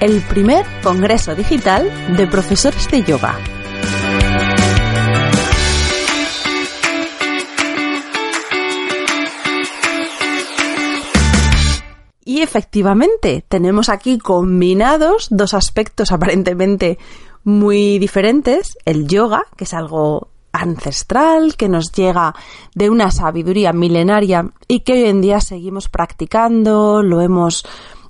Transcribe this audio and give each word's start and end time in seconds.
el 0.00 0.22
primer 0.22 0.64
Congreso 0.82 1.34
Digital 1.34 1.90
de 2.16 2.26
Profesores 2.26 2.88
de 2.90 3.02
Yoga. 3.02 3.36
Y 12.24 12.42
efectivamente, 12.42 13.44
tenemos 13.48 13.88
aquí 13.88 14.18
combinados 14.18 15.28
dos 15.30 15.54
aspectos 15.54 16.12
aparentemente 16.12 16.98
muy 17.42 17.98
diferentes. 17.98 18.78
El 18.84 19.08
yoga, 19.08 19.42
que 19.56 19.64
es 19.64 19.74
algo 19.74 20.28
ancestral, 20.52 21.56
que 21.56 21.68
nos 21.68 21.90
llega 21.92 22.34
de 22.74 22.90
una 22.90 23.10
sabiduría 23.10 23.72
milenaria 23.72 24.50
y 24.68 24.80
que 24.80 24.92
hoy 24.92 25.04
en 25.04 25.20
día 25.20 25.40
seguimos 25.40 25.88
practicando, 25.88 27.02
lo 27.02 27.20
hemos 27.20 27.64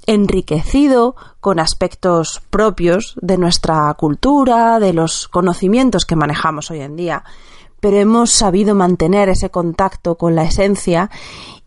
enriquecido 0.09 1.15
con 1.39 1.61
aspectos 1.61 2.41
propios 2.49 3.15
de 3.21 3.37
nuestra 3.37 3.93
cultura, 3.95 4.81
de 4.81 4.95
los 4.95 5.29
conocimientos 5.29 6.07
que 6.07 6.17
manejamos 6.17 6.71
hoy 6.71 6.81
en 6.81 6.97
día, 6.97 7.25
pero 7.79 7.99
hemos 7.99 8.31
sabido 8.31 8.75
mantener 8.75 9.29
ese 9.29 9.51
contacto 9.51 10.17
con 10.17 10.35
la 10.35 10.45
esencia 10.45 11.11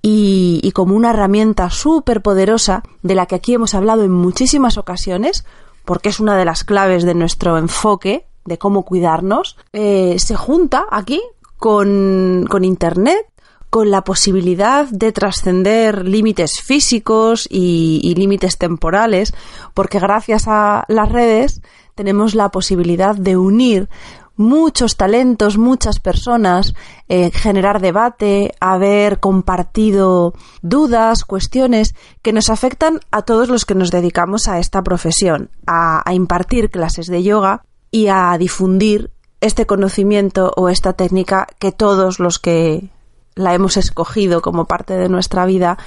y, 0.02 0.72
como 0.74 0.96
una 0.96 1.12
herramienta 1.12 1.70
súper 1.70 2.24
poderosa 2.24 2.82
de 3.04 3.14
la 3.14 3.28
que 3.28 3.36
aquí 3.36 3.54
hemos 3.54 3.76
hablado 3.76 4.04
en 4.04 4.12
muchísimas 4.12 4.80
ocasiones, 4.80 5.46
porque 5.86 6.10
es 6.10 6.20
una 6.20 6.36
de 6.36 6.46
las 6.46 6.64
claves 6.64 7.04
de 7.04 7.14
nuestro 7.14 7.60
enfoque 7.60 8.26
de 8.44 8.58
cómo 8.58 8.86
cuidarnos, 8.86 9.56
eh, 9.72 10.16
se 10.18 10.36
junta 10.36 10.88
aquí 10.90 11.22
con, 11.58 12.48
con 12.50 12.64
Internet 12.64 13.31
con 13.72 13.90
la 13.90 14.04
posibilidad 14.04 14.86
de 14.90 15.14
trascender 15.14 16.06
límites 16.06 16.60
físicos 16.62 17.48
y, 17.50 18.14
límites 18.16 18.58
temporales, 18.58 19.34
porque 19.74 19.98
gracias 19.98 20.44
a 20.48 20.84
las 20.90 21.10
redes 21.10 21.62
tenemos 21.96 22.36
la 22.36 22.50
posibilidad 22.50 23.16
de 23.16 23.38
unir 23.38 23.90
muchos 24.36 24.98
talentos, 24.98 25.58
muchas 25.58 26.00
personas, 26.00 26.74
eh, 27.08 27.32
generar 27.32 27.80
debate, 27.80 28.54
haber 28.60 29.22
compartido 29.22 30.34
dudas, 30.62 31.24
cuestiones 31.24 31.96
que 32.22 32.34
nos 32.34 32.50
afectan 32.50 33.00
a 33.10 33.22
todos 33.22 33.48
los 33.48 33.64
que 33.64 33.76
nos 33.76 33.90
dedicamos 33.90 34.50
a 34.50 34.60
esta 34.60 34.84
profesión, 34.84 35.50
a 35.66 36.04
impartir 36.14 36.72
clases 36.72 37.08
de 37.08 37.24
yoga 37.24 37.64
y 37.90 38.08
a 38.08 38.38
difundir 38.38 39.12
este 39.40 39.66
conocimiento 39.66 40.52
o 40.58 40.68
esta 40.68 40.92
técnica 40.92 41.48
que 41.58 41.72
todos 41.72 42.20
los 42.20 42.38
que 42.38 42.90
la 43.36 43.54
hemos 43.54 43.78
escogido 43.78 44.42
como 44.42 44.66
parte 44.66 44.96
de 44.96 45.10
nuestra 45.10 45.46
vida, 45.46 45.78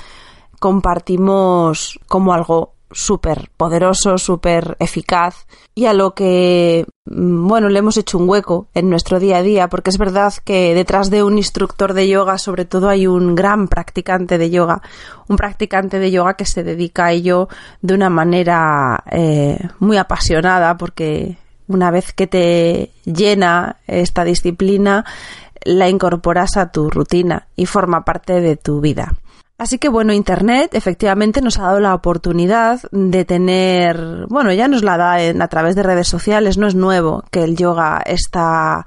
compartimos 0.59 1.99
como 2.09 2.33
algo 2.33 2.75
súper 2.95 3.51
poderoso, 3.57 4.19
súper 4.19 4.77
eficaz 4.79 5.47
y 5.75 5.87
a 5.87 5.93
lo 5.93 6.15
que, 6.15 6.87
mm, 7.07 7.49
bueno, 7.49 7.69
le 7.69 7.81
hemos 7.81 7.97
hecho 7.97 8.19
un 8.19 8.29
hueco 8.29 8.69
en 8.73 8.89
nuestro 8.89 9.19
día 9.19 9.39
a 9.39 9.43
día, 9.43 9.69
porque 9.69 9.91
es 9.91 9.99
verdad 9.99 10.33
que 10.45 10.75
detrás 10.75 11.11
de 11.11 11.25
un 11.25 11.37
instructor 11.37 11.93
de 11.93 12.09
yoga, 12.09 12.39
sobre 12.39 12.65
todo, 12.65 12.89
hay 12.89 13.07
un 13.07 13.35
gran 13.35 13.69
practicante 13.69 14.39
de 14.39 14.51
yoga, 14.51 14.81
un 15.29 15.37
practicante 15.37 15.99
de 15.99 16.11
yoga 16.11 16.35
que 16.35 16.47
se 16.47 16.63
dedica 16.63 17.07
a 17.07 17.13
ello 17.13 17.49
de 17.83 17.95
una 17.95 18.11
manera 18.11 19.03
eh, 19.11 19.59
muy 19.81 19.97
apasionada, 19.97 20.77
porque 20.77 21.37
una 21.67 21.91
vez 21.91 22.13
que 22.13 22.27
te 22.27 22.93
llena 23.05 23.77
esta 23.87 24.23
disciplina, 24.25 25.05
la 25.65 25.89
incorporas 25.89 26.57
a 26.57 26.71
tu 26.71 26.91
rutina 26.91 27.49
y 27.57 27.67
forma 27.67 28.05
parte 28.05 28.41
de 28.41 28.57
tu 28.57 28.81
vida. 28.81 29.15
Así 29.57 29.79
que 29.79 29.89
bueno, 29.89 30.13
Internet 30.13 30.75
efectivamente 30.75 31.41
nos 31.41 31.59
ha 31.59 31.65
dado 31.65 31.81
la 31.81 31.95
oportunidad 31.95 32.81
de 32.91 33.25
tener, 33.25 34.27
bueno, 34.29 34.53
ya 34.53 34.67
nos 34.67 34.83
la 34.83 34.97
da 34.97 35.15
a 35.15 35.49
través 35.49 35.77
de 35.77 35.85
redes 35.85 36.09
sociales, 36.09 36.59
no 36.59 36.67
es 36.67 36.75
nuevo 36.75 37.23
que 37.31 37.45
el 37.45 37.57
yoga 37.57 38.03
está 38.05 38.85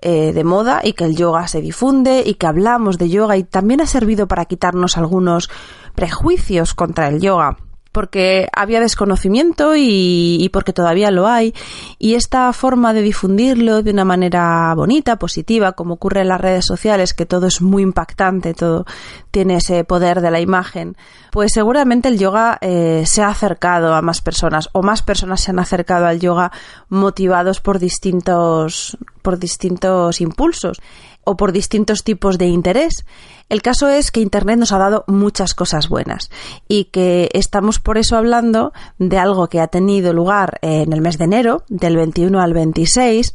eh, 0.00 0.32
de 0.32 0.44
moda 0.44 0.80
y 0.82 0.94
que 0.94 1.04
el 1.04 1.16
yoga 1.16 1.46
se 1.46 1.60
difunde 1.60 2.24
y 2.26 2.34
que 2.34 2.48
hablamos 2.48 2.98
de 2.98 3.10
yoga 3.10 3.36
y 3.36 3.44
también 3.44 3.80
ha 3.80 3.86
servido 3.86 4.26
para 4.26 4.44
quitarnos 4.44 4.96
algunos 4.96 5.50
prejuicios 5.94 6.74
contra 6.74 7.08
el 7.08 7.20
yoga 7.20 7.56
porque 7.98 8.46
había 8.54 8.78
desconocimiento 8.78 9.72
y, 9.74 10.48
porque 10.52 10.72
todavía 10.72 11.10
lo 11.10 11.26
hay. 11.26 11.52
Y 11.98 12.14
esta 12.14 12.52
forma 12.52 12.94
de 12.94 13.02
difundirlo 13.02 13.82
de 13.82 13.90
una 13.90 14.04
manera 14.04 14.72
bonita, 14.76 15.16
positiva, 15.16 15.72
como 15.72 15.94
ocurre 15.94 16.20
en 16.20 16.28
las 16.28 16.40
redes 16.40 16.64
sociales, 16.64 17.12
que 17.12 17.26
todo 17.26 17.48
es 17.48 17.60
muy 17.60 17.82
impactante, 17.82 18.54
todo 18.54 18.86
tiene 19.32 19.56
ese 19.56 19.82
poder 19.82 20.20
de 20.20 20.30
la 20.30 20.38
imagen, 20.38 20.96
pues 21.32 21.50
seguramente 21.52 22.06
el 22.06 22.20
yoga 22.20 22.58
eh, 22.60 23.02
se 23.04 23.20
ha 23.20 23.30
acercado 23.30 23.92
a 23.92 24.00
más 24.00 24.22
personas 24.22 24.68
o 24.74 24.82
más 24.84 25.02
personas 25.02 25.40
se 25.40 25.50
han 25.50 25.58
acercado 25.58 26.06
al 26.06 26.20
yoga 26.20 26.52
motivados 26.88 27.60
por 27.60 27.80
distintos, 27.80 28.96
por 29.22 29.40
distintos 29.40 30.20
impulsos 30.20 30.80
o 31.28 31.36
por 31.36 31.52
distintos 31.52 32.04
tipos 32.04 32.38
de 32.38 32.46
interés. 32.46 33.04
El 33.50 33.60
caso 33.60 33.88
es 33.88 34.10
que 34.10 34.20
Internet 34.20 34.58
nos 34.58 34.72
ha 34.72 34.78
dado 34.78 35.04
muchas 35.06 35.54
cosas 35.54 35.88
buenas 35.88 36.30
y 36.68 36.84
que 36.84 37.28
estamos 37.34 37.80
por 37.80 37.98
eso 37.98 38.16
hablando 38.16 38.72
de 38.98 39.18
algo 39.18 39.48
que 39.48 39.60
ha 39.60 39.68
tenido 39.68 40.12
lugar 40.14 40.58
en 40.62 40.92
el 40.92 41.02
mes 41.02 41.18
de 41.18 41.24
enero, 41.24 41.64
del 41.68 41.96
21 41.96 42.40
al 42.40 42.54
26, 42.54 43.34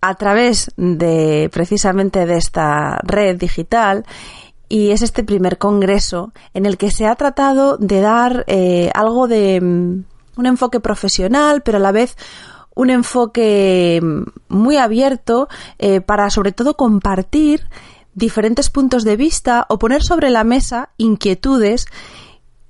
a 0.00 0.14
través 0.16 0.72
de 0.76 1.48
precisamente 1.52 2.26
de 2.26 2.36
esta 2.36 2.98
red 3.04 3.36
digital 3.38 4.04
y 4.68 4.90
es 4.90 5.02
este 5.02 5.22
primer 5.22 5.58
congreso 5.58 6.32
en 6.54 6.66
el 6.66 6.76
que 6.76 6.90
se 6.90 7.06
ha 7.06 7.14
tratado 7.14 7.76
de 7.76 8.00
dar 8.00 8.44
eh, 8.48 8.90
algo 8.94 9.28
de 9.28 9.60
mm, 9.60 10.04
un 10.40 10.46
enfoque 10.46 10.80
profesional, 10.80 11.62
pero 11.62 11.78
a 11.78 11.80
la 11.80 11.92
vez 11.92 12.16
un 12.74 12.90
enfoque 12.90 14.00
muy 14.48 14.76
abierto 14.76 15.48
eh, 15.78 16.00
para 16.00 16.30
sobre 16.30 16.52
todo 16.52 16.76
compartir 16.76 17.68
diferentes 18.14 18.70
puntos 18.70 19.04
de 19.04 19.16
vista 19.16 19.66
o 19.68 19.78
poner 19.78 20.02
sobre 20.02 20.30
la 20.30 20.44
mesa 20.44 20.90
inquietudes 20.96 21.86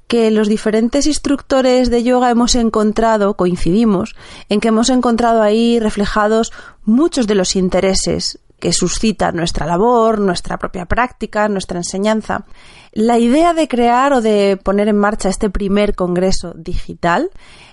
que 0.07 0.31
los 0.31 0.47
diferentes 0.47 1.07
instructores 1.07 1.89
de 1.89 2.03
yoga 2.03 2.31
hemos 2.31 2.55
encontrado, 2.55 3.35
coincidimos, 3.35 4.15
en 4.51 4.61
que 4.61 4.69
hemos 4.69 4.91
encontrado 4.91 5.41
ahí 5.41 5.81
reflejados 5.81 6.53
muchos 6.85 7.27
de 7.27 7.35
los 7.35 7.57
intereses 7.57 8.39
que 8.61 8.73
suscita 8.73 9.33
nuestra 9.33 9.67
labor, 9.67 10.21
nuestra 10.21 10.59
propia 10.59 10.85
práctica, 10.85 11.49
nuestra 11.49 11.79
enseñanza. 11.79 12.45
La 12.93 13.19
idea 13.19 13.55
de 13.55 13.67
crear 13.69 14.13
o 14.13 14.21
de 14.21 14.59
poner 14.63 14.89
en 14.89 14.99
marcha 14.99 15.31
este 15.31 15.51
primer 15.51 15.95
congreso 15.95 16.53
digital 16.57 17.31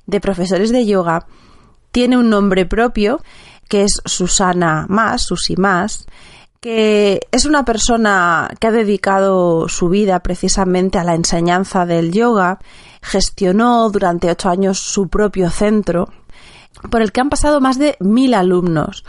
de 0.07 0.21
profesores 0.21 0.71
de 0.71 0.85
yoga 0.85 1.27
tiene 1.91 2.17
un 2.17 2.29
nombre 2.29 2.65
propio, 2.65 3.21
que 3.67 3.83
es 3.83 4.01
Susana 4.05 4.85
Más, 4.89 5.23
Susi 5.23 5.55
Más, 5.55 6.05
que 6.59 7.21
es 7.31 7.45
una 7.45 7.63
persona 7.63 8.49
que 8.59 8.67
ha 8.67 8.71
dedicado 8.71 9.69
su 9.69 9.89
vida 9.89 10.19
precisamente 10.19 10.97
a 10.97 11.03
la 11.03 11.15
enseñanza 11.15 11.85
del 11.85 12.11
yoga, 12.11 12.59
gestionó 13.01 13.89
durante 13.89 14.29
ocho 14.29 14.49
años 14.49 14.79
su 14.79 15.07
propio 15.07 15.49
centro, 15.49 16.09
por 16.89 17.01
el 17.01 17.11
que 17.11 17.21
han 17.21 17.29
pasado 17.29 17.61
más 17.61 17.77
de 17.77 17.95
mil 17.99 18.33
alumnos. 18.33 19.05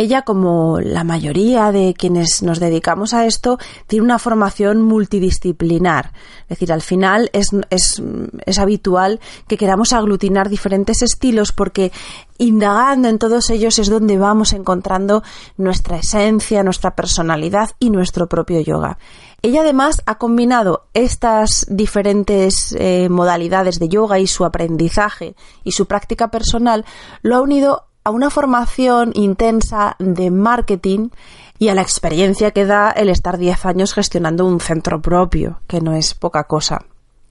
Ella, 0.00 0.22
como 0.22 0.78
la 0.78 1.02
mayoría 1.02 1.72
de 1.72 1.92
quienes 1.92 2.44
nos 2.44 2.60
dedicamos 2.60 3.14
a 3.14 3.26
esto, 3.26 3.58
tiene 3.88 4.04
una 4.04 4.20
formación 4.20 4.80
multidisciplinar. 4.80 6.12
Es 6.42 6.50
decir, 6.50 6.72
al 6.72 6.82
final 6.82 7.30
es, 7.32 7.50
es, 7.70 8.00
es 8.46 8.58
habitual 8.60 9.18
que 9.48 9.56
queramos 9.56 9.92
aglutinar 9.92 10.50
diferentes 10.50 11.02
estilos 11.02 11.50
porque 11.50 11.90
indagando 12.38 13.08
en 13.08 13.18
todos 13.18 13.50
ellos 13.50 13.80
es 13.80 13.90
donde 13.90 14.18
vamos 14.18 14.52
encontrando 14.52 15.24
nuestra 15.56 15.96
esencia, 15.96 16.62
nuestra 16.62 16.94
personalidad 16.94 17.70
y 17.80 17.90
nuestro 17.90 18.28
propio 18.28 18.60
yoga. 18.60 18.98
Ella 19.42 19.62
además 19.62 20.00
ha 20.06 20.16
combinado 20.16 20.86
estas 20.94 21.66
diferentes 21.68 22.72
eh, 22.78 23.08
modalidades 23.08 23.80
de 23.80 23.88
yoga 23.88 24.20
y 24.20 24.28
su 24.28 24.44
aprendizaje 24.44 25.34
y 25.64 25.72
su 25.72 25.86
práctica 25.86 26.30
personal, 26.30 26.84
lo 27.22 27.34
ha 27.34 27.40
unido 27.40 27.88
a 28.04 28.10
una 28.10 28.30
formación 28.30 29.12
intensa 29.14 29.96
de 29.98 30.30
marketing 30.30 31.10
y 31.58 31.68
a 31.68 31.74
la 31.74 31.82
experiencia 31.82 32.52
que 32.52 32.64
da 32.64 32.90
el 32.90 33.08
estar 33.08 33.38
10 33.38 33.66
años 33.66 33.94
gestionando 33.94 34.46
un 34.46 34.60
centro 34.60 35.02
propio, 35.02 35.60
que 35.66 35.80
no 35.80 35.94
es 35.94 36.14
poca 36.14 36.44
cosa. 36.44 36.84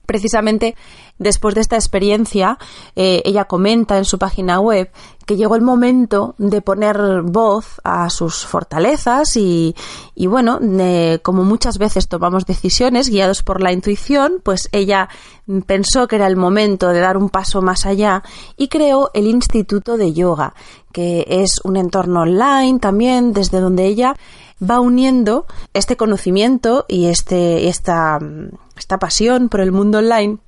Precisamente 0.08 0.74
después 1.18 1.54
de 1.54 1.60
esta 1.60 1.76
experiencia, 1.76 2.58
eh, 2.96 3.20
ella 3.26 3.44
comenta 3.44 3.98
en 3.98 4.06
su 4.06 4.18
página 4.18 4.58
web 4.58 4.90
que 5.26 5.36
llegó 5.36 5.54
el 5.54 5.60
momento 5.60 6.34
de 6.38 6.62
poner 6.62 7.20
voz 7.24 7.82
a 7.84 8.08
sus 8.08 8.46
fortalezas 8.46 9.36
y, 9.36 9.74
bueno, 10.16 10.60
como 11.22 11.44
muchas 11.44 11.76
veces 11.76 12.08
tomamos 12.08 12.46
decisiones 12.46 13.10
guiados 13.10 13.42
por 13.42 13.60
la 13.60 13.70
intuición, 13.70 14.40
pues 14.42 14.70
ella 14.72 15.10
pensó 15.66 16.08
que 16.08 16.16
era 16.16 16.26
el 16.26 16.36
momento 16.36 16.88
de 16.88 17.00
dar 17.00 17.18
un 17.18 17.28
paso 17.28 17.60
más 17.60 17.84
allá 17.84 18.22
y 18.56 18.68
creó 18.68 19.10
el 19.12 19.26
Instituto 19.26 19.98
de 19.98 20.14
Yoga, 20.14 20.54
que 20.90 21.26
es 21.28 21.60
un 21.64 21.76
entorno 21.76 22.22
online 22.22 22.78
también 22.78 23.34
desde 23.34 23.60
donde 23.60 23.84
ella 23.84 24.16
va 24.58 24.80
uniendo 24.80 25.46
este 25.74 25.96
conocimiento 25.96 26.84
y 26.88 27.06
este, 27.06 27.68
esta, 27.68 28.18
esta 28.78 28.98
pasión 28.98 29.48
por 29.48 29.60
el 29.60 29.72
mundo 29.72 29.98
online 29.98 30.38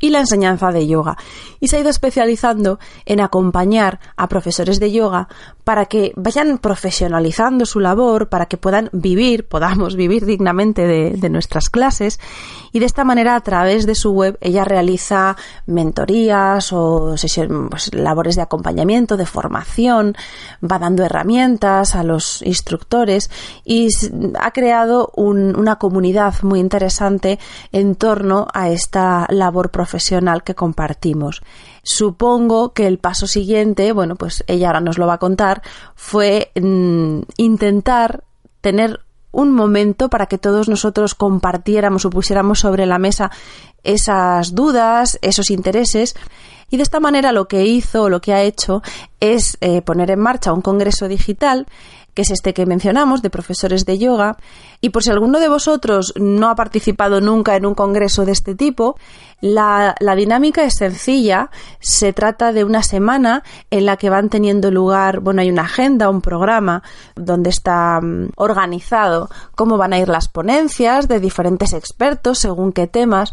y 0.00 0.10
la 0.10 0.20
enseñanza 0.20 0.70
de 0.70 0.86
yoga. 0.86 1.16
Y 1.60 1.68
se 1.68 1.76
ha 1.76 1.80
ido 1.80 1.90
especializando 1.90 2.78
en 3.04 3.20
acompañar 3.20 3.98
a 4.16 4.28
profesores 4.28 4.78
de 4.78 4.92
yoga 4.92 5.28
para 5.64 5.86
que 5.86 6.12
vayan 6.16 6.58
profesionalizando 6.58 7.66
su 7.66 7.80
labor, 7.80 8.28
para 8.28 8.46
que 8.46 8.56
puedan 8.56 8.88
vivir, 8.92 9.48
podamos 9.48 9.96
vivir 9.96 10.24
dignamente 10.24 10.86
de, 10.86 11.28
nuestras 11.28 11.68
clases. 11.68 12.18
Y 12.72 12.78
de 12.78 12.86
esta 12.86 13.04
manera, 13.04 13.36
a 13.36 13.40
través 13.40 13.86
de 13.86 13.94
su 13.94 14.12
web, 14.12 14.38
ella 14.40 14.64
realiza 14.64 15.36
mentorías 15.66 16.72
o 16.72 17.14
pues, 17.68 17.94
labores 17.94 18.36
de 18.36 18.42
acompañamiento, 18.42 19.16
de 19.16 19.26
formación, 19.26 20.16
va 20.64 20.78
dando 20.78 21.04
herramientas 21.04 21.94
a 21.94 22.02
los 22.02 22.40
instructores 22.42 23.30
y 23.64 23.88
ha 24.40 24.52
creado 24.52 25.10
una 25.16 25.76
comunidad 25.76 26.34
muy 26.42 26.60
interesante 26.60 27.38
en 27.72 27.94
torno 27.94 28.46
a 28.54 28.70
esta 28.70 29.26
labor 29.28 29.70
profesional 29.70 29.87
profesional 29.88 30.42
que 30.42 30.54
compartimos. 30.54 31.40
Supongo 31.82 32.74
que 32.74 32.86
el 32.86 32.98
paso 32.98 33.26
siguiente, 33.26 33.92
bueno, 33.92 34.16
pues 34.16 34.44
ella 34.46 34.66
ahora 34.66 34.80
nos 34.82 34.98
lo 34.98 35.06
va 35.06 35.14
a 35.14 35.18
contar, 35.18 35.62
fue 35.94 36.52
mm, 36.54 37.20
intentar 37.38 38.22
tener 38.60 39.00
un 39.32 39.52
momento 39.52 40.10
para 40.10 40.26
que 40.26 40.36
todos 40.36 40.68
nosotros 40.68 41.14
compartiéramos 41.14 42.04
o 42.04 42.10
pusiéramos 42.10 42.60
sobre 42.60 42.84
la 42.84 42.98
mesa 42.98 43.30
esas 43.82 44.54
dudas, 44.54 45.18
esos 45.22 45.50
intereses. 45.50 46.14
Y 46.70 46.76
de 46.76 46.82
esta 46.82 47.00
manera 47.00 47.32
lo 47.32 47.48
que 47.48 47.64
hizo, 47.64 48.10
lo 48.10 48.20
que 48.20 48.34
ha 48.34 48.42
hecho, 48.42 48.82
es 49.20 49.56
eh, 49.62 49.80
poner 49.80 50.10
en 50.10 50.20
marcha 50.20 50.52
un 50.52 50.60
congreso 50.60 51.08
digital 51.08 51.66
que 52.18 52.22
es 52.22 52.32
este 52.32 52.52
que 52.52 52.66
mencionamos, 52.66 53.22
de 53.22 53.30
profesores 53.30 53.86
de 53.86 53.96
yoga. 53.96 54.38
Y 54.80 54.88
por 54.90 55.04
si 55.04 55.10
alguno 55.12 55.38
de 55.38 55.48
vosotros 55.48 56.12
no 56.16 56.50
ha 56.50 56.56
participado 56.56 57.20
nunca 57.20 57.54
en 57.54 57.64
un 57.64 57.76
congreso 57.76 58.24
de 58.24 58.32
este 58.32 58.56
tipo, 58.56 58.96
la, 59.40 59.94
dinámica 60.16 60.64
es 60.64 60.74
sencilla. 60.74 61.48
Se 61.78 62.12
trata 62.12 62.52
de 62.52 62.64
una 62.64 62.82
semana 62.82 63.44
en 63.70 63.86
la 63.86 63.96
que 63.98 64.10
van 64.10 64.30
teniendo 64.30 64.72
lugar, 64.72 65.20
bueno, 65.20 65.42
hay 65.42 65.50
una 65.52 65.62
agenda, 65.62 66.10
un 66.10 66.20
programa 66.20 66.82
donde 67.14 67.50
está 67.50 68.00
mm, 68.00 68.30
organizado 68.34 69.30
cómo 69.54 69.76
van 69.76 69.92
a 69.92 70.00
ir 70.00 70.08
las 70.08 70.26
ponencias 70.26 71.06
de 71.06 71.20
diferentes 71.20 71.72
expertos 71.72 72.40
según 72.40 72.72
qué 72.72 72.88
temas, 72.88 73.32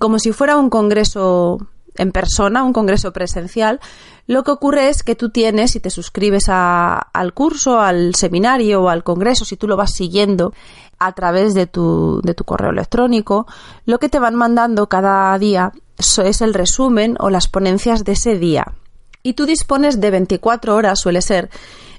como 0.00 0.18
si 0.18 0.32
fuera 0.32 0.56
un 0.56 0.70
congreso 0.70 1.58
en 1.96 2.12
persona, 2.12 2.64
un 2.64 2.72
congreso 2.72 3.12
presencial, 3.12 3.80
lo 4.26 4.42
que 4.42 4.50
ocurre 4.50 4.88
es 4.88 5.02
que 5.02 5.14
tú 5.14 5.30
tienes, 5.30 5.72
si 5.72 5.80
te 5.80 5.90
suscribes 5.90 6.48
al 6.48 7.34
curso, 7.34 7.80
al 7.80 8.14
seminario 8.14 8.82
o 8.82 8.88
al 8.88 9.04
congreso, 9.04 9.44
si 9.44 9.56
tú 9.56 9.68
lo 9.68 9.76
vas 9.76 9.92
siguiendo 9.92 10.54
a 10.98 11.12
través 11.12 11.54
de 11.54 11.66
tu, 11.66 12.20
de 12.22 12.34
tu 12.34 12.44
correo 12.44 12.70
electrónico, 12.70 13.46
lo 13.84 13.98
que 13.98 14.08
te 14.08 14.18
van 14.18 14.34
mandando 14.34 14.88
cada 14.88 15.38
día 15.38 15.72
es 15.98 16.40
el 16.40 16.54
resumen 16.54 17.16
o 17.20 17.30
las 17.30 17.48
ponencias 17.48 18.04
de 18.04 18.12
ese 18.12 18.38
día. 18.38 18.72
Y 19.22 19.34
tú 19.34 19.46
dispones 19.46 20.00
de 20.00 20.10
24 20.10 20.74
horas, 20.74 21.00
suele 21.00 21.22
ser 21.22 21.50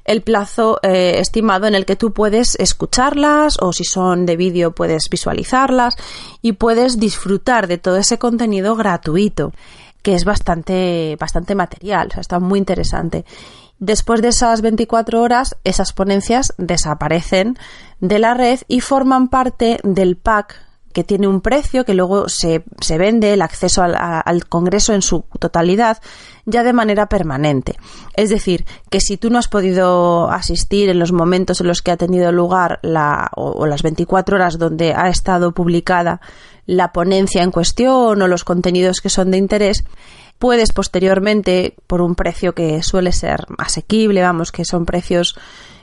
el 0.06 0.22
plazo 0.22 0.80
eh, 0.84 1.20
estimado 1.20 1.66
en 1.66 1.76
el 1.76 1.86
que 1.86 1.96
tú 1.96 2.14
puedes 2.14 2.56
escucharlas 2.60 3.58
o 3.60 3.74
si 3.74 3.84
son 3.84 4.26
de 4.28 4.38
vídeo 4.38 4.72
puedes 4.72 5.10
visualizarlas 5.10 5.96
y 6.42 6.54
puedes 6.54 7.00
disfrutar 7.00 7.68
de 7.68 7.80
todo 7.80 7.98
ese 7.98 8.20
contenido 8.20 8.76
gratuito 8.76 9.52
que 10.06 10.14
es 10.14 10.24
bastante, 10.24 11.18
bastante 11.20 11.56
material, 11.56 12.10
o 12.10 12.12
sea, 12.12 12.22
está 12.22 12.40
muy 12.40 12.60
interesante. 12.60 13.26
Después 13.80 14.22
de 14.22 14.28
esas 14.28 14.62
24 14.62 15.20
horas, 15.20 15.58
esas 15.64 15.94
ponencias 15.94 16.54
desaparecen 16.60 17.58
de 18.02 18.20
la 18.20 18.36
red 18.36 18.60
y 18.68 18.82
forman 18.82 19.30
parte 19.30 19.80
del 19.82 20.16
pack 20.16 20.62
que 20.94 21.04
tiene 21.04 21.28
un 21.28 21.42
precio 21.42 21.86
que 21.86 21.96
luego 21.96 22.30
se, 22.30 22.64
se 22.82 23.00
vende 23.00 23.34
el 23.34 23.42
acceso 23.42 23.82
al, 23.82 23.96
al, 23.98 24.46
Congreso 24.46 24.94
en 24.94 25.02
su 25.02 25.26
totalidad 25.40 25.98
ya 26.46 26.64
de 26.64 26.72
manera 26.72 27.08
permanente. 27.08 27.76
Es 28.16 28.30
decir, 28.30 28.64
que 28.92 29.02
si 29.02 29.18
tú 29.18 29.32
no 29.32 29.40
has 29.40 29.48
podido 29.48 30.30
asistir 30.30 30.90
en 30.90 31.00
los 31.00 31.12
momentos 31.12 31.60
en 31.60 31.68
los 31.68 31.82
que 31.82 31.90
ha 31.90 31.98
tenido 31.98 32.32
lugar 32.32 32.80
la, 32.84 33.32
o 33.36 33.66
las 33.66 33.82
24 33.82 34.36
horas 34.36 34.60
donde 34.60 34.94
ha 34.94 35.10
estado 35.10 35.52
publicada 35.52 36.22
la 36.66 36.92
ponencia 36.92 37.44
en 37.44 37.52
cuestión 37.52 38.22
o 38.22 38.28
los 38.28 38.44
contenidos 38.44 39.02
que 39.02 39.10
son 39.10 39.32
de 39.32 39.38
interés, 39.38 39.84
puedes 40.40 40.72
posteriormente, 40.72 41.76
por 41.88 42.02
un 42.02 42.16
precio 42.16 42.54
que 42.54 42.82
suele 42.84 43.12
ser 43.12 43.46
asequible, 43.58 44.22
vamos, 44.22 44.52
que 44.52 44.66
son 44.66 44.86
precios 44.86 45.36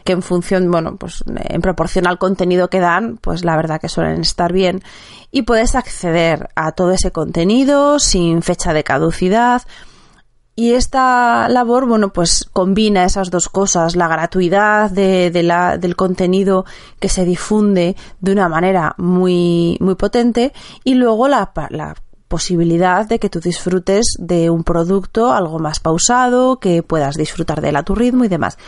que 0.04 0.12
en 0.12 0.22
función, 0.22 0.70
bueno, 0.70 0.96
pues 0.96 1.22
en 1.26 1.60
proporción 1.60 2.06
al 2.06 2.18
contenido 2.18 2.68
que 2.68 2.80
dan, 2.80 3.18
pues 3.18 3.44
la 3.44 3.56
verdad 3.56 3.80
que 3.80 3.88
suelen 3.88 4.20
estar 4.20 4.52
bien. 4.52 4.82
Y 5.30 5.42
puedes 5.42 5.74
acceder 5.74 6.48
a 6.56 6.72
todo 6.72 6.92
ese 6.92 7.12
contenido 7.12 7.98
sin 7.98 8.42
fecha 8.42 8.72
de 8.72 8.84
caducidad, 8.84 9.62
y 10.54 10.74
esta 10.74 11.48
labor, 11.48 11.86
bueno, 11.86 12.12
pues 12.12 12.46
combina 12.52 13.04
esas 13.04 13.30
dos 13.30 13.48
cosas, 13.48 13.96
la 13.96 14.06
gratuidad 14.06 14.90
de, 14.90 15.30
la, 15.42 15.78
del 15.78 15.96
contenido 15.96 16.66
que 17.00 17.08
se 17.08 17.24
difunde 17.24 17.96
de 18.20 18.32
una 18.32 18.50
manera 18.50 18.94
muy, 18.98 19.78
muy 19.80 19.94
potente 19.94 20.52
y 20.84 20.94
luego 20.94 21.26
la, 21.26 21.52
la 21.70 21.94
posibilidad 22.28 23.08
de 23.08 23.18
que 23.18 23.30
tú 23.30 23.40
disfrutes 23.40 24.16
de 24.18 24.50
un 24.50 24.62
producto 24.62 25.32
algo 25.32 25.58
más 25.58 25.80
pausado, 25.80 26.60
que 26.60 26.82
puedas 26.82 27.16
disfrutar 27.16 27.62
de 27.62 27.70
él 27.70 27.76
a 27.76 27.82
tu 27.82 27.94
ritmo 27.94 28.24
y 28.24 28.28
demás. 28.28 28.58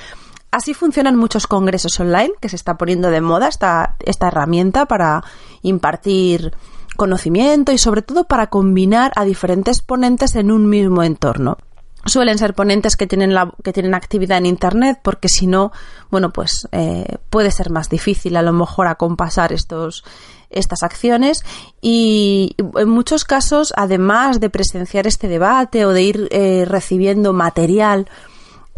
Así 0.51 0.73
funcionan 0.73 1.17
muchos 1.17 1.47
congresos 1.47 2.01
online, 2.01 2.33
que 2.41 2.49
se 2.49 2.57
está 2.57 2.79
poniendo 2.79 3.11
de 3.11 3.21
moda 3.21 3.49
esta, 3.49 3.97
esta 4.07 4.29
herramienta 4.29 4.87
para 4.87 5.23
impartir 5.61 6.55
conocimiento 6.97 7.73
y 7.73 7.79
sobre 7.79 8.01
todo 8.01 8.25
para 8.25 8.47
combinar 8.47 9.13
a 9.17 9.25
diferentes 9.25 9.83
ponentes 9.83 10.35
en 10.37 10.51
un 10.51 10.69
mismo 10.71 11.03
entorno 11.03 11.59
suelen 12.07 12.39
ser 12.39 12.55
ponentes 12.55 12.97
que 12.97 13.07
tienen 13.07 13.35
la, 13.35 13.53
que 13.63 13.73
tienen 13.73 13.95
actividad 13.95 14.39
en 14.39 14.47
internet 14.47 14.99
porque 15.03 15.29
si 15.29 15.47
no 15.47 15.73
bueno 16.11 16.33
pues 16.33 16.69
eh, 16.73 17.17
puede 17.31 17.51
ser 17.51 17.71
más 17.71 17.89
difícil 17.89 18.37
a 18.37 18.43
lo 18.43 18.53
mejor 18.53 18.87
acompasar 18.87 19.53
estos 19.53 20.05
estas 20.55 20.83
acciones. 20.83 21.45
Y 21.81 22.57
en 22.77 22.89
muchos 22.89 23.25
casos 23.25 23.75
además 23.77 24.41
de 24.41 24.51
presenciar 24.51 25.07
este 25.07 25.29
debate 25.29 25.85
o 25.85 25.91
de 25.91 26.03
ir 26.03 26.29
eh, 26.31 26.65
recibiendo 26.67 27.33
material 27.33 28.09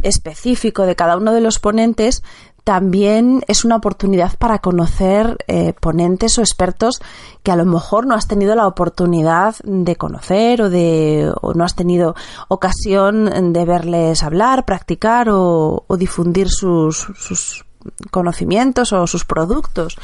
específico 0.03 0.85
de 0.87 0.97
cada 0.97 1.17
uno 1.17 1.33
de 1.33 1.41
los 1.41 1.59
ponentes 1.59 2.23
también 2.67 3.45
es 3.47 3.65
una 3.65 3.77
oportunidad 3.77 4.37
para 4.39 4.59
conocer 4.59 5.37
eh, 5.47 5.73
ponentes 5.81 6.37
o 6.37 6.41
expertos 6.41 7.01
que 7.45 7.53
a 7.53 7.57
lo 7.57 7.65
mejor 7.65 8.09
no 8.09 8.17
has 8.17 8.27
tenido 8.27 8.57
la 8.57 8.67
oportunidad 8.67 9.55
de 9.63 9.95
conocer 9.95 10.63
o 10.63 10.69
de 10.69 11.33
no 11.55 11.65
has 11.65 11.77
tenido 11.77 12.17
ocasión 12.49 13.53
de 13.53 13.65
verles 13.65 14.25
hablar, 14.25 14.65
practicar 14.65 15.29
o, 15.29 15.85
o 15.87 15.97
difundir 15.97 16.49
sus, 16.51 17.07
sus 17.17 17.65
conocimientos 18.11 18.93
o 18.93 19.07
sus 19.07 19.25
productos. 19.25 19.97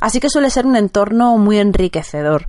Así 0.00 0.18
que 0.18 0.30
suele 0.30 0.48
ser 0.48 0.64
un 0.64 0.76
entorno 0.76 1.36
muy 1.36 1.58
enriquecedor 1.58 2.46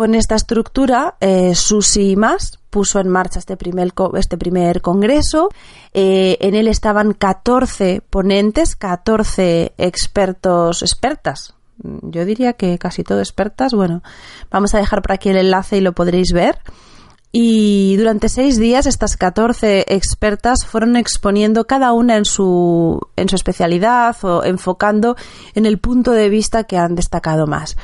Con 0.00 0.14
esta 0.14 0.34
estructura, 0.34 1.16
eh, 1.20 1.54
Susi 1.54 2.12
y 2.12 2.16
más 2.16 2.58
puso 2.70 3.00
en 3.00 3.10
marcha 3.10 3.38
este 3.38 3.58
primer, 3.58 3.92
este 4.14 4.38
primer 4.38 4.80
congreso. 4.80 5.50
Eh, 5.92 6.38
en 6.40 6.54
él 6.54 6.68
estaban 6.68 7.12
14 7.12 8.00
ponentes, 8.08 8.76
14 8.76 9.74
expertos, 9.76 10.80
expertas. 10.80 11.52
Yo 11.76 12.24
diría 12.24 12.54
que 12.54 12.78
casi 12.78 13.04
todo 13.04 13.18
expertas. 13.18 13.74
Bueno, 13.74 14.02
vamos 14.50 14.74
a 14.74 14.78
dejar 14.78 15.02
por 15.02 15.12
aquí 15.12 15.28
el 15.28 15.36
enlace 15.36 15.76
y 15.76 15.80
lo 15.82 15.92
podréis 15.92 16.32
ver. 16.32 16.60
Y 17.30 17.96
durante 17.98 18.30
seis 18.30 18.58
días 18.58 18.86
estas 18.86 19.18
14 19.18 19.84
expertas 19.86 20.64
fueron 20.66 20.96
exponiendo 20.96 21.66
cada 21.66 21.92
una 21.92 22.16
en 22.16 22.24
su, 22.24 22.98
en 23.16 23.28
su 23.28 23.36
especialidad 23.36 24.16
o 24.22 24.44
enfocando 24.44 25.14
en 25.54 25.66
el 25.66 25.78
punto 25.78 26.12
de 26.12 26.30
vista 26.30 26.64
que 26.64 26.78
han 26.78 26.94
destacado 26.94 27.46
más. 27.46 27.76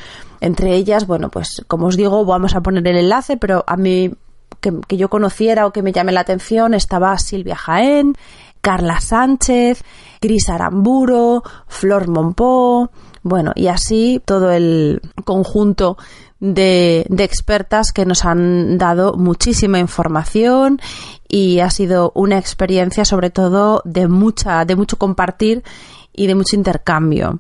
Entre 0.47 0.75
ellas, 0.75 1.07
bueno, 1.07 1.29
pues 1.29 1.65
como 1.67 1.87
os 1.87 1.97
digo, 1.97 2.25
vamos 2.25 2.55
a 2.55 2.61
poner 2.61 2.87
el 2.87 2.97
enlace, 2.97 3.37
pero 3.37 3.65
a 3.67 3.77
mí 3.77 4.13
que, 4.61 4.97
yo 4.97 5.09
conociera 5.09 5.67
o 5.67 5.73
que 5.73 5.83
me 5.83 5.93
llame 5.93 6.13
la 6.13 6.21
atención 6.21 6.73
estaba 6.73 7.19
Silvia 7.19 7.57
Jaén, 7.57 8.15
Carla 8.61 9.01
Sánchez, 9.01 9.83
Cris 10.21 10.49
Aramburo, 10.49 11.43
Flor 11.67 12.09
Monpó, 12.09 12.91
bueno, 13.23 13.53
y 13.57 13.67
así 13.67 14.23
todo 14.25 14.53
el 14.53 15.01
conjunto 15.25 15.97
de, 16.39 17.07
de, 17.09 17.25
expertas 17.25 17.93
que 17.93 18.07
nos 18.07 18.25
han 18.25 18.79
dado 18.79 19.15
muchísima 19.15 19.81
información 19.81 20.81
y 21.29 21.59
ha 21.59 21.71
sido 21.71 22.13
una 22.15 22.39
experiencia 22.39 23.05
sobre 23.05 23.31
todo 23.31 23.83
de 23.85 24.07
mucha, 24.07 24.65
de 24.65 24.77
mucho 24.77 24.97
compartir 24.97 25.65
y 26.13 26.29
de 26.29 26.35
mucho 26.35 26.55
intercambio. 26.55 27.39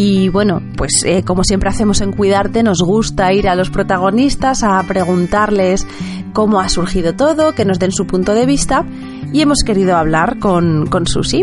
Y 0.00 0.28
bueno, 0.28 0.62
pues 0.76 0.92
eh, 1.04 1.24
como 1.24 1.42
siempre 1.42 1.70
hacemos 1.70 2.00
en 2.02 2.12
Cuidarte, 2.12 2.62
nos 2.62 2.80
gusta 2.82 3.32
ir 3.32 3.48
a 3.48 3.56
los 3.56 3.68
protagonistas 3.68 4.62
a 4.62 4.80
preguntarles 4.84 5.84
cómo 6.32 6.60
ha 6.60 6.68
surgido 6.68 7.14
todo, 7.16 7.52
que 7.56 7.64
nos 7.64 7.80
den 7.80 7.90
su 7.90 8.06
punto 8.06 8.32
de 8.32 8.46
vista 8.46 8.86
y 9.32 9.40
hemos 9.40 9.64
querido 9.66 9.96
hablar 9.96 10.38
con, 10.38 10.86
con 10.86 11.08
Susi. 11.08 11.42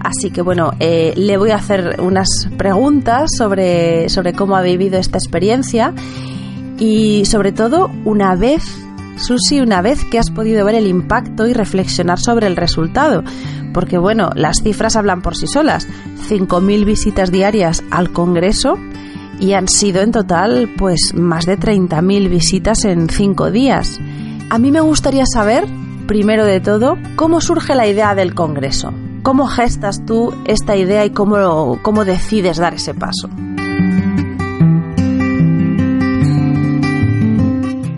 Así 0.00 0.30
que 0.30 0.42
bueno, 0.42 0.72
eh, 0.80 1.14
le 1.16 1.38
voy 1.38 1.52
a 1.52 1.56
hacer 1.56 1.98
unas 1.98 2.28
preguntas 2.58 3.30
sobre, 3.38 4.10
sobre 4.10 4.34
cómo 4.34 4.54
ha 4.54 4.60
vivido 4.60 4.98
esta 4.98 5.16
experiencia 5.16 5.94
y 6.78 7.24
sobre 7.24 7.52
todo 7.52 7.90
una 8.04 8.36
vez, 8.36 8.64
Susi, 9.16 9.62
una 9.62 9.80
vez 9.80 10.04
que 10.04 10.18
has 10.18 10.28
podido 10.28 10.66
ver 10.66 10.74
el 10.74 10.88
impacto 10.88 11.46
y 11.46 11.54
reflexionar 11.54 12.20
sobre 12.20 12.48
el 12.48 12.56
resultado. 12.56 13.24
Porque 13.72 13.96
bueno, 13.96 14.30
las 14.36 14.62
cifras 14.62 14.94
hablan 14.94 15.22
por 15.22 15.36
sí 15.36 15.46
solas. 15.46 15.88
5.000 16.28 16.84
visitas 16.84 17.30
diarias 17.30 17.82
al 17.90 18.12
Congreso 18.12 18.78
y 19.40 19.52
han 19.52 19.68
sido 19.68 20.02
en 20.02 20.12
total 20.12 20.70
pues 20.76 21.12
más 21.14 21.46
de 21.46 21.58
30.000 21.58 22.28
visitas 22.28 22.84
en 22.84 23.08
5 23.08 23.50
días. 23.50 24.00
A 24.50 24.58
mí 24.58 24.70
me 24.70 24.80
gustaría 24.80 25.24
saber 25.26 25.64
primero 26.06 26.44
de 26.44 26.60
todo, 26.60 26.98
¿cómo 27.16 27.40
surge 27.40 27.74
la 27.74 27.86
idea 27.86 28.14
del 28.14 28.34
Congreso? 28.34 28.92
¿Cómo 29.22 29.46
gestas 29.46 30.04
tú 30.04 30.34
esta 30.44 30.76
idea 30.76 31.04
y 31.04 31.10
cómo, 31.10 31.78
cómo 31.82 32.04
decides 32.04 32.58
dar 32.58 32.74
ese 32.74 32.94
paso? 32.94 33.30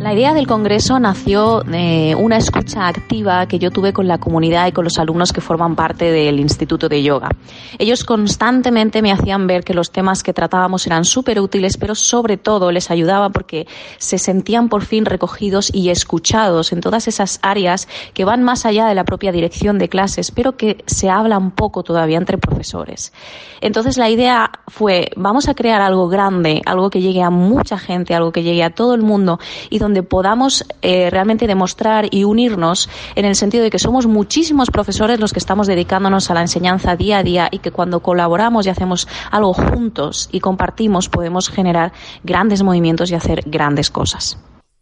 La 0.07 0.15
idea 0.15 0.35
del 0.35 0.47
Congreso 0.47 1.01
nació 1.01 1.63
de 1.63 2.15
una 2.17 2.37
escucha 2.37 2.87
activa 2.87 3.49
que 3.49 3.59
yo 3.59 3.73
tuve 3.73 3.93
con 3.93 4.07
la 4.07 4.19
comunidad 4.19 4.69
y 4.69 4.71
con 4.71 4.85
los 4.85 5.01
alumnos 5.01 5.33
que 5.33 5.41
forman 5.41 5.75
parte 5.75 6.13
del 6.13 6.39
Instituto 6.39 6.89
de 6.89 7.03
Yoga. 7.03 7.31
Ellos 7.77 8.05
constantemente 8.05 9.03
me 9.03 9.11
hacían 9.11 9.49
ver 9.49 9.65
que 9.65 9.75
los 9.75 9.91
temas 9.91 10.23
que 10.23 10.33
tratábamos 10.33 10.87
eran 10.87 11.05
súper 11.05 11.41
útiles, 11.41 11.77
pero 11.77 11.97
sobre 11.97 12.37
todo 12.37 12.71
les 12.71 12.89
ayudaba 12.93 13.31
porque 13.31 13.67
se 13.99 14.19
sentían 14.19 14.69
por 14.69 14.85
fin 14.85 15.07
recogidos 15.07 15.75
y 15.75 15.91
escuchados 15.91 16.73
en 16.73 16.83
todas 16.83 17.09
esas 17.09 17.41
áreas 17.43 17.89
que 18.15 18.25
van 18.25 18.45
más 18.45 18.65
allá 18.65 18.87
de 18.87 18.95
la 18.95 19.03
propia 19.03 19.33
dirección 19.33 19.77
de 19.77 19.89
clases, 19.89 20.31
pero 20.31 20.57
que 20.57 20.85
se 20.87 21.11
hablan 21.11 21.51
poco 21.51 21.83
todavía 21.83 22.19
entre 22.19 22.39
profesores. 22.39 23.13
Entonces 23.61 23.97
la 23.97 24.09
idea 24.09 24.53
fue, 24.69 25.11
vamos 25.17 25.49
a 25.49 25.55
crear 25.55 25.81
algo 25.81 26.07
grande, 26.07 26.63
algo 26.65 26.91
que 26.91 27.01
llegue 27.01 27.23
a 27.23 27.31
mucha 27.31 27.77
gente, 27.77 28.15
algo 28.15 28.31
que 28.31 28.45
llegue 28.45 28.63
a 28.63 28.71
todo 28.71 28.95
el 28.95 29.03
mundo 29.03 29.41
y 29.69 29.81
donde 29.81 29.96
podamos 30.03 30.65
eh, 30.83 31.11
realmente 31.11 31.47
demostrar 31.47 32.07
y 32.11 32.25
unirnos 32.25 32.89
en 33.15 33.25
el 33.25 33.37
sentido 33.37 33.65
de 33.65 33.71
que 33.71 33.79
somos 33.79 34.07
muchísimos 34.07 34.71
profesores 34.71 35.21
los 35.21 35.33
que 35.33 35.39
estamos 35.39 35.67
dedicándonos 35.67 36.31
a 36.31 36.35
la 36.35 36.43
enseñanza 36.43 36.97
día 36.97 37.19
a 37.19 37.23
día 37.23 37.49
y 37.51 37.59
que 37.59 37.71
cuando 37.71 38.01
colaboramos 38.01 38.67
y 38.67 38.71
hacemos 38.71 39.09
algo 39.31 39.55
juntos 39.55 40.29
y 40.33 40.41
compartimos 40.41 41.09
podemos 41.09 41.49
generar 41.49 41.93
grandes 42.23 42.63
movimientos 42.63 43.11
y 43.11 43.15
hacer 43.15 43.43
grandes 43.47 43.91
cosas. 43.91 44.39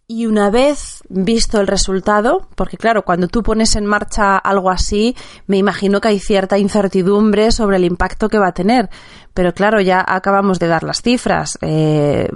Y 0.07 0.27
una 0.27 0.51
vez 0.51 1.03
visto 1.09 1.61
el 1.61 1.67
resultado, 1.67 2.47
porque 2.57 2.77
claro, 2.77 3.07
cuando 3.07 3.27
tú 3.27 3.43
pones 3.43 3.75
en 3.75 3.87
marcha 3.87 4.37
algo 4.37 4.71
así, 4.71 5.17
me 5.47 5.57
imagino 5.57 5.99
que 5.99 6.09
hay 6.09 6.19
cierta 6.19 6.59
incertidumbre 6.59 7.51
sobre 7.53 7.79
el 7.79 7.85
impacto 7.85 8.29
que 8.29 8.39
va 8.39 8.49
a 8.49 8.53
tener. 8.53 8.91
Pero 9.33 9.55
claro, 9.55 9.81
ya 9.81 10.05
acabamos 10.07 10.59
de 10.59 10.67
dar 10.67 10.83
las 10.83 11.01
cifras. 11.01 11.59
Eh, 11.63 12.29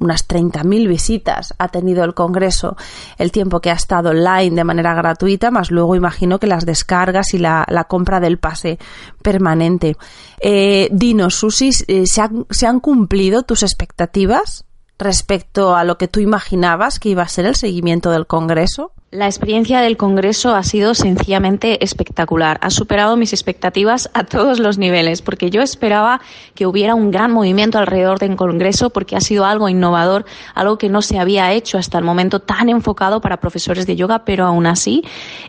unas 0.00 0.26
30.000 0.26 0.88
visitas 0.88 1.54
ha 1.58 1.68
tenido 1.68 2.04
el 2.04 2.14
Congreso 2.14 2.76
el 3.18 3.30
tiempo 3.30 3.60
que 3.60 3.70
ha 3.70 3.74
estado 3.74 4.10
online 4.10 4.56
de 4.56 4.64
manera 4.64 4.94
gratuita, 4.94 5.50
más 5.50 5.70
luego 5.70 5.94
imagino 5.94 6.38
que 6.38 6.46
las 6.46 6.66
descargas 6.66 7.34
y 7.34 7.38
la, 7.38 7.66
compra 7.88 8.20
del 8.20 8.38
pase 8.38 8.78
permanente. 9.22 9.96
Eh, 10.40 10.88
dinos, 10.90 11.36
Susi, 11.36 11.70
eh, 11.86 12.04
¿se 12.06 12.66
han 12.66 12.80
cumplido 12.80 13.42
tus 13.42 13.62
expectativas 13.62 14.64
respecto 15.00 15.74
a 15.74 15.84
lo 15.84 15.98
que 15.98 16.08
tú 16.08 16.20
imaginabas 16.20 16.98
que 16.98 17.08
iba 17.08 17.22
a 17.22 17.28
ser 17.28 17.46
el 17.46 17.56
seguimiento 17.56 18.10
del 18.10 18.26
Congreso? 18.26 18.92
La 19.12 19.26
experiencia 19.26 19.80
del 19.80 19.96
Congreso 19.96 20.54
ha 20.54 20.62
sido 20.62 20.94
sencillamente 20.94 21.82
espectacular. 21.82 22.60
Ha 22.62 22.70
superado 22.70 23.16
mis 23.16 23.32
expectativas 23.32 24.08
a 24.14 24.22
todos 24.22 24.60
los 24.60 24.78
niveles, 24.78 25.20
porque 25.20 25.50
yo 25.50 25.62
esperaba 25.62 26.20
que 26.54 26.64
hubiera 26.64 26.94
un 26.94 27.10
gran 27.10 27.32
movimiento 27.32 27.78
alrededor 27.78 28.20
del 28.20 28.36
Congreso, 28.36 28.90
porque 28.90 29.16
ha 29.16 29.20
sido 29.20 29.46
algo 29.46 29.68
innovador, 29.68 30.26
algo 30.54 30.78
que 30.78 30.88
no 30.88 31.02
se 31.02 31.18
había 31.18 31.52
hecho 31.52 31.76
hasta 31.76 31.98
el 31.98 32.04
momento 32.04 32.38
tan 32.38 32.68
enfocado 32.68 33.20
para 33.20 33.40
profesores 33.40 33.84
de 33.84 33.96
yoga, 33.96 34.24
pero 34.24 34.46
aún 34.46 34.66
así 34.66 35.02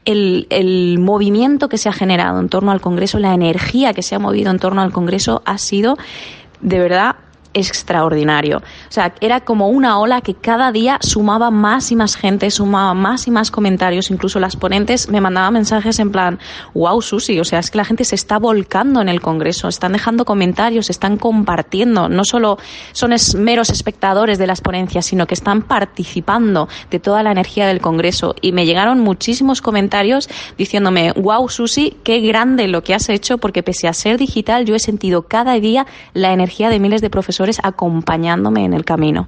el, 0.05 0.47
el 0.49 0.97
movimiento 0.97 1.69
que 1.69 1.77
se 1.77 1.87
ha 1.87 1.93
generado 1.93 2.39
en 2.39 2.49
torno 2.49 2.71
al 2.71 2.81
Congreso, 2.81 3.19
la 3.19 3.35
energía 3.35 3.93
que 3.93 4.01
se 4.01 4.15
ha 4.15 4.19
movido 4.19 4.49
en 4.49 4.57
torno 4.57 4.81
al 4.81 4.91
Congreso 4.91 5.43
ha 5.45 5.59
sido 5.59 5.97
de 6.61 6.79
verdad 6.79 7.15
extraordinario. 7.53 8.57
O 8.57 8.91
sea, 8.91 9.13
era 9.21 9.41
como 9.41 9.67
una 9.67 9.99
ola 9.99 10.21
que 10.21 10.35
cada 10.35 10.71
día 10.71 10.97
sumaba 11.01 11.51
más 11.51 11.91
y 11.91 11.95
más 11.95 12.15
gente, 12.15 12.49
sumaba 12.49 12.93
más 12.93 13.27
y 13.27 13.31
más 13.31 13.51
comentarios. 13.51 14.09
Incluso 14.11 14.39
las 14.39 14.55
ponentes 14.55 15.09
me 15.09 15.21
mandaban 15.21 15.53
mensajes 15.53 15.99
en 15.99 16.11
plan, 16.11 16.39
wow, 16.73 17.01
Susi, 17.01 17.39
o 17.39 17.43
sea, 17.43 17.59
es 17.59 17.69
que 17.69 17.77
la 17.77 17.85
gente 17.85 18.05
se 18.05 18.15
está 18.15 18.39
volcando 18.39 19.01
en 19.01 19.09
el 19.09 19.21
Congreso, 19.21 19.67
están 19.67 19.93
dejando 19.93 20.25
comentarios, 20.25 20.89
están 20.89 21.17
compartiendo. 21.17 22.07
No 22.07 22.23
solo 22.23 22.57
son 22.93 23.11
meros 23.37 23.69
espectadores 23.69 24.37
de 24.37 24.47
las 24.47 24.61
ponencias, 24.61 25.05
sino 25.05 25.27
que 25.27 25.33
están 25.33 25.63
participando 25.63 26.69
de 26.89 26.99
toda 26.99 27.23
la 27.23 27.31
energía 27.31 27.67
del 27.67 27.81
Congreso. 27.81 28.35
Y 28.41 28.53
me 28.53 28.65
llegaron 28.65 29.01
muchísimos 29.01 29.61
comentarios 29.61 30.29
diciéndome, 30.57 31.11
wow, 31.13 31.49
Susi, 31.49 31.97
qué 32.03 32.21
grande 32.21 32.67
lo 32.67 32.83
que 32.83 32.93
has 32.93 33.09
hecho, 33.09 33.37
porque 33.37 33.63
pese 33.63 33.87
a 33.87 33.93
ser 33.93 34.17
digital, 34.17 34.65
yo 34.65 34.75
he 34.75 34.79
sentido 34.79 35.23
cada 35.23 35.53
día 35.55 35.85
la 36.13 36.31
energía 36.31 36.69
de 36.69 36.79
miles 36.79 37.01
de 37.01 37.09
profesores 37.09 37.40
acompañándome 37.63 38.65
en 38.65 38.73
el 38.73 38.85
camino. 38.85 39.27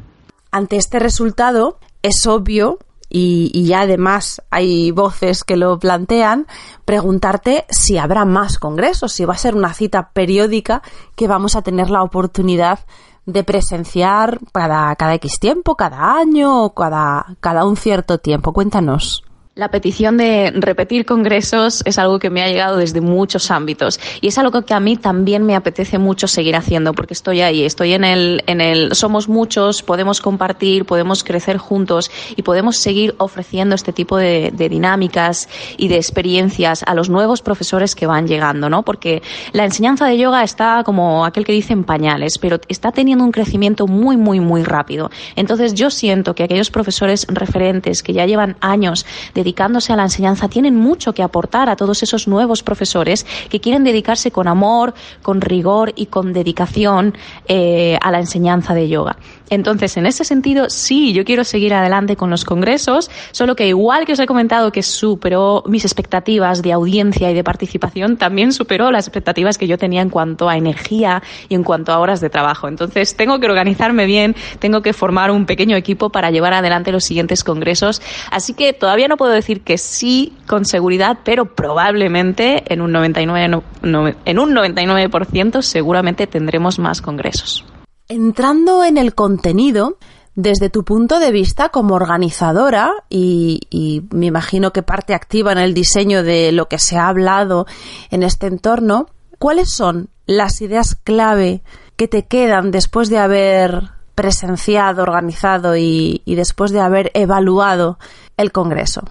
Ante 0.51 0.77
este 0.77 0.99
resultado, 0.99 1.79
es 2.01 2.27
obvio 2.27 2.79
y, 3.09 3.65
ya 3.65 3.81
además 3.81 4.41
hay 4.49 4.91
voces 4.91 5.43
que 5.43 5.55
lo 5.55 5.77
plantean, 5.77 6.47
preguntarte 6.83 7.65
si 7.69 7.97
habrá 7.97 8.25
más 8.25 8.57
congresos, 8.57 9.13
si 9.13 9.23
va 9.25 9.33
a 9.33 9.37
ser 9.37 9.55
una 9.55 9.73
cita 9.73 10.09
periódica 10.13 10.81
que 11.15 11.27
vamos 11.27 11.55
a 11.55 11.61
tener 11.61 11.89
la 11.89 12.01
oportunidad 12.01 12.79
de 13.25 13.43
presenciar 13.43 14.39
cada, 14.51 14.95
cada 14.95 15.13
X 15.15 15.39
tiempo, 15.39 15.75
cada 15.75 16.17
año 16.17 16.63
o 16.63 16.73
cada, 16.73 17.37
cada 17.39 17.65
un 17.65 17.77
cierto 17.77 18.17
tiempo. 18.17 18.51
Cuéntanos. 18.51 19.23
La 19.55 19.69
petición 19.69 20.17
de 20.17 20.51
repetir 20.55 21.05
congresos 21.05 21.83
es 21.85 21.99
algo 21.99 22.17
que 22.17 22.31
me 22.31 22.41
ha 22.41 22.47
llegado 22.47 22.77
desde 22.77 23.01
muchos 23.01 23.51
ámbitos 23.51 23.99
y 24.19 24.29
es 24.29 24.39
algo 24.39 24.63
que 24.63 24.73
a 24.73 24.79
mí 24.79 24.97
también 24.97 25.45
me 25.45 25.55
apetece 25.55 25.99
mucho 25.99 26.27
seguir 26.27 26.55
haciendo 26.55 26.93
porque 26.93 27.13
estoy 27.13 27.41
ahí, 27.41 27.63
estoy 27.63 27.93
en 27.93 28.03
el, 28.03 28.43
en 28.47 28.61
el, 28.61 28.95
somos 28.95 29.29
muchos, 29.29 29.83
podemos 29.83 30.21
compartir, 30.21 30.85
podemos 30.85 31.23
crecer 31.23 31.57
juntos 31.59 32.09
y 32.35 32.41
podemos 32.41 32.77
seguir 32.77 33.13
ofreciendo 33.19 33.75
este 33.75 33.93
tipo 33.93 34.17
de, 34.17 34.51
dinámicas 34.57 35.47
y 35.77 35.87
de 35.87 35.97
experiencias 35.97 36.81
a 36.87 36.95
los 36.95 37.11
nuevos 37.11 37.43
profesores 37.43 37.93
que 37.93 38.07
van 38.07 38.27
llegando, 38.27 38.71
¿no? 38.71 38.81
Porque 38.81 39.21
la 39.51 39.65
enseñanza 39.65 40.07
de 40.07 40.17
yoga 40.17 40.43
está 40.43 40.81
como 40.83 41.25
aquel 41.25 41.45
que 41.45 41.53
dice 41.53 41.73
en 41.73 41.83
pañales, 41.83 42.39
pero 42.39 42.59
está 42.69 42.91
teniendo 42.91 43.23
un 43.23 43.31
crecimiento 43.31 43.85
muy, 43.85 44.17
muy, 44.17 44.39
muy 44.39 44.63
rápido. 44.63 45.11
Entonces 45.35 45.75
yo 45.75 45.91
siento 45.91 46.33
que 46.33 46.41
aquellos 46.41 46.71
profesores 46.71 47.27
referentes 47.29 48.01
que 48.01 48.13
ya 48.13 48.25
llevan 48.25 48.57
años 48.59 49.05
de 49.35 49.42
dedicándose 49.43 49.91
a 49.91 49.97
la 49.97 50.03
enseñanza, 50.03 50.47
tienen 50.47 50.77
mucho 50.77 51.13
que 51.13 51.21
aportar 51.21 51.69
a 51.69 51.75
todos 51.75 52.01
esos 52.01 52.29
nuevos 52.29 52.63
profesores 52.63 53.25
que 53.49 53.59
quieren 53.59 53.83
dedicarse 53.83 54.31
con 54.31 54.47
amor, 54.47 54.93
con 55.21 55.41
rigor 55.41 55.91
y 55.97 56.05
con 56.05 56.31
dedicación 56.31 57.13
eh, 57.47 57.97
a 58.01 58.09
la 58.09 58.19
enseñanza 58.19 58.73
de 58.73 58.87
yoga. 58.87 59.17
Entonces, 59.53 59.97
en 59.97 60.05
ese 60.05 60.25
sentido, 60.25 60.69
sí, 60.69 61.13
yo 61.13 61.23
quiero 61.25 61.43
seguir 61.43 61.73
adelante 61.73 62.15
con 62.15 62.29
los 62.29 62.43
congresos, 62.43 63.11
solo 63.31 63.55
que 63.55 63.67
igual 63.67 64.05
que 64.05 64.13
os 64.13 64.19
he 64.19 64.25
comentado 64.25 64.71
que 64.71 64.81
superó 64.81 65.63
mis 65.67 65.85
expectativas 65.85 66.61
de 66.63 66.73
audiencia 66.73 67.29
y 67.29 67.35
de 67.35 67.43
participación, 67.43 68.17
también 68.17 68.51
superó 68.51 68.91
las 68.91 69.07
expectativas 69.07 69.57
que 69.57 69.67
yo 69.67 69.77
tenía 69.77 70.01
en 70.01 70.09
cuanto 70.09 70.49
a 70.49 70.57
energía 70.57 71.21
y 71.49 71.55
en 71.55 71.63
cuanto 71.63 71.91
a 71.91 71.99
horas 71.99 72.19
de 72.19 72.29
trabajo. 72.29 72.67
Entonces, 72.67 73.15
tengo 73.15 73.39
que 73.39 73.45
organizarme 73.45 74.07
bien, 74.07 74.35
tengo 74.57 74.81
que 74.81 74.91
formar 74.91 75.29
un 75.29 75.45
pequeño 75.45 75.75
equipo 75.75 76.09
para 76.09 76.31
llevar 76.31 76.53
adelante 76.53 76.91
los 76.91 77.03
siguientes 77.03 77.43
congresos. 77.43 78.01
Así 78.31 78.53
que 78.53 78.73
todavía 78.73 79.07
no 79.07 79.17
puedo 79.17 79.33
decir 79.33 79.61
que 79.61 79.77
sí 79.77 80.33
con 80.47 80.65
seguridad, 80.65 81.19
pero 81.23 81.45
probablemente 81.53 82.63
en 82.73 82.81
un 82.81 82.91
99, 82.91 83.61
en 84.25 84.39
un 84.39 84.55
99% 84.55 85.61
seguramente 85.61 86.27
tendremos 86.27 86.79
más 86.79 87.01
congresos. 87.01 87.65
Entrando 88.07 88.83
en 88.83 88.97
el 88.97 89.15
contenido, 89.15 89.97
desde 90.35 90.69
tu 90.69 90.83
punto 90.83 91.19
de 91.19 91.31
vista 91.31 91.69
como 91.69 91.95
organizadora 91.95 92.91
y, 93.09 94.03
me 94.11 94.25
imagino 94.25 94.73
que 94.73 94.81
parte 94.81 95.13
activa 95.13 95.51
en 95.51 95.59
el 95.59 95.73
diseño 95.73 96.23
de 96.23 96.51
lo 96.51 96.67
que 96.67 96.79
se 96.79 96.97
ha 96.97 97.07
hablado 97.07 97.67
en 98.09 98.23
este 98.23 98.47
entorno, 98.47 99.07
¿cuáles 99.37 99.71
son 99.71 100.09
las 100.25 100.61
ideas 100.61 100.95
clave 100.95 101.61
que 101.95 102.07
te 102.07 102.25
quedan 102.25 102.71
después 102.71 103.09
de 103.09 103.19
haber 103.19 103.91
presenciado, 104.15 105.03
organizado 105.03 105.75
y 105.77 106.21
después 106.25 106.71
de 106.71 106.79
haber 106.79 107.11
evaluado 107.13 107.99
el 108.37 108.51
Congreso? 108.51 109.03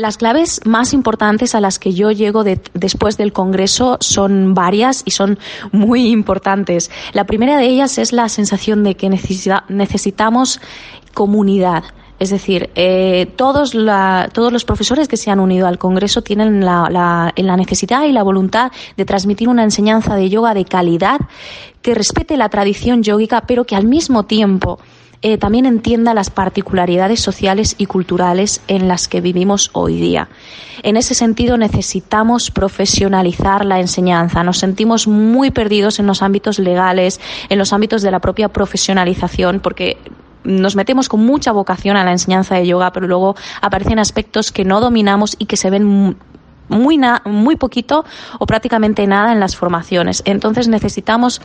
Las 0.00 0.16
claves 0.16 0.62
más 0.64 0.94
importantes 0.94 1.54
a 1.54 1.60
las 1.60 1.78
que 1.78 1.92
yo 1.92 2.10
llego 2.10 2.42
después 2.42 3.18
del 3.18 3.34
Congreso 3.34 3.98
son 4.00 4.54
varias 4.54 5.02
y 5.04 5.10
son 5.10 5.38
muy 5.72 6.08
importantes. 6.08 6.90
La 7.12 7.24
primera 7.24 7.58
de 7.58 7.66
ellas 7.66 7.98
es 7.98 8.14
la 8.14 8.30
sensación 8.30 8.82
de 8.82 8.94
que 8.94 9.10
necesitamos 9.10 10.58
comunidad. 11.12 11.84
Es 12.18 12.30
decir, 12.30 12.70
eh, 12.76 13.30
todos, 13.36 13.72
todos 14.32 14.52
los 14.54 14.64
profesores 14.64 15.06
que 15.06 15.18
se 15.18 15.30
han 15.30 15.38
unido 15.38 15.66
al 15.66 15.76
Congreso 15.76 16.22
tienen 16.22 16.64
la, 16.64 16.88
la 17.36 17.56
necesidad 17.58 18.04
y 18.04 18.12
la 18.12 18.22
voluntad 18.22 18.72
de 18.96 19.04
transmitir 19.04 19.50
una 19.50 19.64
enseñanza 19.64 20.16
de 20.16 20.30
yoga 20.30 20.54
de 20.54 20.64
calidad 20.64 21.20
que 21.82 21.94
respete 21.94 22.38
la 22.38 22.48
tradición 22.48 23.02
yógica, 23.02 23.42
pero 23.42 23.64
que 23.64 23.76
al 23.76 23.84
mismo 23.84 24.22
tiempo 24.22 24.78
eh, 25.22 25.36
también 25.36 25.66
entienda 25.66 26.14
las 26.14 26.30
particularidades 26.30 27.20
sociales 27.20 27.74
y 27.76 27.86
culturales 27.86 28.62
en 28.68 28.88
las 28.88 29.06
que 29.06 29.20
vivimos 29.20 29.70
hoy 29.74 30.00
día. 30.00 30.28
En 30.82 30.96
ese 30.96 31.14
sentido, 31.14 31.58
necesitamos 31.58 32.50
profesionalizar 32.50 33.66
la 33.66 33.80
enseñanza. 33.80 34.42
Nos 34.42 34.58
sentimos 34.58 35.06
muy 35.06 35.50
perdidos 35.50 35.98
en 35.98 36.06
los 36.06 36.22
ámbitos 36.22 36.58
legales, 36.58 37.20
en 37.50 37.58
los 37.58 37.74
ámbitos 37.74 38.00
de 38.00 38.10
la 38.10 38.20
propia 38.20 38.48
profesionalización, 38.48 39.60
porque 39.60 39.98
nos 40.42 40.74
metemos 40.74 41.10
con 41.10 41.20
mucha 41.20 41.52
vocación 41.52 41.98
a 41.98 42.04
la 42.04 42.12
enseñanza 42.12 42.54
de 42.54 42.66
yoga, 42.66 42.92
pero 42.92 43.06
luego 43.06 43.36
aparecen 43.60 43.98
aspectos 43.98 44.52
que 44.52 44.64
no 44.64 44.80
dominamos 44.80 45.36
y 45.38 45.44
que 45.44 45.58
se 45.58 45.68
ven 45.68 46.16
muy, 46.70 46.98
muy 47.26 47.56
poquito 47.56 48.06
o 48.38 48.46
prácticamente 48.46 49.06
nada 49.06 49.32
en 49.32 49.40
las 49.40 49.54
formaciones. 49.54 50.22
Entonces 50.24 50.68
necesitamos 50.68 51.42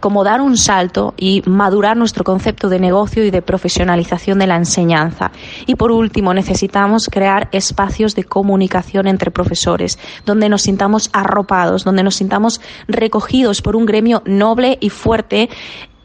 como 0.00 0.24
dar 0.24 0.40
un 0.40 0.56
salto 0.56 1.14
y 1.16 1.42
madurar 1.46 1.96
nuestro 1.96 2.24
concepto 2.24 2.68
de 2.68 2.78
negocio 2.78 3.24
y 3.24 3.30
de 3.30 3.42
profesionalización 3.42 4.38
de 4.38 4.46
la 4.46 4.56
enseñanza. 4.56 5.30
Y 5.66 5.74
por 5.76 5.92
último, 5.92 6.34
necesitamos 6.34 7.08
crear 7.10 7.48
espacios 7.52 8.14
de 8.14 8.24
comunicación 8.24 9.06
entre 9.06 9.30
profesores, 9.30 9.98
donde 10.24 10.48
nos 10.48 10.62
sintamos 10.62 11.10
arropados, 11.12 11.84
donde 11.84 12.02
nos 12.02 12.16
sintamos 12.16 12.60
recogidos 12.88 13.62
por 13.62 13.76
un 13.76 13.86
gremio 13.86 14.22
noble 14.26 14.78
y 14.80 14.90
fuerte 14.90 15.48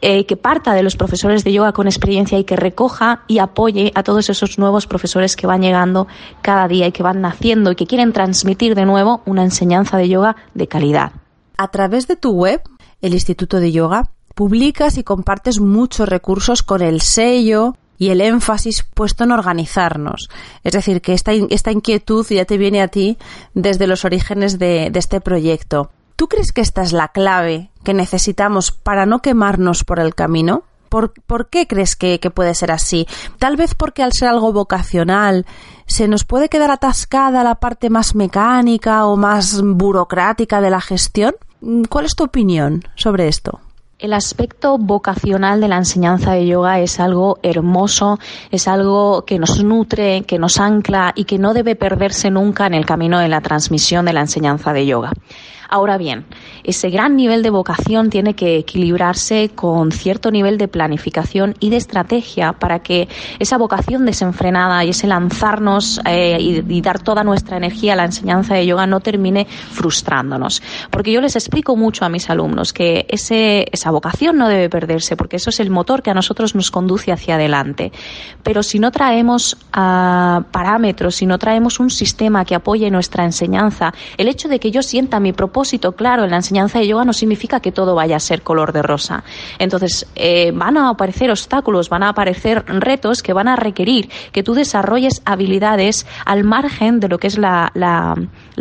eh, 0.04 0.26
que 0.26 0.36
parta 0.36 0.74
de 0.74 0.82
los 0.82 0.96
profesores 0.96 1.44
de 1.44 1.52
yoga 1.52 1.70
con 1.70 1.86
experiencia 1.86 2.36
y 2.36 2.42
que 2.42 2.56
recoja 2.56 3.22
y 3.28 3.38
apoye 3.38 3.92
a 3.94 4.02
todos 4.02 4.28
esos 4.30 4.58
nuevos 4.58 4.88
profesores 4.88 5.36
que 5.36 5.46
van 5.46 5.62
llegando 5.62 6.08
cada 6.42 6.66
día 6.66 6.88
y 6.88 6.92
que 6.92 7.04
van 7.04 7.20
naciendo 7.20 7.70
y 7.70 7.76
que 7.76 7.86
quieren 7.86 8.12
transmitir 8.12 8.74
de 8.74 8.84
nuevo 8.84 9.22
una 9.26 9.44
enseñanza 9.44 9.96
de 9.98 10.08
yoga 10.08 10.34
de 10.54 10.66
calidad. 10.66 11.12
A 11.56 11.68
través 11.68 12.08
de 12.08 12.16
tu 12.16 12.32
web 12.32 12.62
el 13.02 13.14
Instituto 13.14 13.60
de 13.60 13.72
Yoga, 13.72 14.08
publicas 14.34 14.96
y 14.96 15.04
compartes 15.04 15.60
muchos 15.60 16.08
recursos 16.08 16.62
con 16.62 16.80
el 16.80 17.00
sello 17.00 17.74
y 17.98 18.10
el 18.10 18.20
énfasis 18.20 18.84
puesto 18.94 19.24
en 19.24 19.32
organizarnos. 19.32 20.28
Es 20.64 20.72
decir, 20.72 21.00
que 21.00 21.12
esta, 21.12 21.32
esta 21.32 21.70
inquietud 21.70 22.26
ya 22.28 22.44
te 22.44 22.58
viene 22.58 22.82
a 22.82 22.88
ti 22.88 23.18
desde 23.54 23.86
los 23.86 24.04
orígenes 24.04 24.58
de, 24.58 24.90
este 24.94 25.20
proyecto. 25.20 25.90
¿Tú 26.16 26.28
crees 26.28 26.52
que 26.52 26.60
esta 26.60 26.82
es 26.82 26.92
la 26.92 27.08
clave 27.08 27.70
que 27.84 27.94
necesitamos 27.94 28.70
para 28.70 29.06
no 29.06 29.20
quemarnos 29.20 29.84
por 29.84 30.00
el 30.00 30.14
camino? 30.14 30.64
¿Por, 30.88 31.12
qué 31.48 31.66
crees 31.66 31.96
que, 31.96 32.20
que, 32.20 32.30
puede 32.30 32.54
ser 32.54 32.70
así? 32.70 33.06
Tal 33.38 33.56
vez 33.56 33.74
porque 33.74 34.02
al 34.02 34.12
ser 34.12 34.28
algo 34.28 34.52
vocacional 34.52 35.46
se 35.86 36.06
nos 36.06 36.24
puede 36.24 36.48
quedar 36.48 36.70
atascada 36.70 37.42
la 37.42 37.54
parte 37.54 37.88
más 37.88 38.14
mecánica 38.14 39.06
o 39.06 39.16
más 39.16 39.62
burocrática 39.62 40.60
de 40.60 40.70
la 40.70 40.80
gestión. 40.80 41.34
Mm, 41.62 41.84
¿Cuál 41.84 42.04
es 42.04 42.14
tu 42.14 42.24
opinión 42.24 42.82
sobre 42.96 43.28
esto? 43.28 43.60
El 43.98 44.14
aspecto 44.14 44.78
vocacional 44.78 45.60
de 45.60 45.68
la 45.68 45.76
enseñanza 45.76 46.32
de 46.32 46.44
yoga 46.44 46.80
es 46.80 46.98
algo 46.98 47.38
hermoso, 47.44 48.18
es 48.50 48.66
algo 48.66 49.24
que 49.24 49.38
nos 49.38 49.62
nutre, 49.62 50.24
que 50.26 50.40
nos 50.40 50.58
ancla 50.58 51.12
y 51.14 51.24
que 51.24 51.38
no 51.38 51.54
debe 51.54 51.76
perderse 51.76 52.28
nunca 52.28 52.66
en 52.66 52.74
el 52.74 52.84
camino 52.84 53.20
de 53.20 53.28
la 53.28 53.40
transmisión 53.40 54.04
de 54.04 54.12
la 54.12 54.22
enseñanza 54.22 54.72
de 54.72 54.86
yoga. 54.86 55.12
Ahora 55.72 55.96
bien, 55.96 56.26
ese 56.64 56.90
gran 56.90 57.16
nivel 57.16 57.42
de 57.42 57.48
vocación 57.48 58.10
tiene 58.10 58.34
que 58.34 58.58
equilibrarse 58.58 59.48
con 59.54 59.90
cierto 59.90 60.30
nivel 60.30 60.58
de 60.58 60.68
planificación 60.68 61.54
y 61.60 61.70
de 61.70 61.78
estrategia 61.78 62.52
para 62.52 62.80
que 62.80 63.08
esa 63.38 63.56
vocación 63.56 64.04
desenfrenada 64.04 64.84
y 64.84 64.90
ese 64.90 65.06
lanzarnos 65.06 65.98
eh, 66.04 66.36
y, 66.38 66.80
dar 66.82 66.98
toda 66.98 67.24
nuestra 67.24 67.56
energía 67.56 67.94
a 67.94 67.96
la 67.96 68.04
enseñanza 68.04 68.54
de 68.54 68.66
yoga 68.66 68.86
no 68.86 69.00
termine 69.00 69.46
frustrándonos. 69.46 70.62
Porque 70.90 71.10
yo 71.10 71.22
les 71.22 71.36
explico 71.36 71.74
mucho 71.74 72.04
a 72.04 72.10
mis 72.10 72.28
alumnos 72.28 72.74
que 72.74 73.06
esa 73.08 73.90
vocación 73.90 74.36
no 74.36 74.48
debe 74.48 74.68
perderse 74.68 75.16
porque 75.16 75.36
eso 75.36 75.48
es 75.48 75.58
el 75.58 75.70
motor 75.70 76.02
que 76.02 76.10
a 76.10 76.14
nosotros 76.14 76.54
nos 76.54 76.70
conduce 76.70 77.12
hacia 77.12 77.36
adelante. 77.36 77.92
Pero 78.42 78.62
si 78.62 78.78
no 78.78 78.90
traemos 78.90 79.56
ah, 79.72 80.44
parámetros, 80.50 81.14
si 81.14 81.24
no 81.24 81.38
traemos 81.38 81.80
un 81.80 81.88
sistema 81.88 82.44
que 82.44 82.54
apoye 82.54 82.90
nuestra 82.90 83.24
enseñanza, 83.24 83.94
el 84.18 84.28
hecho 84.28 84.50
de 84.50 84.60
que 84.60 84.70
yo 84.70 84.82
sienta 84.82 85.18
mi 85.18 85.32
propósito 85.32 85.61
claro 85.96 86.24
en 86.24 86.30
la 86.30 86.36
enseñanza 86.36 86.78
de 86.78 86.86
yoga 86.86 87.04
no 87.04 87.12
significa 87.12 87.60
que 87.60 87.72
todo 87.72 87.94
vaya 87.94 88.16
a 88.16 88.20
ser 88.20 88.42
color 88.42 88.72
de 88.72 88.82
rosa. 88.82 89.24
Entonces, 89.58 90.06
eh, 90.14 90.52
van 90.52 90.76
a 90.76 90.90
aparecer 90.90 91.30
obstáculos, 91.30 91.88
van 91.88 92.02
a 92.02 92.10
aparecer 92.10 92.64
retos 92.66 93.22
que 93.22 93.32
van 93.32 93.48
a 93.48 93.56
requerir 93.56 94.10
que 94.32 94.42
tú 94.42 94.54
desarrolles 94.54 95.22
habilidades 95.24 96.06
al 96.24 96.44
margen 96.44 97.00
de 97.00 97.08
lo 97.08 97.18
que 97.18 97.26
es 97.26 97.38
la, 97.38 97.72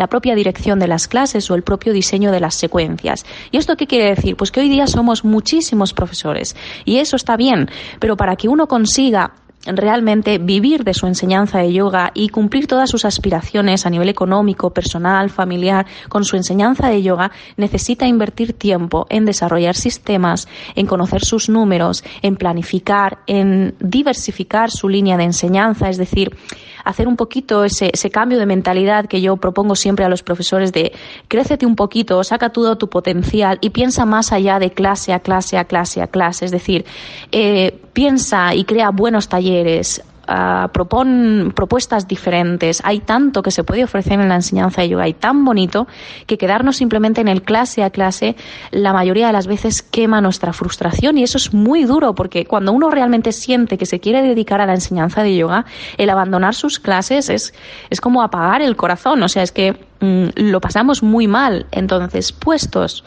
propia 0.09 0.35
dirección 0.35 0.79
de 0.79 0.87
las 0.87 1.07
clases 1.07 1.49
o 1.51 1.55
el 1.55 1.63
propio 1.63 1.93
diseño 1.93 2.31
de 2.31 2.39
las 2.39 2.55
secuencias. 2.55 3.25
¿Y 3.51 3.57
esto 3.57 3.77
qué 3.77 3.87
quiere 3.87 4.15
decir? 4.15 4.35
Pues 4.35 4.51
que 4.51 4.59
hoy 4.59 4.69
día 4.69 4.87
somos 4.87 5.23
muchísimos 5.23 5.93
profesores 5.93 6.55
y 6.85 6.97
eso 6.97 7.15
está 7.15 7.37
bien, 7.37 7.69
pero 7.99 8.17
para 8.17 8.35
que 8.35 8.49
uno 8.49 8.67
consiga 8.67 9.31
realmente 9.65 10.37
vivir 10.37 10.83
de 10.83 10.93
su 10.93 11.07
enseñanza 11.07 11.59
de 11.59 11.73
yoga 11.73 12.11
y 12.13 12.29
cumplir 12.29 12.67
todas 12.67 12.89
sus 12.89 13.05
aspiraciones 13.05 13.85
a 13.85 13.89
nivel 13.89 14.09
económico, 14.09 14.71
personal, 14.71 15.29
familiar, 15.29 15.85
con 16.09 16.23
su 16.23 16.35
enseñanza 16.35 16.89
de 16.89 17.01
yoga, 17.01 17.31
necesita 17.57 18.07
invertir 18.07 18.53
tiempo 18.53 19.05
en 19.09 19.25
desarrollar 19.25 19.75
sistemas, 19.75 20.47
en 20.75 20.85
conocer 20.85 21.23
sus 21.23 21.49
números, 21.49 22.03
en 22.21 22.35
planificar, 22.35 23.19
en 23.27 23.75
diversificar 23.79 24.71
su 24.71 24.89
línea 24.89 25.17
de 25.17 25.23
enseñanza, 25.25 25.89
es 25.89 25.97
decir, 25.97 26.35
hacer 26.83 27.07
un 27.07 27.15
poquito 27.15 27.63
ese, 27.63 27.91
ese 27.93 28.09
cambio 28.09 28.39
de 28.39 28.45
mentalidad 28.45 29.05
que 29.05 29.21
yo 29.21 29.37
propongo 29.37 29.75
siempre 29.75 30.05
a 30.05 30.09
los 30.09 30.23
profesores 30.23 30.71
de 30.71 30.91
crécete 31.27 31.65
un 31.65 31.75
poquito, 31.75 32.23
saca 32.23 32.49
todo 32.49 32.77
tu 32.77 32.89
potencial 32.89 33.57
y 33.61 33.71
piensa 33.71 34.05
más 34.05 34.31
allá 34.31 34.59
de 34.59 34.71
clase 34.71 35.13
a 35.13 35.19
clase 35.19 35.57
a 35.57 35.65
clase 35.65 36.01
a 36.01 36.07
clase. 36.07 36.45
Es 36.45 36.51
decir, 36.51 36.85
eh, 37.31 37.79
piensa 37.93 38.53
y 38.55 38.65
crea 38.65 38.89
buenos 38.91 39.27
talleres, 39.27 40.03
uh, 40.31 40.69
propon 40.69 41.51
propuestas 41.55 42.07
diferentes. 42.07 42.81
Hay 42.85 42.99
tanto 42.99 43.41
que 43.43 43.51
se 43.51 43.63
puede 43.63 43.83
ofrecer 43.83 44.19
en 44.19 44.29
la 44.29 44.35
enseñanza 44.35 44.81
de 44.81 44.89
yoga 44.89 45.07
y 45.07 45.13
tan 45.13 45.43
bonito 45.43 45.87
que 46.25 46.37
quedarnos 46.37 46.77
simplemente 46.77 47.21
en 47.21 47.27
el 47.27 47.43
clase 47.43 47.83
a 47.83 47.89
clase 47.89 48.35
la 48.71 48.93
mayoría 48.93 49.27
de 49.27 49.33
las 49.33 49.47
veces 49.47 49.81
quema 49.81 50.21
nuestra 50.21 50.53
frustración 50.53 51.17
y 51.17 51.23
eso 51.23 51.37
es 51.37 51.53
muy 51.53 51.83
duro 51.83 52.15
porque 52.15 52.45
cuando 52.45 52.71
uno 52.71 52.89
realmente 52.89 53.31
siente 53.31 53.77
que 53.77 53.85
se 53.85 53.99
quiere 53.99 54.21
dedicar 54.21 54.61
a 54.61 54.65
la 54.65 54.73
enseñanza 54.73 55.23
de 55.23 55.35
yoga, 55.35 55.65
el 55.97 56.09
abandonar 56.09 56.55
sus 56.55 56.79
clases 56.79 57.29
es, 57.29 57.53
es 57.89 58.01
como 58.01 58.21
apagar 58.23 58.61
el 58.61 58.75
corazón. 58.75 59.21
O 59.23 59.27
sea, 59.27 59.43
es 59.43 59.51
que 59.51 59.73
mm, 59.99 60.27
lo 60.35 60.61
pasamos 60.61 61.03
muy 61.03 61.27
mal. 61.27 61.65
Entonces, 61.71 62.31
puestos 62.31 63.03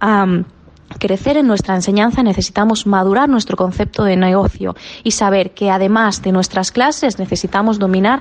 a 0.00 0.26
crecer 0.98 1.36
en 1.36 1.46
nuestra 1.46 1.74
enseñanza 1.74 2.22
necesitamos 2.22 2.86
madurar 2.86 3.28
nuestro 3.28 3.56
concepto 3.56 4.04
de 4.04 4.16
negocio 4.16 4.74
y 5.04 5.12
saber 5.12 5.52
que 5.52 5.70
además 5.70 6.22
de 6.22 6.32
nuestras 6.32 6.72
clases 6.72 7.18
necesitamos 7.18 7.78
dominar 7.78 8.20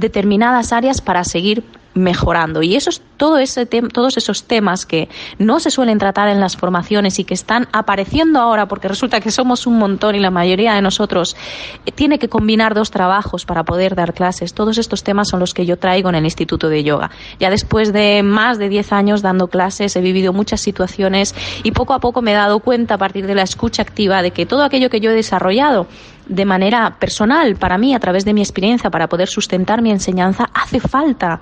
determinadas 0.00 0.72
áreas 0.72 1.00
para 1.00 1.24
seguir 1.24 1.64
mejorando. 1.94 2.62
Y 2.62 2.76
eso 2.76 2.90
es 2.90 3.02
todo 3.16 3.38
ese 3.38 3.66
todos 3.66 4.16
esos 4.16 4.44
temas 4.44 4.86
que 4.86 5.08
no 5.38 5.60
se 5.60 5.70
suelen 5.70 5.98
tratar 5.98 6.28
en 6.28 6.40
las 6.40 6.56
formaciones 6.56 7.18
y 7.18 7.24
que 7.24 7.34
están 7.34 7.68
apareciendo 7.72 8.38
ahora 8.40 8.66
porque 8.66 8.88
resulta 8.88 9.20
que 9.20 9.30
somos 9.30 9.66
un 9.66 9.78
montón 9.78 10.14
y 10.14 10.20
la 10.20 10.30
mayoría 10.30 10.74
de 10.74 10.82
nosotros 10.82 11.36
eh, 11.84 11.92
tiene 11.92 12.18
que 12.18 12.28
combinar 12.28 12.74
dos 12.74 12.90
trabajos 12.90 13.44
para 13.44 13.64
poder 13.64 13.94
dar 13.94 14.14
clases. 14.14 14.54
Todos 14.54 14.78
estos 14.78 15.02
temas 15.02 15.28
son 15.28 15.40
los 15.40 15.52
que 15.52 15.66
yo 15.66 15.78
traigo 15.78 16.08
en 16.08 16.14
el 16.14 16.24
Instituto 16.24 16.68
de 16.68 16.84
Yoga. 16.84 17.10
Ya 17.38 17.50
después 17.50 17.92
de 17.92 18.22
más 18.22 18.58
de 18.58 18.68
10 18.68 18.92
años 18.92 19.22
dando 19.22 19.48
clases 19.48 19.96
he 19.96 20.00
vivido 20.00 20.32
muchas 20.32 20.60
situaciones 20.60 21.34
y 21.64 21.72
poco 21.72 21.92
a 21.92 21.98
poco 21.98 22.22
me 22.22 22.30
he 22.30 22.34
dado 22.34 22.60
cuenta 22.60 22.94
a 22.94 22.98
partir 22.98 23.26
de 23.26 23.34
la 23.34 23.42
escucha 23.42 23.82
activa 23.82 24.22
de 24.22 24.30
que 24.30 24.46
todo 24.46 24.62
aquello 24.62 24.90
que 24.90 25.00
yo 25.00 25.10
he 25.10 25.14
desarrollado 25.14 25.88
de 26.30 26.44
manera 26.44 26.96
personal 26.98 27.56
para 27.56 27.76
mí 27.76 27.94
a 27.94 27.98
través 27.98 28.24
de 28.24 28.32
mi 28.32 28.40
experiencia 28.40 28.88
para 28.88 29.08
poder 29.08 29.28
sustentar 29.28 29.82
mi 29.82 29.90
enseñanza 29.90 30.48
hace 30.54 30.78
falta 30.78 31.40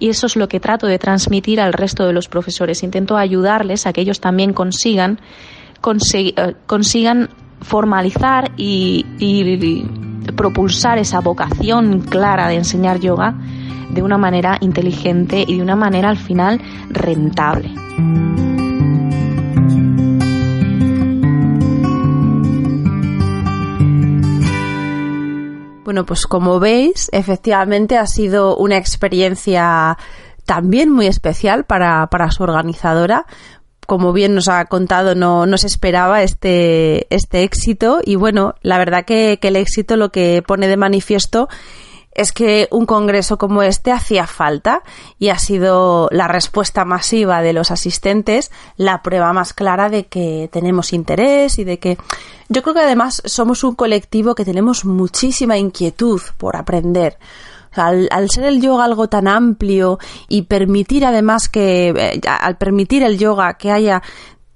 y 0.00 0.08
eso 0.08 0.26
es 0.26 0.34
lo 0.34 0.48
que 0.48 0.58
trato 0.58 0.88
de 0.88 0.98
transmitir 0.98 1.60
al 1.60 1.72
resto 1.72 2.04
de 2.04 2.12
los 2.12 2.28
profesores. 2.28 2.82
Intento 2.82 3.16
ayudarles 3.16 3.86
a 3.86 3.92
que 3.92 4.00
ellos 4.00 4.20
también 4.20 4.52
consigan, 4.52 5.20
eh, 6.14 6.54
consigan 6.66 7.30
formalizar 7.60 8.50
y, 8.56 9.06
y 9.18 9.86
propulsar 10.36 10.98
esa 10.98 11.20
vocación 11.20 12.00
clara 12.00 12.48
de 12.48 12.56
enseñar 12.56 12.98
yoga 12.98 13.34
de 13.90 14.02
una 14.02 14.18
manera 14.18 14.58
inteligente 14.60 15.44
y 15.46 15.56
de 15.56 15.62
una 15.62 15.76
manera 15.76 16.08
al 16.08 16.18
final 16.18 16.60
rentable. 16.90 17.70
Bueno, 25.84 26.06
pues 26.06 26.26
como 26.26 26.60
veis, 26.60 27.10
efectivamente 27.12 27.98
ha 27.98 28.06
sido 28.06 28.56
una 28.56 28.78
experiencia 28.78 29.98
también 30.46 30.90
muy 30.90 31.06
especial 31.06 31.64
para, 31.64 32.06
para 32.08 32.30
su 32.30 32.42
organizadora. 32.42 33.26
Como 33.86 34.14
bien 34.14 34.34
nos 34.34 34.48
ha 34.48 34.64
contado, 34.64 35.14
no, 35.14 35.44
no 35.44 35.58
se 35.58 35.66
esperaba 35.66 36.22
este, 36.22 37.06
este 37.14 37.42
éxito 37.42 38.00
y 38.02 38.16
bueno, 38.16 38.54
la 38.62 38.78
verdad 38.78 39.04
que, 39.04 39.38
que 39.40 39.48
el 39.48 39.56
éxito 39.56 39.96
lo 39.96 40.10
que 40.10 40.42
pone 40.46 40.68
de 40.68 40.78
manifiesto 40.78 41.48
es 42.14 42.32
que 42.32 42.68
un 42.70 42.86
congreso 42.86 43.38
como 43.38 43.62
este 43.62 43.92
hacía 43.92 44.26
falta 44.26 44.82
y 45.18 45.28
ha 45.28 45.38
sido 45.38 46.08
la 46.12 46.28
respuesta 46.28 46.84
masiva 46.84 47.42
de 47.42 47.52
los 47.52 47.70
asistentes 47.70 48.50
la 48.76 49.02
prueba 49.02 49.32
más 49.32 49.52
clara 49.52 49.88
de 49.88 50.06
que 50.06 50.48
tenemos 50.52 50.92
interés 50.92 51.58
y 51.58 51.64
de 51.64 51.78
que 51.78 51.98
yo 52.48 52.62
creo 52.62 52.74
que 52.74 52.80
además 52.80 53.22
somos 53.24 53.64
un 53.64 53.74
colectivo 53.74 54.34
que 54.34 54.44
tenemos 54.44 54.84
muchísima 54.84 55.58
inquietud 55.58 56.20
por 56.36 56.56
aprender. 56.56 57.18
al, 57.74 58.30
ser 58.30 58.44
el 58.44 58.60
yoga 58.60 58.84
algo 58.84 59.08
tan 59.08 59.26
amplio 59.26 59.98
y 60.28 60.42
permitir 60.42 61.04
además 61.04 61.48
que, 61.48 61.88
eh, 61.88 62.20
al 62.28 62.56
permitir 62.56 63.02
el 63.02 63.18
yoga 63.18 63.54
que 63.54 63.72
haya 63.72 64.02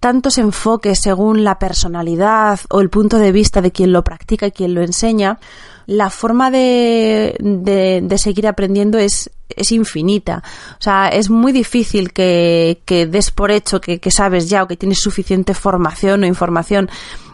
tantos 0.00 0.38
enfoques 0.38 1.00
según 1.00 1.44
la 1.44 1.58
personalidad 1.58 2.60
o 2.70 2.80
el 2.80 2.90
punto 2.90 3.18
de 3.18 3.32
vista 3.32 3.60
de 3.60 3.72
quien 3.72 3.92
lo 3.92 4.04
practica 4.04 4.46
y 4.46 4.52
quien 4.52 4.74
lo 4.74 4.82
enseña, 4.82 5.38
la 5.86 6.10
forma 6.10 6.50
de, 6.50 7.36
de, 7.40 8.18
seguir 8.18 8.46
aprendiendo 8.46 8.98
es, 8.98 9.30
es 9.48 9.72
infinita. 9.72 10.42
O 10.78 10.82
sea, 10.82 11.08
es 11.08 11.30
muy 11.30 11.50
difícil 11.50 12.12
que, 12.12 12.82
que 12.84 13.06
des 13.06 13.30
por 13.30 13.50
hecho 13.50 13.80
que, 13.80 13.98
que 13.98 14.10
sabes 14.10 14.50
ya 14.50 14.62
o 14.62 14.68
que 14.68 14.76
tienes 14.76 15.00
suficiente 15.00 15.54
formación 15.54 16.22
o 16.22 16.26
información. 16.26 16.90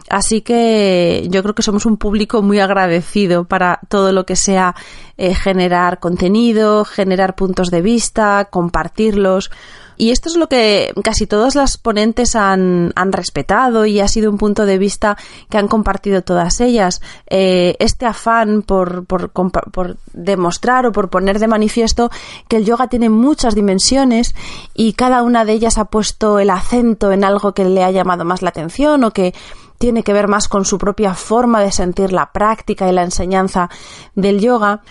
Así 0.09 0.41
que 0.41 1.27
yo 1.29 1.41
creo 1.41 1.55
que 1.55 1.63
somos 1.63 1.85
un 1.85 1.97
público 1.97 2.41
muy 2.41 2.59
agradecido 2.59 3.45
para 3.45 3.79
todo 3.89 4.13
lo 4.13 4.25
que 4.25 4.35
sea 4.35 4.75
eh, 5.17 5.33
generar 5.33 5.99
contenido, 5.99 6.85
generar 6.85 7.35
puntos 7.35 7.71
de 7.71 7.81
vista, 7.81 8.45
compartirlos. 8.45 9.49
Y 9.97 10.11
esto 10.11 10.29
es 10.29 10.35
lo 10.35 10.47
que 10.47 10.93
casi 11.03 11.27
todas 11.27 11.55
las 11.55 11.77
ponentes 11.77 12.35
han, 12.35 12.91
han 12.95 13.11
respetado 13.11 13.85
y 13.85 13.99
ha 13.99 14.07
sido 14.07 14.29
un 14.29 14.37
punto 14.37 14.65
de 14.65 14.77
vista 14.77 15.17
que 15.49 15.57
han 15.57 15.67
compartido 15.67 16.21
todas 16.21 16.59
ellas. 16.61 17.01
Eh, 17.27 17.75
este 17.79 18.05
afán 18.05 18.61
por, 18.61 19.05
por, 19.05 19.29
por 19.29 19.97
demostrar 20.13 20.85
o 20.85 20.91
por 20.91 21.09
poner 21.09 21.39
de 21.39 21.47
manifiesto 21.47 22.09
que 22.47 22.57
el 22.57 22.65
yoga 22.65 22.87
tiene 22.87 23.09
muchas 23.09 23.55
dimensiones 23.55 24.35
y 24.73 24.93
cada 24.93 25.23
una 25.23 25.45
de 25.45 25.53
ellas 25.53 25.77
ha 25.77 25.85
puesto 25.85 26.39
el 26.39 26.49
acento 26.49 27.11
en 27.11 27.23
algo 27.23 27.53
que 27.53 27.65
le 27.65 27.83
ha 27.83 27.91
llamado 27.91 28.25
más 28.25 28.41
la 28.41 28.49
atención 28.49 29.03
o 29.03 29.11
que 29.11 29.33
tiene 29.77 30.03
que 30.03 30.13
ver 30.13 30.27
más 30.27 30.47
con 30.47 30.65
su 30.65 30.77
propia 30.77 31.13
forma 31.13 31.61
de 31.61 31.71
sentir 31.71 32.13
la 32.13 32.31
práctica 32.31 32.89
y 32.89 32.93
la 32.93 33.03
enseñanza 33.03 33.69
del 34.15 34.39
yoga. 34.39 34.81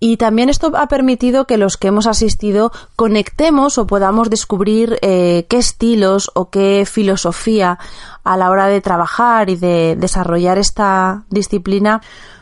Y 0.00 0.16
también 0.16 0.48
esto 0.48 0.72
ha 0.76 0.86
permitido 0.86 1.46
que 1.46 1.58
los 1.58 1.76
que 1.76 1.88
hemos 1.88 2.06
asistido 2.06 2.70
conectemos 2.94 3.78
o 3.78 3.86
podamos 3.86 4.30
descubrir 4.30 4.98
eh, 5.02 5.46
qué 5.48 5.56
estilos 5.56 6.30
o 6.34 6.50
qué 6.50 6.86
filosofía 6.86 7.78
a 8.22 8.36
la 8.36 8.50
hora 8.50 8.68
de 8.68 8.80
trabajar 8.80 9.50
y 9.50 9.56
de 9.56 9.96
desarrollar 9.96 10.58
esta 10.58 11.24
disciplina 11.30 12.00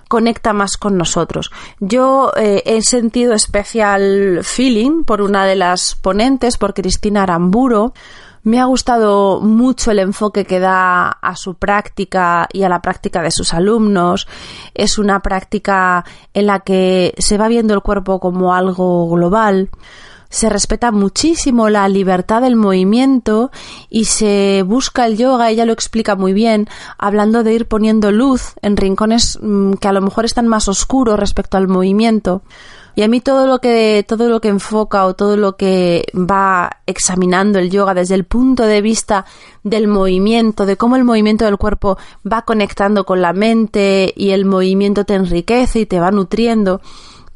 conecta 0.09 0.53
más 0.53 0.77
con 0.77 0.97
nosotros. 0.97 1.51
Yo 1.81 2.33
eh, 2.37 2.62
he 2.66 2.83
sentido 2.83 3.35
especial 3.35 4.40
feeling 4.42 5.05
por 5.05 5.21
una 5.23 5.45
de 5.47 5.57
las 5.57 5.95
ponentes, 5.95 6.59
por 6.59 6.75
Cristina 6.75 7.23
Aramburo, 7.23 7.92
me 8.47 8.61
ha 8.61 8.65
gustado 8.67 9.41
mucho 9.41 9.91
el 9.91 9.99
enfoque 9.99 10.45
que 10.45 10.61
da 10.61 11.09
a 11.11 11.35
su 11.35 11.55
práctica 11.55 12.47
y 12.53 12.63
a 12.63 12.69
la 12.69 12.81
práctica 12.81 13.21
de 13.21 13.33
sus 13.33 13.53
alumnos. 13.53 14.29
Es 14.73 14.99
una 14.99 15.19
práctica 15.19 16.05
en 16.33 16.47
la 16.47 16.61
que 16.61 17.13
se 17.19 17.39
va 17.39 17.49
viendo 17.49 17.75
el 17.75 17.81
cuerpo 17.81 18.21
como 18.21 18.55
algo 18.55 19.11
global 19.11 19.69
se 20.29 20.49
respeta 20.49 20.91
muchísimo 20.91 21.71
la 21.71 21.89
libertad 21.89 22.43
del 22.43 22.57
movimiento 22.57 23.51
y 23.89 24.07
se 24.07 24.65
busca 24.67 25.07
el 25.07 25.17
yoga, 25.17 25.51
ella 25.51 25.65
lo 25.65 25.73
explica 25.73 26.17
muy 26.17 26.33
bien, 26.33 26.69
hablando 26.99 27.45
de 27.45 27.55
ir 27.55 27.67
poniendo 27.67 28.11
luz 28.11 28.55
en 28.61 28.77
rincones 28.77 29.39
mm, 29.41 29.75
que 29.75 29.89
a 29.89 29.93
lo 29.93 30.03
mejor 30.03 30.25
están 30.25 30.49
más 30.49 30.69
oscuros 30.69 31.19
respecto 31.19 31.57
al 31.57 31.69
movimiento. 31.69 32.43
Y 32.97 33.03
a 33.03 33.09
mí 33.09 33.21
todo 33.21 33.47
lo 33.47 33.61
que, 33.61 34.07
todo 34.09 34.31
lo 34.31 34.41
que 34.41 34.49
enfoca 34.49 35.05
o 35.05 35.15
todo 35.15 35.37
lo 35.37 35.57
que 35.57 36.07
va 36.15 36.79
examinando 36.87 37.59
el 37.59 37.71
yoga 37.71 37.93
desde 37.93 38.15
el 38.15 38.25
punto 38.25 38.63
de 38.63 38.81
vista 38.81 39.27
del 39.63 39.87
movimiento, 39.87 40.65
de 40.65 40.79
cómo 40.79 40.97
el 40.97 41.05
movimiento 41.05 41.45
del 41.45 41.59
cuerpo 41.59 41.99
va 42.27 42.43
conectando 42.43 43.05
con 43.05 43.21
la 43.21 43.35
mente 43.35 44.15
y 44.17 44.31
el 44.31 44.47
movimiento 44.47 45.05
te 45.05 45.13
enriquece 45.13 45.81
y 45.81 45.87
te 45.87 46.01
va 46.01 46.11
nutriendo, 46.11 46.81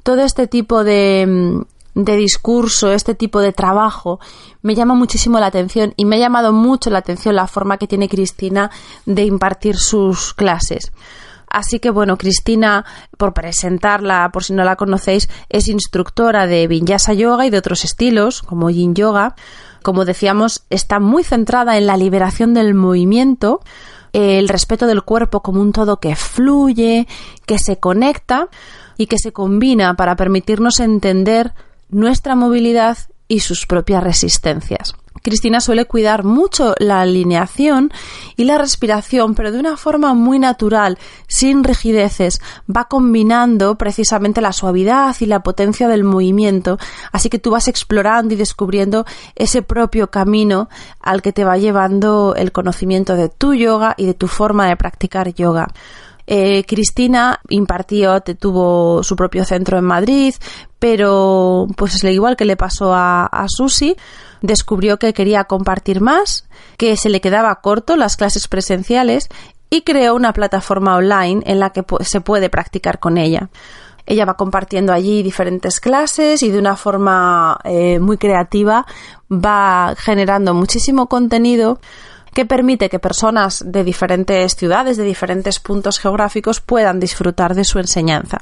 todo 0.02 0.22
este 0.22 0.46
tipo 0.46 0.82
de, 0.82 1.62
de 1.94 2.16
discurso, 2.16 2.90
este 2.90 3.14
tipo 3.14 3.40
de 3.40 3.52
trabajo, 3.52 4.18
me 4.62 4.74
llama 4.74 4.94
muchísimo 4.94 5.40
la 5.40 5.46
atención 5.46 5.92
y 5.94 6.06
me 6.06 6.16
ha 6.16 6.20
llamado 6.20 6.54
mucho 6.54 6.88
la 6.88 7.00
atención 7.00 7.36
la 7.36 7.46
forma 7.46 7.76
que 7.76 7.86
tiene 7.86 8.08
Cristina 8.08 8.70
de 9.04 9.24
impartir 9.24 9.76
sus 9.76 10.32
clases. 10.32 10.90
Así 11.50 11.80
que 11.80 11.90
bueno, 11.90 12.16
Cristina, 12.16 12.84
por 13.18 13.34
presentarla, 13.34 14.30
por 14.32 14.44
si 14.44 14.52
no 14.52 14.62
la 14.62 14.76
conocéis, 14.76 15.28
es 15.48 15.68
instructora 15.68 16.46
de 16.46 16.68
Vinyasa 16.68 17.12
Yoga 17.12 17.44
y 17.44 17.50
de 17.50 17.58
otros 17.58 17.84
estilos, 17.84 18.40
como 18.42 18.70
Yin 18.70 18.94
Yoga. 18.94 19.34
Como 19.82 20.04
decíamos, 20.04 20.62
está 20.70 21.00
muy 21.00 21.24
centrada 21.24 21.76
en 21.76 21.86
la 21.86 21.96
liberación 21.96 22.54
del 22.54 22.74
movimiento, 22.74 23.60
el 24.12 24.48
respeto 24.48 24.86
del 24.86 25.02
cuerpo 25.02 25.42
como 25.42 25.60
un 25.60 25.72
todo 25.72 25.98
que 25.98 26.14
fluye, 26.14 27.08
que 27.46 27.58
se 27.58 27.78
conecta 27.78 28.48
y 28.96 29.06
que 29.06 29.18
se 29.18 29.32
combina 29.32 29.94
para 29.94 30.14
permitirnos 30.14 30.78
entender 30.78 31.52
nuestra 31.88 32.36
movilidad 32.36 32.98
y 33.26 33.40
sus 33.40 33.66
propias 33.66 34.04
resistencias. 34.04 34.94
Cristina 35.22 35.60
suele 35.60 35.84
cuidar 35.84 36.24
mucho 36.24 36.74
la 36.78 37.00
alineación 37.00 37.92
y 38.36 38.44
la 38.44 38.58
respiración, 38.58 39.34
pero 39.34 39.52
de 39.52 39.58
una 39.58 39.76
forma 39.76 40.14
muy 40.14 40.38
natural, 40.38 40.98
sin 41.28 41.64
rigideces. 41.64 42.40
Va 42.74 42.84
combinando 42.84 43.76
precisamente 43.76 44.40
la 44.40 44.52
suavidad 44.52 45.14
y 45.20 45.26
la 45.26 45.42
potencia 45.42 45.88
del 45.88 46.04
movimiento, 46.04 46.78
así 47.12 47.28
que 47.28 47.38
tú 47.38 47.50
vas 47.50 47.68
explorando 47.68 48.34
y 48.34 48.36
descubriendo 48.36 49.04
ese 49.34 49.62
propio 49.62 50.10
camino 50.10 50.68
al 51.00 51.22
que 51.22 51.32
te 51.32 51.44
va 51.44 51.58
llevando 51.58 52.34
el 52.36 52.52
conocimiento 52.52 53.16
de 53.16 53.28
tu 53.28 53.54
yoga 53.54 53.94
y 53.96 54.06
de 54.06 54.14
tu 54.14 54.28
forma 54.28 54.68
de 54.68 54.76
practicar 54.76 55.34
yoga. 55.34 55.68
Eh, 56.32 56.64
Cristina 56.64 57.40
impartió, 57.48 58.20
tuvo 58.20 59.02
su 59.02 59.16
propio 59.16 59.44
centro 59.44 59.78
en 59.78 59.84
Madrid, 59.84 60.32
pero 60.78 61.66
pues 61.76 62.04
igual 62.04 62.36
que 62.36 62.44
le 62.44 62.56
pasó 62.56 62.94
a, 62.94 63.26
a 63.26 63.46
Susi, 63.48 63.96
descubrió 64.40 64.96
que 65.00 65.12
quería 65.12 65.42
compartir 65.42 66.00
más, 66.00 66.48
que 66.76 66.96
se 66.96 67.08
le 67.08 67.20
quedaba 67.20 67.52
corto 67.56 67.96
las 67.96 68.16
clases 68.16 68.46
presenciales 68.46 69.28
y 69.70 69.80
creó 69.82 70.14
una 70.14 70.32
plataforma 70.32 70.94
online 70.94 71.42
en 71.46 71.58
la 71.58 71.70
que 71.70 71.84
se 72.02 72.20
puede 72.20 72.48
practicar 72.48 73.00
con 73.00 73.18
ella. 73.18 73.50
Ella 74.06 74.24
va 74.24 74.34
compartiendo 74.34 74.92
allí 74.92 75.24
diferentes 75.24 75.80
clases 75.80 76.44
y 76.44 76.50
de 76.52 76.60
una 76.60 76.76
forma 76.76 77.58
eh, 77.64 77.98
muy 77.98 78.18
creativa 78.18 78.86
va 79.28 79.96
generando 79.98 80.54
muchísimo 80.54 81.08
contenido 81.08 81.80
que 82.34 82.46
permite 82.46 82.88
que 82.88 82.98
personas 82.98 83.62
de 83.66 83.84
diferentes 83.84 84.54
ciudades, 84.56 84.96
de 84.96 85.04
diferentes 85.04 85.58
puntos 85.58 85.98
geográficos 85.98 86.60
puedan 86.60 87.00
disfrutar 87.00 87.54
de 87.54 87.64
su 87.64 87.78
enseñanza. 87.78 88.38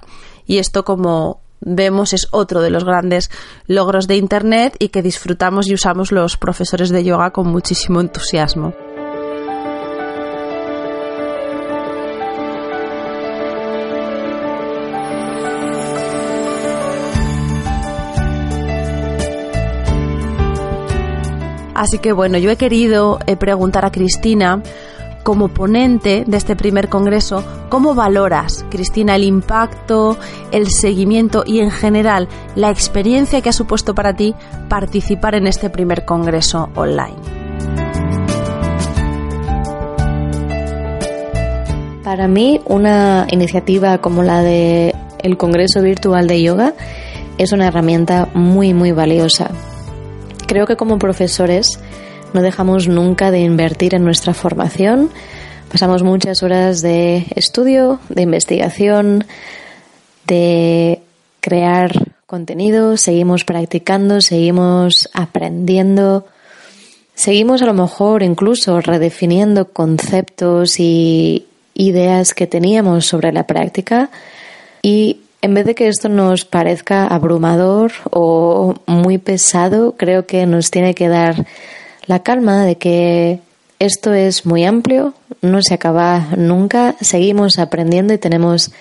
Y 0.47 0.59
esto, 0.59 0.85
como 0.85 1.41
vemos 1.61 2.13
es 2.13 2.29
otro 2.31 2.61
de 2.61 2.71
los 2.71 2.85
grandes 2.85 3.31
logros 3.67 4.07
de 4.07 4.17
Internet 4.17 4.77
y 4.79 4.89
que 4.89 5.03
disfrutamos 5.03 5.69
y 5.69 5.75
usamos 5.75 6.13
los 6.13 6.37
profesores 6.37 6.91
de 6.91 7.05
yoga 7.05 7.31
con 7.31 7.49
muchísimo 7.49 8.01
entusiasmo. 8.01 8.75
Así 21.79 22.01
que 22.01 22.13
bueno, 22.13 22.39
yo 22.39 22.51
he 22.51 22.57
querido 22.57 23.21
eh, 23.27 23.37
preguntar 23.37 23.85
a 23.85 23.93
Cristina, 23.93 24.61
como 25.23 25.47
ponente 25.47 26.25
de 26.27 26.37
este 26.37 26.57
primer 26.57 26.89
congreso, 26.89 27.45
¿cómo 27.69 27.95
valoras, 27.95 28.65
Cristina, 28.69 29.15
el 29.15 29.23
impacto, 29.23 30.17
el 30.51 30.67
seguimiento 30.73 31.45
y 31.47 31.61
en 31.61 31.71
general 31.71 32.27
la 32.57 32.71
experiencia 32.71 33.41
que 33.43 33.51
ha 33.51 33.53
supuesto 33.53 33.95
para 33.95 34.17
ti 34.17 34.35
participar 34.69 35.37
en 35.37 35.47
este 35.47 35.71
primer 35.71 36.05
congreso 36.05 36.69
online? 36.75 37.15
Para 42.03 42.27
mí, 42.27 42.61
una 42.65 43.29
iniciativa 43.31 43.99
como 43.99 44.25
la 44.25 44.43
de 44.43 44.97
el 45.23 45.37
Congreso 45.37 45.81
Virtual 45.81 46.27
de 46.27 46.43
Yoga 46.43 46.75
es 47.37 47.53
una 47.53 47.69
herramienta 47.69 48.29
muy, 48.35 48.75
muy 48.75 48.91
valiosa 48.91 49.53
Creo 50.49 50.67
que 50.67 50.77
como 50.77 50.99
profesores 50.99 51.79
no 52.33 52.41
dejamos 52.41 52.89
nunca 52.89 53.31
de 53.31 53.41
invertir 53.41 53.95
en 53.95 54.03
nuestra 54.03 54.33
formación. 54.33 55.11
Pasamos 55.71 56.03
muchas 56.03 56.43
horas 56.43 56.81
de 56.81 57.27
estudio, 57.37 58.01
de 58.09 58.23
investigación, 58.23 59.27
de 60.27 61.03
crear 61.41 62.15
contenido, 62.25 62.97
seguimos 62.97 63.45
practicando, 63.45 64.23
seguimos 64.23 65.11
aprendiendo, 65.13 66.25
seguimos 67.15 67.61
a 67.61 67.67
lo 67.67 67.75
mejor 67.75 68.23
incluso 68.23 68.81
redefiniendo 68.81 69.69
conceptos 69.73 70.81
y 70.81 71.47
ideas 71.75 72.33
que 72.33 72.47
teníamos 72.47 73.05
sobre 73.05 73.33
la 73.33 73.47
práctica. 73.47 74.09
Y 74.81 75.21
en 75.41 75.55
vez 75.55 75.67
de 75.67 75.75
que 75.75 75.89
esto 75.89 76.09
nos 76.09 76.45
parezca 76.45 77.07
abrumador 77.07 77.93
o 78.11 78.75
muy 78.87 79.19
pesado, 79.19 79.95
creo 79.97 80.27
que 80.27 80.47
nos 80.47 80.71
tiene 80.71 80.95
que 80.95 81.09
dar 81.09 81.47
la 82.07 82.23
calma 82.23 82.65
de 82.65 82.77
que 82.77 83.41
esto 83.79 84.13
es 84.13 84.45
muy 84.47 84.65
amplio, 84.65 85.15
no 85.41 85.63
se 85.63 85.75
acaba 85.75 86.29
nunca, 86.37 86.97
seguimos 87.01 87.59
aprendiendo 87.59 88.13
y 88.13 88.19
tenemos 88.19 88.73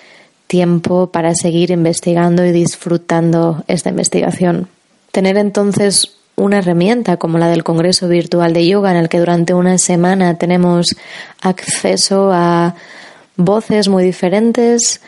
tiempo 0.48 1.08
para 1.12 1.34
seguir 1.34 1.70
investigando 1.70 2.44
y 2.44 2.50
disfrutando 2.50 3.62
esta 3.68 3.90
investigación. 3.90 4.68
Tener 5.12 5.36
entonces 5.36 6.16
una 6.34 6.58
herramienta 6.58 7.16
como 7.16 7.38
la 7.38 7.48
del 7.48 7.64
Congreso 7.64 8.08
Virtual 8.08 8.52
de 8.52 8.66
Yoga 8.66 8.90
en 8.90 8.96
el 8.96 9.08
que 9.08 9.18
durante 9.18 9.54
una 9.54 9.78
semana 9.78 10.38
tenemos 10.38 10.96
acceso 11.42 12.30
a 12.32 12.74
voces 13.36 13.88
muy 13.88 14.02
diferentes, 14.04 15.00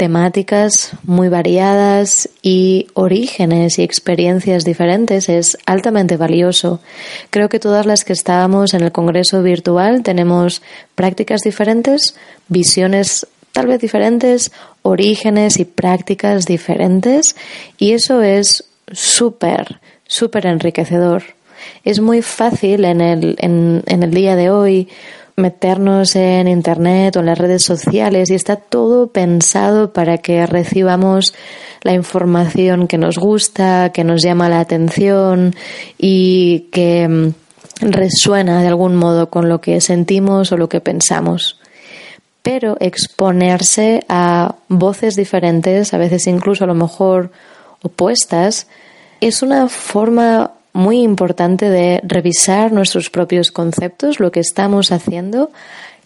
temáticas 0.00 0.92
muy 1.02 1.28
variadas 1.28 2.30
y 2.40 2.86
orígenes 2.94 3.78
y 3.78 3.82
experiencias 3.82 4.64
diferentes 4.64 5.28
es 5.28 5.58
altamente 5.66 6.16
valioso. 6.16 6.80
Creo 7.28 7.50
que 7.50 7.58
todas 7.58 7.84
las 7.84 8.02
que 8.02 8.14
estábamos 8.14 8.72
en 8.72 8.80
el 8.80 8.92
Congreso 8.92 9.42
virtual 9.42 10.02
tenemos 10.02 10.62
prácticas 10.94 11.42
diferentes, 11.42 12.14
visiones 12.48 13.26
tal 13.52 13.66
vez 13.66 13.78
diferentes, 13.78 14.52
orígenes 14.80 15.60
y 15.60 15.66
prácticas 15.66 16.46
diferentes 16.46 17.36
y 17.76 17.92
eso 17.92 18.22
es 18.22 18.64
súper, 18.90 19.80
súper 20.06 20.46
enriquecedor. 20.46 21.24
Es 21.84 22.00
muy 22.00 22.22
fácil 22.22 22.86
en 22.86 23.02
el, 23.02 23.36
en, 23.38 23.82
en 23.84 24.02
el 24.02 24.14
día 24.14 24.34
de 24.34 24.48
hoy 24.48 24.88
meternos 25.40 26.14
en 26.16 26.48
Internet 26.48 27.16
o 27.16 27.20
en 27.20 27.26
las 27.26 27.38
redes 27.38 27.64
sociales 27.64 28.30
y 28.30 28.34
está 28.34 28.56
todo 28.56 29.08
pensado 29.08 29.92
para 29.92 30.18
que 30.18 30.46
recibamos 30.46 31.34
la 31.82 31.94
información 31.94 32.86
que 32.86 32.98
nos 32.98 33.18
gusta, 33.18 33.90
que 33.92 34.04
nos 34.04 34.22
llama 34.22 34.48
la 34.48 34.60
atención 34.60 35.54
y 35.98 36.68
que 36.72 37.08
mm, 37.08 37.32
resuena 37.80 38.60
de 38.60 38.68
algún 38.68 38.96
modo 38.96 39.30
con 39.30 39.48
lo 39.48 39.60
que 39.60 39.80
sentimos 39.80 40.52
o 40.52 40.56
lo 40.56 40.68
que 40.68 40.80
pensamos. 40.80 41.58
Pero 42.42 42.76
exponerse 42.80 44.04
a 44.08 44.56
voces 44.68 45.16
diferentes, 45.16 45.92
a 45.92 45.98
veces 45.98 46.26
incluso 46.26 46.64
a 46.64 46.66
lo 46.66 46.74
mejor 46.74 47.30
opuestas, 47.82 48.66
es 49.20 49.42
una 49.42 49.68
forma 49.68 50.52
muy 50.72 51.02
importante 51.02 51.68
de 51.68 52.00
revisar 52.04 52.72
nuestros 52.72 53.10
propios 53.10 53.50
conceptos, 53.50 54.20
lo 54.20 54.30
que 54.30 54.40
estamos 54.40 54.92
haciendo 54.92 55.50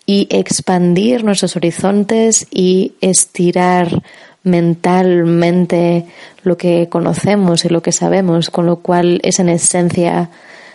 y 0.06 0.26
expandir 0.30 1.24
nuestros 1.24 1.56
horizontes 1.56 2.46
y 2.50 2.94
estirar 3.00 4.02
mentalmente 4.42 6.06
lo 6.42 6.56
que 6.56 6.88
conocemos 6.90 7.64
y 7.64 7.68
lo 7.68 7.82
que 7.82 7.92
sabemos, 7.92 8.50
con 8.50 8.66
lo 8.66 8.76
cual 8.76 9.20
es 9.22 9.38
en 9.40 9.48
esencia 9.48 10.30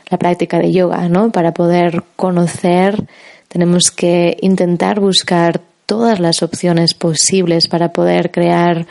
la 0.10 0.17
práctica 0.17 0.58
de 0.58 0.71
yoga, 0.71 1.08
¿no? 1.08 1.32
Para 1.32 1.54
poder 1.54 2.04
conocer 2.15 3.06
tenemos 3.47 3.91
que 3.91 4.38
intentar 4.41 4.99
buscar 4.99 5.62
todas 5.86 6.19
las 6.19 6.43
opciones 6.43 6.93
posibles 6.93 7.67
para 7.67 7.93
poder 7.93 8.32
crear 8.32 8.86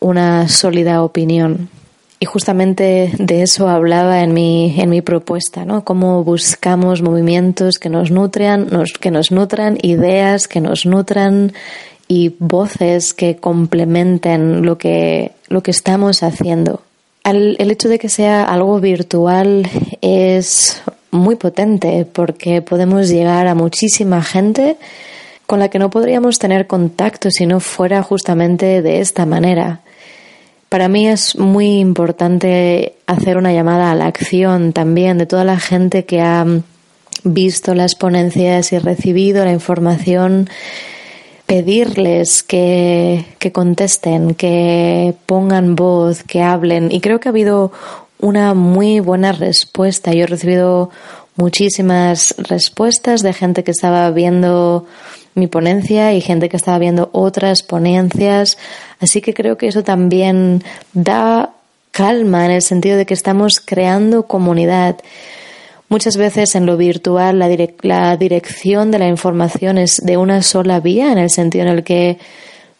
una 0.00 0.48
sólida 0.48 1.02
opinión. 1.02 1.70
Y 2.18 2.24
justamente 2.24 3.12
de 3.18 3.42
eso 3.42 3.68
hablaba 3.68 4.22
en 4.22 4.32
mi, 4.32 4.74
en 4.80 4.88
mi 4.88 5.02
propuesta, 5.02 5.66
¿no? 5.66 5.84
Cómo 5.84 6.24
buscamos 6.24 7.02
movimientos 7.02 7.78
que 7.78 7.90
nos 7.90 8.10
nutran, 8.10 8.68
que 9.00 9.10
nos 9.10 9.30
nutran, 9.30 9.76
ideas 9.82 10.48
que 10.48 10.62
nos 10.62 10.86
nutran 10.86 11.52
y 12.08 12.34
voces 12.38 13.12
que 13.12 13.36
complementen 13.36 14.64
lo 14.64 14.78
que, 14.78 15.32
lo 15.48 15.62
que 15.62 15.72
estamos 15.72 16.22
haciendo. 16.22 16.80
el 17.24 17.70
hecho 17.70 17.88
de 17.88 17.98
que 17.98 18.08
sea 18.08 18.44
algo 18.44 18.80
virtual 18.80 19.68
es 20.00 20.82
muy 21.10 21.36
potente 21.36 22.06
porque 22.10 22.62
podemos 22.62 23.08
llegar 23.08 23.46
a 23.46 23.54
muchísima 23.54 24.22
gente 24.22 24.76
con 25.46 25.60
la 25.60 25.68
que 25.68 25.78
no 25.78 25.90
podríamos 25.90 26.38
tener 26.38 26.66
contacto 26.66 27.30
si 27.30 27.46
no 27.46 27.60
fuera 27.60 28.02
justamente 28.02 28.82
de 28.82 29.00
esta 29.00 29.26
manera. 29.26 29.80
Para 30.68 30.88
mí 30.88 31.08
es 31.08 31.36
muy 31.38 31.78
importante 31.78 32.96
hacer 33.06 33.36
una 33.36 33.52
llamada 33.52 33.92
a 33.92 33.94
la 33.94 34.06
acción 34.06 34.72
también 34.72 35.16
de 35.16 35.26
toda 35.26 35.44
la 35.44 35.58
gente 35.58 36.04
que 36.04 36.20
ha 36.20 36.44
visto 37.22 37.74
las 37.74 37.94
ponencias 37.94 38.72
y 38.72 38.78
recibido 38.78 39.44
la 39.44 39.52
información, 39.52 40.50
pedirles 41.46 42.42
que, 42.42 43.24
que 43.38 43.52
contesten, 43.52 44.34
que 44.34 45.14
pongan 45.26 45.76
voz, 45.76 46.24
que 46.24 46.42
hablen. 46.42 46.90
Y 46.90 47.00
creo 47.00 47.20
que 47.20 47.28
ha 47.28 47.30
habido 47.30 47.72
una 48.18 48.54
muy 48.54 49.00
buena 49.00 49.32
respuesta. 49.32 50.12
Yo 50.12 50.24
he 50.24 50.26
recibido 50.26 50.90
muchísimas 51.36 52.34
respuestas 52.38 53.20
de 53.20 53.32
gente 53.32 53.62
que 53.62 53.70
estaba 53.70 54.10
viendo 54.10 54.86
mi 55.36 55.46
ponencia 55.46 56.12
y 56.14 56.20
gente 56.20 56.48
que 56.48 56.56
estaba 56.56 56.78
viendo 56.78 57.10
otras 57.12 57.62
ponencias. 57.62 58.58
Así 58.98 59.20
que 59.20 59.34
creo 59.34 59.56
que 59.56 59.68
eso 59.68 59.84
también 59.84 60.64
da 60.94 61.52
calma 61.92 62.46
en 62.46 62.50
el 62.50 62.62
sentido 62.62 62.96
de 62.96 63.06
que 63.06 63.14
estamos 63.14 63.60
creando 63.60 64.24
comunidad. 64.24 64.96
Muchas 65.88 66.16
veces 66.16 66.54
en 66.56 66.66
lo 66.66 66.76
virtual 66.76 67.38
la, 67.38 68.16
dirección 68.16 68.90
de 68.90 68.98
la 68.98 69.08
información 69.08 69.78
es 69.78 69.98
de 70.04 70.16
una 70.16 70.42
sola 70.42 70.80
vía, 70.80 71.12
en 71.12 71.18
el 71.18 71.30
sentido 71.30 71.66
en 71.66 71.70
el 71.70 71.84
que 71.84 72.18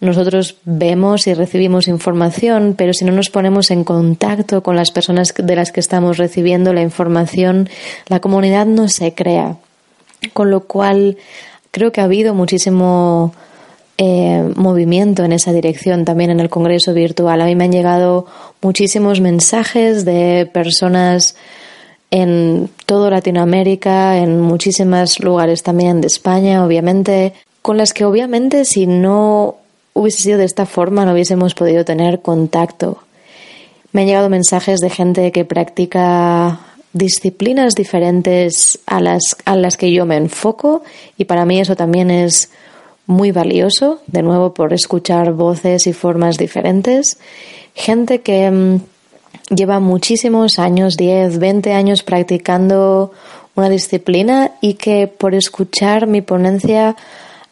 nosotros 0.01 0.57
vemos 0.65 1.27
y 1.27 1.35
recibimos 1.35 1.89
información, 1.89 2.75
pero 2.77 2.93
si 2.93 3.05
no 3.05 3.13
nos 3.13 3.31
ponemos 3.31 3.71
en 3.71 3.85
contacto 3.85 4.63
con 4.63 4.77
las 4.77 4.91
personas 4.91 5.33
de 5.37 5.57
las 5.57 5.73
que 5.73 5.81
estamos 5.81 6.17
recibiendo 6.17 6.73
la 6.73 6.83
información, 6.83 7.69
la 8.09 8.21
comunidad 8.21 8.67
no 8.67 8.89
se 8.89 9.15
crea. 9.15 9.57
Con 10.33 10.51
lo 10.51 10.65
cual 10.65 11.17
creo 11.77 11.93
que 11.93 12.01
ha 12.01 12.05
habido 12.05 12.33
muchísimo 12.33 13.35
eh, 13.99 14.51
movimiento 14.57 15.25
en 15.25 15.33
esa 15.33 15.53
dirección 15.53 16.07
también 16.07 16.31
en 16.31 16.41
el 16.41 16.49
Congreso 16.49 16.95
virtual. 16.95 17.39
A 17.43 17.45
mí 17.45 17.55
me 17.55 17.65
han 17.65 17.73
llegado 17.73 18.25
muchísimos 18.63 19.21
mensajes 19.21 20.07
de 20.07 20.49
personas 20.51 21.37
en 22.11 22.71
toda 22.87 23.11
Latinoamérica, 23.11 24.17
en 24.17 24.41
muchísimos 24.41 25.21
lugares 25.21 25.63
también 25.63 26.01
de 26.01 26.07
España, 26.07 26.65
obviamente, 26.65 27.35
con 27.61 27.77
las 27.77 27.93
que 27.93 28.07
obviamente 28.07 28.65
si 28.65 28.87
no 28.87 29.57
hubiese 29.93 30.23
sido 30.23 30.39
de 30.39 30.47
esta 30.47 30.65
forma 30.65 31.05
no 31.05 31.13
hubiésemos 31.13 31.55
podido 31.55 31.85
tener 31.85 32.23
contacto. 32.23 33.03
Me 33.93 34.01
han 34.01 34.07
llegado 34.07 34.31
mensajes 34.31 34.81
de 34.81 34.89
gente 34.89 35.31
que 35.31 35.45
practica 35.45 36.59
disciplinas 36.97 37.75
diferentes 37.75 38.79
a 38.87 39.01
las, 39.01 39.37
a 39.45 39.57
las 39.57 39.77
que 39.77 39.93
yo 39.93 40.07
me 40.07 40.17
enfoco 40.17 40.83
y 41.17 41.25
para 41.25 41.45
mí 41.45 41.61
eso 41.61 41.77
también 41.77 42.11
es 42.11 42.51
muy 43.07 43.31
valioso, 43.31 44.01
de 44.07 44.23
nuevo 44.23 44.53
por 44.53 44.73
escuchar 44.73 45.33
voces 45.33 45.87
y 45.87 45.93
formas 45.93 46.39
diferentes. 46.39 47.19
gente 47.75 48.23
que 48.23 48.51
mm, 48.51 48.81
lleva 49.55 49.81
muchísimos 49.81 50.59
años, 50.59 50.97
10, 50.97 51.39
20 51.39 51.73
años 51.73 52.03
practicando 52.03 53.13
una 53.55 53.69
disciplina 53.69 54.53
y 54.61 54.75
que 54.75 55.07
por 55.07 55.35
escuchar 55.35 56.07
mi 56.07 56.21
ponencia 56.21 56.97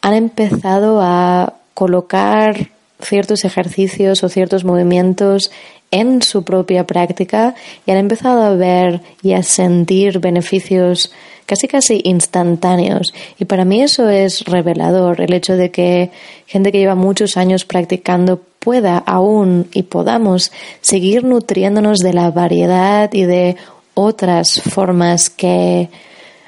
han 0.01 0.13
empezado 0.13 0.99
a 1.01 1.53
colocar 1.73 2.69
ciertos 3.01 3.45
ejercicios 3.45 4.23
o 4.23 4.29
ciertos 4.29 4.63
movimientos 4.63 5.51
en 5.95 6.21
su 6.21 6.43
propia 6.43 6.85
práctica 6.85 7.55
y 7.85 7.91
han 7.91 7.97
empezado 7.97 8.43
a 8.43 8.53
ver 8.55 9.01
y 9.23 9.31
a 9.31 9.43
sentir 9.43 10.19
beneficios 10.19 11.11
casi 11.45 11.67
casi 11.69 12.01
instantáneos. 12.03 13.13
Y 13.39 13.45
para 13.45 13.63
mí 13.63 13.81
eso 13.81 14.09
es 14.09 14.43
revelador, 14.43 15.21
el 15.21 15.33
hecho 15.33 15.55
de 15.55 15.71
que 15.71 16.11
gente 16.47 16.73
que 16.73 16.79
lleva 16.79 16.95
muchos 16.95 17.37
años 17.37 17.63
practicando 17.63 18.41
pueda 18.59 18.97
aún 18.97 19.67
y 19.73 19.83
podamos 19.83 20.51
seguir 20.81 21.23
nutriéndonos 21.23 21.99
de 21.99 22.13
la 22.13 22.29
variedad 22.29 23.13
y 23.13 23.23
de 23.23 23.55
otras 23.93 24.61
formas 24.61 25.29
que 25.29 25.89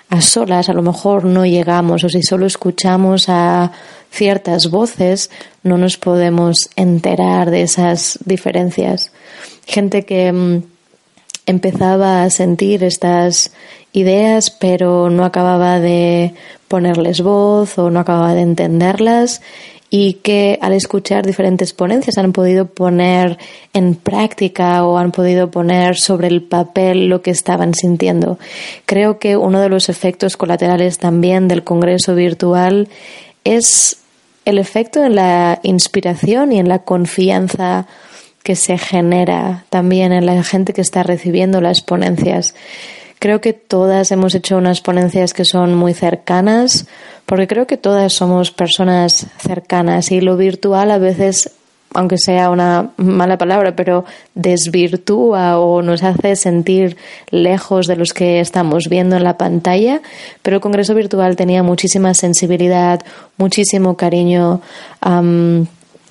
a 0.10 0.22
solas 0.22 0.68
a 0.68 0.74
lo 0.74 0.82
mejor 0.82 1.24
no 1.24 1.46
llegamos 1.46 2.04
o 2.04 2.10
si 2.10 2.22
solo 2.22 2.46
escuchamos 2.46 3.30
a 3.30 3.72
ciertas 4.12 4.70
voces 4.72 5.30
no 5.64 5.78
nos 5.78 5.98
podemos 5.98 6.70
enterar 6.76 7.52
de 7.52 7.62
esas 7.62 8.20
diferencias. 8.26 9.12
Gente 9.68 10.06
que 10.06 10.32
mm, 10.32 10.64
empezaba 11.46 12.24
a 12.24 12.30
sentir 12.30 12.84
estas 12.84 13.52
ideas 13.94 14.52
pero 14.52 15.10
no 15.10 15.26
acababa 15.26 15.80
de 15.80 16.34
ponerles 16.68 17.22
voz 17.22 17.78
o 17.78 17.90
no 17.90 18.00
acababa 18.00 18.34
de 18.34 18.42
entenderlas 18.42 19.42
y 19.90 20.16
que 20.16 20.60
al 20.62 20.74
escuchar 20.74 21.26
diferentes 21.26 21.72
ponencias 21.74 22.18
han 22.18 22.34
podido 22.34 22.66
poner 22.66 23.38
en 23.74 23.96
práctica 23.96 24.84
o 24.86 24.98
han 24.98 25.12
podido 25.12 25.50
poner 25.50 25.98
sobre 25.98 26.28
el 26.28 26.42
papel 26.44 27.08
lo 27.08 27.22
que 27.22 27.32
estaban 27.32 27.74
sintiendo. 27.74 28.38
Creo 28.86 29.18
que 29.18 29.38
uno 29.38 29.62
de 29.62 29.70
los 29.70 29.88
efectos 29.88 30.36
colaterales 30.36 30.98
también 30.98 31.48
del 31.48 31.64
Congreso 31.64 32.16
virtual 32.16 32.90
es 33.46 33.98
el 34.44 34.58
efecto 34.58 35.04
en 35.06 35.16
la 35.16 35.60
inspiración 35.64 36.52
y 36.52 36.60
en 36.60 36.68
la 36.68 36.80
confianza 36.80 37.88
que 38.48 38.56
se 38.56 38.78
genera 38.78 39.66
también 39.70 40.14
en 40.14 40.26
la 40.26 40.42
gente 40.42 40.72
que 40.72 40.80
está 40.80 41.04
recibiendo 41.04 41.60
las 41.60 41.82
ponencias. 41.82 42.56
Creo 43.20 43.42
que 43.42 43.52
todas 43.52 44.10
hemos 44.14 44.34
hecho 44.36 44.56
unas 44.56 44.80
ponencias 44.80 45.34
que 45.34 45.44
son 45.44 45.76
muy 45.76 45.94
cercanas, 45.94 46.88
porque 47.26 47.46
creo 47.46 47.68
que 47.68 47.76
todas 47.76 48.14
somos 48.14 48.52
personas 48.52 49.28
cercanas 49.38 50.14
y 50.14 50.22
lo 50.22 50.38
virtual 50.38 50.92
a 50.92 50.98
veces, 50.98 51.52
aunque 51.94 52.18
sea 52.18 52.50
una 52.50 52.92
mala 52.96 53.38
palabra, 53.38 53.76
pero 53.76 54.06
desvirtúa 54.34 55.60
o 55.60 55.82
nos 55.82 56.02
hace 56.04 56.38
sentir 56.38 56.96
lejos 57.30 57.86
de 57.86 57.98
los 57.98 58.14
que 58.14 58.40
estamos 58.40 58.86
viendo 58.88 59.18
en 59.18 59.26
la 59.26 59.38
pantalla. 59.38 60.00
Pero 60.42 60.56
el 60.56 60.62
Congreso 60.62 60.96
Virtual 60.96 61.36
tenía 61.36 61.64
muchísima 61.64 62.14
sensibilidad, 62.14 63.02
muchísimo 63.38 63.98
cariño. 63.98 64.62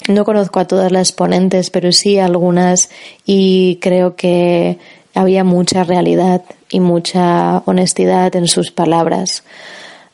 No 0.09 0.25
conozco 0.25 0.61
a 0.61 0.67
todas 0.67 0.93
las 0.93 1.13
ponentes, 1.13 1.71
pero 1.71 1.93
sí 1.93 2.19
algunas 2.19 2.91
y 3.25 3.79
creo 3.81 4.17
que 4.17 4.79
había 5.15 5.45
mucha 5.45 5.85
realidad 5.85 6.43
y 6.71 6.81
mucha 6.81 7.63
honestidad 7.65 8.35
en 8.37 8.49
sus 8.49 8.71
palabras. 8.71 9.43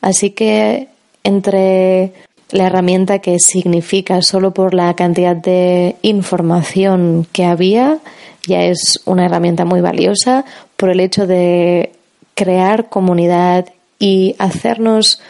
Así 0.01 0.31
que 0.31 0.87
entre 1.23 2.13
la 2.51 2.67
herramienta 2.67 3.19
que 3.19 3.39
significa 3.39 4.21
solo 4.21 4.53
por 4.53 4.73
la 4.73 4.93
cantidad 4.95 5.35
de 5.35 5.95
información 6.01 7.27
que 7.31 7.45
había, 7.45 7.99
ya 8.47 8.63
es 8.63 9.01
una 9.05 9.25
herramienta 9.25 9.65
muy 9.65 9.81
valiosa 9.81 10.45
por 10.77 10.89
el 10.89 10.99
hecho 10.99 11.27
de 11.27 11.91
crear 12.35 12.89
comunidad 12.89 13.67
y 13.99 14.35
hacernos 14.37 15.21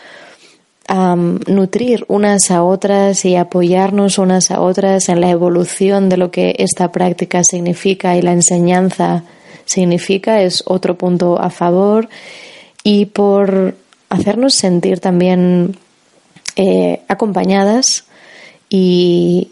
nutrir 0.89 2.05
unas 2.07 2.51
a 2.51 2.63
otras 2.63 3.25
y 3.25 3.35
apoyarnos 3.35 4.17
unas 4.17 4.51
a 4.51 4.59
otras 4.59 5.09
en 5.09 5.21
la 5.21 5.29
evolución 5.29 6.09
de 6.09 6.17
lo 6.17 6.29
que 6.29 6.55
esta 6.59 6.91
práctica 6.91 7.43
significa 7.43 8.17
y 8.17 8.21
la 8.21 8.33
enseñanza 8.33 9.23
significa, 9.65 10.41
es 10.41 10.63
otro 10.65 10.97
punto 10.97 11.39
a 11.39 11.49
favor 11.49 12.09
y 12.83 13.05
por 13.05 13.75
hacernos 14.09 14.53
sentir 14.53 14.99
también 14.99 15.77
eh, 16.55 17.01
acompañadas 17.07 18.05
y, 18.69 19.49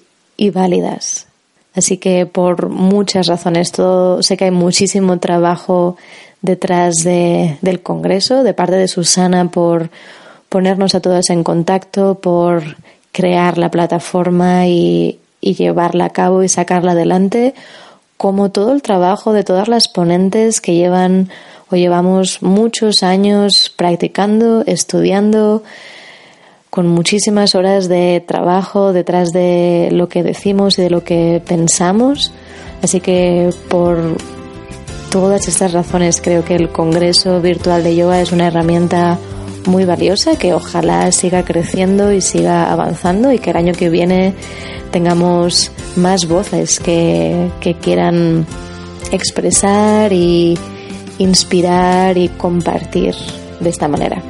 válidas. 0.53 1.27
Así 1.75 1.97
que 1.97 2.25
por 2.25 2.69
muchas 2.69 3.27
razones, 3.27 3.71
todo, 3.71 4.23
sé 4.23 4.35
que 4.35 4.45
hay 4.45 4.51
muchísimo 4.51 5.19
trabajo 5.19 5.95
detrás 6.41 6.95
del 7.03 7.81
Congreso, 7.83 8.43
de 8.43 8.53
parte 8.53 8.75
de 8.75 8.87
Susana, 8.87 9.49
por 9.51 9.91
ponernos 10.51 10.95
a 10.95 10.99
todas 10.99 11.29
en 11.29 11.45
contacto, 11.45 12.15
por 12.15 12.75
crear 13.13 13.57
la 13.57 13.71
plataforma 13.71 14.67
y, 14.67 15.17
llevarla 15.39 16.05
a 16.05 16.09
cabo 16.09 16.43
y 16.43 16.49
sacarla 16.49 16.91
adelante, 16.91 17.55
como 18.17 18.51
todo 18.51 18.73
el 18.73 18.81
trabajo 18.81 19.31
de 19.31 19.43
todas 19.43 19.69
las 19.69 19.87
ponentes 19.87 20.59
que 20.61 20.75
llevan 20.75 21.29
o 21.69 21.77
llevamos 21.77 22.43
muchos 22.43 23.01
años 23.01 23.73
practicando, 23.75 24.63
estudiando, 24.67 25.63
con 26.69 26.87
muchísimas 26.87 27.55
horas 27.55 27.87
de 27.87 28.23
trabajo 28.27 28.91
detrás 28.91 29.31
de 29.31 29.87
lo 29.91 30.09
que 30.09 30.21
decimos 30.21 30.77
y 30.77 30.81
de 30.81 30.89
lo 30.89 31.03
que 31.05 31.41
pensamos. 31.47 32.33
Así 32.83 32.99
que 32.99 33.51
por 33.69 34.17
todas 35.09 35.47
estas 35.47 35.71
razones 35.71 36.21
creo 36.21 36.43
que 36.43 36.55
el 36.55 36.69
Congreso 36.69 37.41
Virtual 37.41 37.83
de 37.83 37.95
Yoga 37.95 38.21
es 38.21 38.31
una 38.33 38.47
herramienta 38.47 39.17
muy 39.65 39.85
valiosa 39.85 40.35
que 40.37 40.53
ojalá 40.53 41.11
siga 41.11 41.43
creciendo 41.43 42.11
y 42.11 42.21
siga 42.21 42.71
avanzando 42.71 43.31
y 43.31 43.39
que 43.39 43.51
el 43.51 43.57
año 43.57 43.73
que 43.73 43.89
viene 43.89 44.33
tengamos 44.91 45.71
más 45.95 46.27
voces 46.27 46.79
que, 46.79 47.49
que 47.59 47.75
quieran 47.75 48.45
expresar 49.11 50.11
y 50.13 50.57
inspirar 51.17 52.17
y 52.17 52.29
compartir 52.29 53.15
de 53.59 53.69
esta 53.69 53.87
manera. 53.87 54.21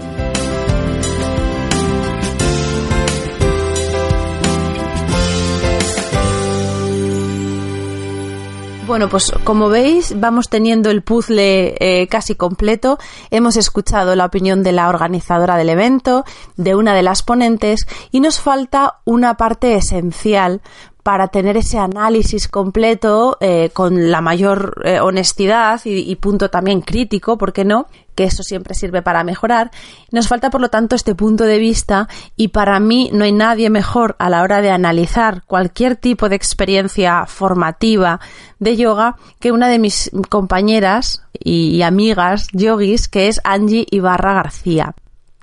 Bueno, 8.92 9.08
pues 9.08 9.32
como 9.46 9.70
veis, 9.70 10.20
vamos 10.20 10.50
teniendo 10.50 10.92
el 10.92 11.02
puzzle 11.02 11.78
eh, 11.80 12.08
casi 12.08 12.36
completo. 12.36 13.00
Hemos 13.30 13.56
escuchado 13.56 14.18
la 14.18 14.26
opinión 14.26 14.64
de 14.64 14.74
la 14.74 14.90
organizadora 14.90 15.56
del 15.56 15.70
evento, 15.70 16.26
de 16.58 16.76
una 16.76 16.94
de 16.94 17.02
las 17.02 17.24
ponentes, 17.24 17.88
y 18.12 18.20
nos 18.20 18.42
falta 18.42 19.00
una 19.06 19.38
parte 19.38 19.76
esencial 19.76 20.60
para 21.04 21.30
tener 21.30 21.58
ese 21.58 21.78
análisis 21.80 22.48
completo 22.48 23.38
eh, 23.40 23.70
con 23.74 24.12
la 24.12 24.22
mayor 24.22 24.82
eh, 24.86 25.00
honestidad 25.00 25.82
y, 25.86 26.16
punto 26.16 26.50
también 26.50 26.82
crítico, 26.82 27.38
¿por 27.38 27.54
qué 27.54 27.66
no? 27.66 27.88
Que 28.16 28.26
eso 28.26 28.44
siempre 28.44 28.76
sirve 28.76 29.02
para 29.02 29.24
mejorar. 29.24 29.72
Nos 30.12 30.28
falta, 30.28 30.50
por 30.50 30.62
lo 30.62 30.70
tanto, 30.70 30.96
este 30.96 31.16
punto 31.16 31.46
de 31.46 31.58
vista 31.58 32.08
y 32.36 32.50
para 32.50 32.80
mí 32.80 33.10
no 33.14 33.24
hay 33.24 33.32
nadie 33.32 33.70
mejor 33.70 34.16
a 34.20 34.30
la 34.30 34.44
hora 34.44 34.62
de 34.62 34.70
analizar 34.70 35.44
cualquier 35.46 35.96
tipo 35.96 36.30
de 36.30 36.36
experiencia 36.36 37.26
formativa 37.26 38.20
de 38.60 38.78
yoga 38.78 39.16
que 39.40 39.52
una 39.52 39.70
de 39.70 39.80
mis 39.80 40.12
compañeras 40.30 41.24
y 41.34 41.82
amigas 41.82 42.48
yogis, 42.54 43.08
que 43.08 43.28
es 43.28 43.42
Angie 43.44 43.88
Ibarra 43.90 44.34
García. 44.34 44.94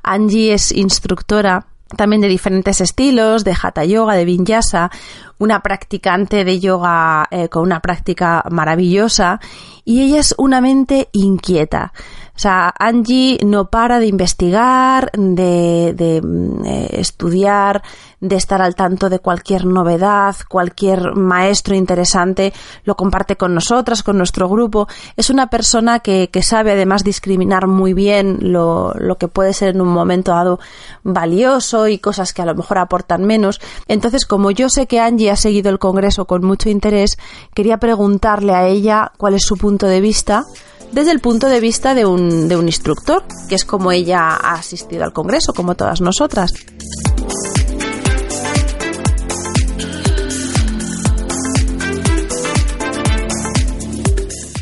Angie 0.02 0.54
es 0.54 0.72
instructora 0.72 1.66
también 1.96 2.20
de 2.20 2.29
diferentes 2.29 2.81
estilos, 2.81 3.44
de 3.44 3.57
hatha 3.61 3.85
yoga, 3.85 4.14
de 4.14 4.24
vinyasa, 4.24 4.90
una 5.38 5.61
practicante 5.61 6.44
de 6.44 6.61
yoga 6.61 7.27
eh, 7.31 7.48
con 7.48 7.62
una 7.62 7.81
práctica 7.81 8.44
maravillosa 8.51 9.40
y 9.85 10.03
ella 10.03 10.20
es 10.20 10.35
una 10.37 10.61
mente 10.61 11.09
inquieta. 11.12 11.92
O 12.38 12.40
sea, 12.40 12.72
Angie 12.79 13.37
no 13.44 13.68
para 13.68 13.98
de 13.98 14.07
investigar, 14.07 15.11
de, 15.12 16.20
mm, 16.22 16.64
eh, 16.64 16.88
estudiar, 16.92 17.83
de 18.20 18.37
estar 18.37 18.62
al 18.62 18.77
tanto 18.77 19.11
de 19.11 19.18
cualquier 19.18 19.66
novedad, 19.66 20.37
cualquier 20.49 21.16
maestro 21.16 21.74
interesante, 21.74 22.53
lo 22.84 22.95
comparte 22.95 23.34
con 23.34 23.57
nosotras, 23.57 24.05
con 24.05 24.18
nuestro 24.18 24.49
grupo. 24.49 24.86
Es 25.16 25.30
una 25.30 25.49
persona 25.49 25.99
que, 25.99 26.30
que 26.30 26.45
sabe 26.45 26.70
además 26.70 27.03
discriminar 27.03 27.66
muy 27.66 27.93
bien 27.93 28.39
lo, 28.41 28.95
lo, 28.95 29.18
que 29.18 29.26
puede 29.26 29.53
ser 29.53 29.70
en 29.70 29.80
un 29.80 29.89
momento 29.89 30.30
dado 30.30 30.61
valioso 31.03 31.89
y 31.89 31.99
cosas 31.99 32.32
que 32.32 32.43
a 32.43 32.47
lo 32.47 32.55
mejor 32.55 32.78
aportan 32.78 33.24
menos. 33.24 33.61
Entonces, 33.89 34.24
como 34.24 34.53
yo 34.53 34.68
sé 34.68 34.86
que 34.86 35.01
Angie 35.01 35.32
ha 35.32 35.36
seguido 35.36 35.70
el 35.70 35.80
Congreso 35.80 36.26
con 36.26 36.45
mucho 36.45 36.68
interés, 36.68 37.18
quería 37.53 37.78
preguntarle 37.78 38.55
a 38.55 38.68
ella 38.68 39.11
cuál 39.16 39.34
es 39.34 39.43
su 39.43 39.57
punto 39.57 39.89
de 39.89 40.01
vista 40.01 40.45
desde 40.93 41.12
el 41.12 41.20
punto 41.20 41.49
de 41.49 41.61
vista 41.61 41.95
de 41.95 42.07
un, 42.07 42.49
de 42.49 42.57
un 42.57 42.66
instructor, 42.66 43.24
que 43.49 43.55
es 43.55 43.64
como 43.64 43.93
ella 43.93 44.36
ha 44.36 44.55
asistido 44.55 45.05
al 45.05 45.12
Congreso, 45.12 45.53
como 45.53 45.74
todas 45.74 46.01
nosotras. 46.01 46.53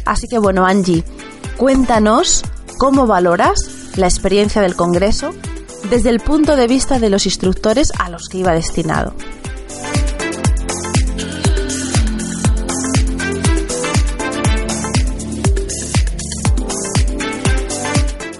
Así 0.04 0.28
que 0.28 0.38
bueno, 0.38 0.64
Angie, 0.64 1.04
cuéntanos 1.56 2.44
cómo 2.78 3.06
valoras 3.06 3.58
la 3.96 4.06
experiencia 4.06 4.62
del 4.62 4.76
Congreso 4.76 5.34
desde 5.90 6.10
el 6.10 6.20
punto 6.20 6.56
de 6.56 6.66
vista 6.66 6.98
de 6.98 7.10
los 7.10 7.26
instructores 7.26 7.92
a 7.98 8.08
los 8.08 8.28
que 8.28 8.38
iba 8.38 8.52
destinado. 8.52 9.14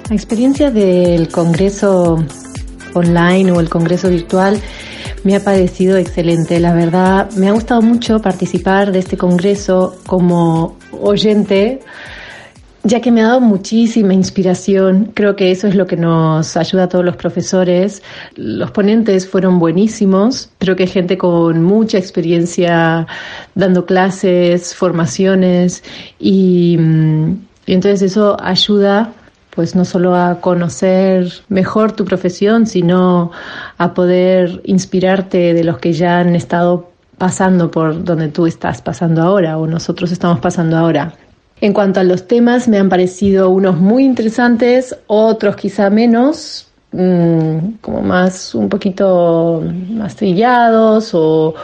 La 0.09 0.15
experiencia 0.15 0.71
del 0.71 1.29
Congreso 1.29 2.25
online 2.95 3.51
o 3.51 3.61
el 3.61 3.69
Congreso 3.69 4.09
virtual 4.09 4.61
me 5.25 5.35
ha 5.35 5.43
parecido 5.43 5.97
excelente. 5.97 6.61
La 6.61 6.73
verdad, 6.73 7.31
me 7.33 7.49
ha 7.49 7.53
gustado 7.53 7.83
mucho 7.83 8.21
participar 8.21 8.93
de 8.93 9.01
este 9.01 9.17
Congreso 9.17 9.97
como 10.07 10.77
oyente 10.93 11.81
ya 12.87 13.01
que 13.01 13.11
me 13.11 13.21
ha 13.21 13.27
dado 13.27 13.41
muchísima 13.41 14.15
inspiración. 14.15 15.11
Creo 15.13 15.35
que 15.35 15.51
eso 15.51 15.67
es 15.67 15.75
lo 15.75 15.89
que 15.89 15.97
nos 15.97 16.57
ayuda 16.57 16.85
a 16.85 16.89
todos 16.89 17.05
los 17.05 17.17
profesores. 17.17 18.01
Los 18.37 18.71
ponentes 18.71 19.29
fueron 19.29 19.59
buenísimos. 19.59 20.51
Creo 20.59 20.77
que 20.77 20.87
gente 20.87 21.19
con 21.19 21.65
mucha 21.65 21.99
experiencia 21.99 23.09
dando 23.57 23.87
clases, 23.87 24.73
formaciones 24.75 25.83
y, 26.21 26.77
mm, 26.79 27.31
y 27.67 27.73
entonces 27.73 28.13
eso 28.13 28.37
ayuda 28.41 29.13
pues 29.57 29.75
no 29.75 29.87
solo 29.87 30.15
a 30.15 30.41
conocer 30.43 31.33
mejor 31.49 31.93
tu 31.93 32.05
profesión, 32.05 32.67
sino 32.67 33.33
a 33.79 33.95
poder 33.95 34.61
inspirarte 34.65 35.55
de 35.55 35.65
los 35.65 35.79
que 35.79 35.95
ya 35.95 36.19
han 36.19 36.37
estado 36.37 36.91
pasando 37.17 37.71
por 37.71 38.05
donde 38.05 38.29
tú 38.29 38.47
estás 38.47 38.83
pasando 38.83 39.23
ahora 39.23 39.57
o 39.57 39.67
nosotros 39.67 40.13
estamos 40.13 40.41
pasando 40.41 40.77
ahora. 40.77 41.15
En 41.63 41.73
cuanto 41.73 42.01
a 42.01 42.05
los 42.05 42.29
temas, 42.29 42.69
me 42.69 42.77
han 42.77 42.91
parecido 42.91 43.49
unos 43.49 43.79
muy 43.79 44.05
interesantes, 44.05 44.95
otros 45.07 45.57
quizá 45.57 45.89
menos, 45.89 46.69
mm, 46.93 47.79
como 47.81 48.03
más 48.03 48.55
un 48.55 48.69
poquito 48.69 49.65
más 49.89 50.17
trillados 50.17 51.13
o 51.15 51.55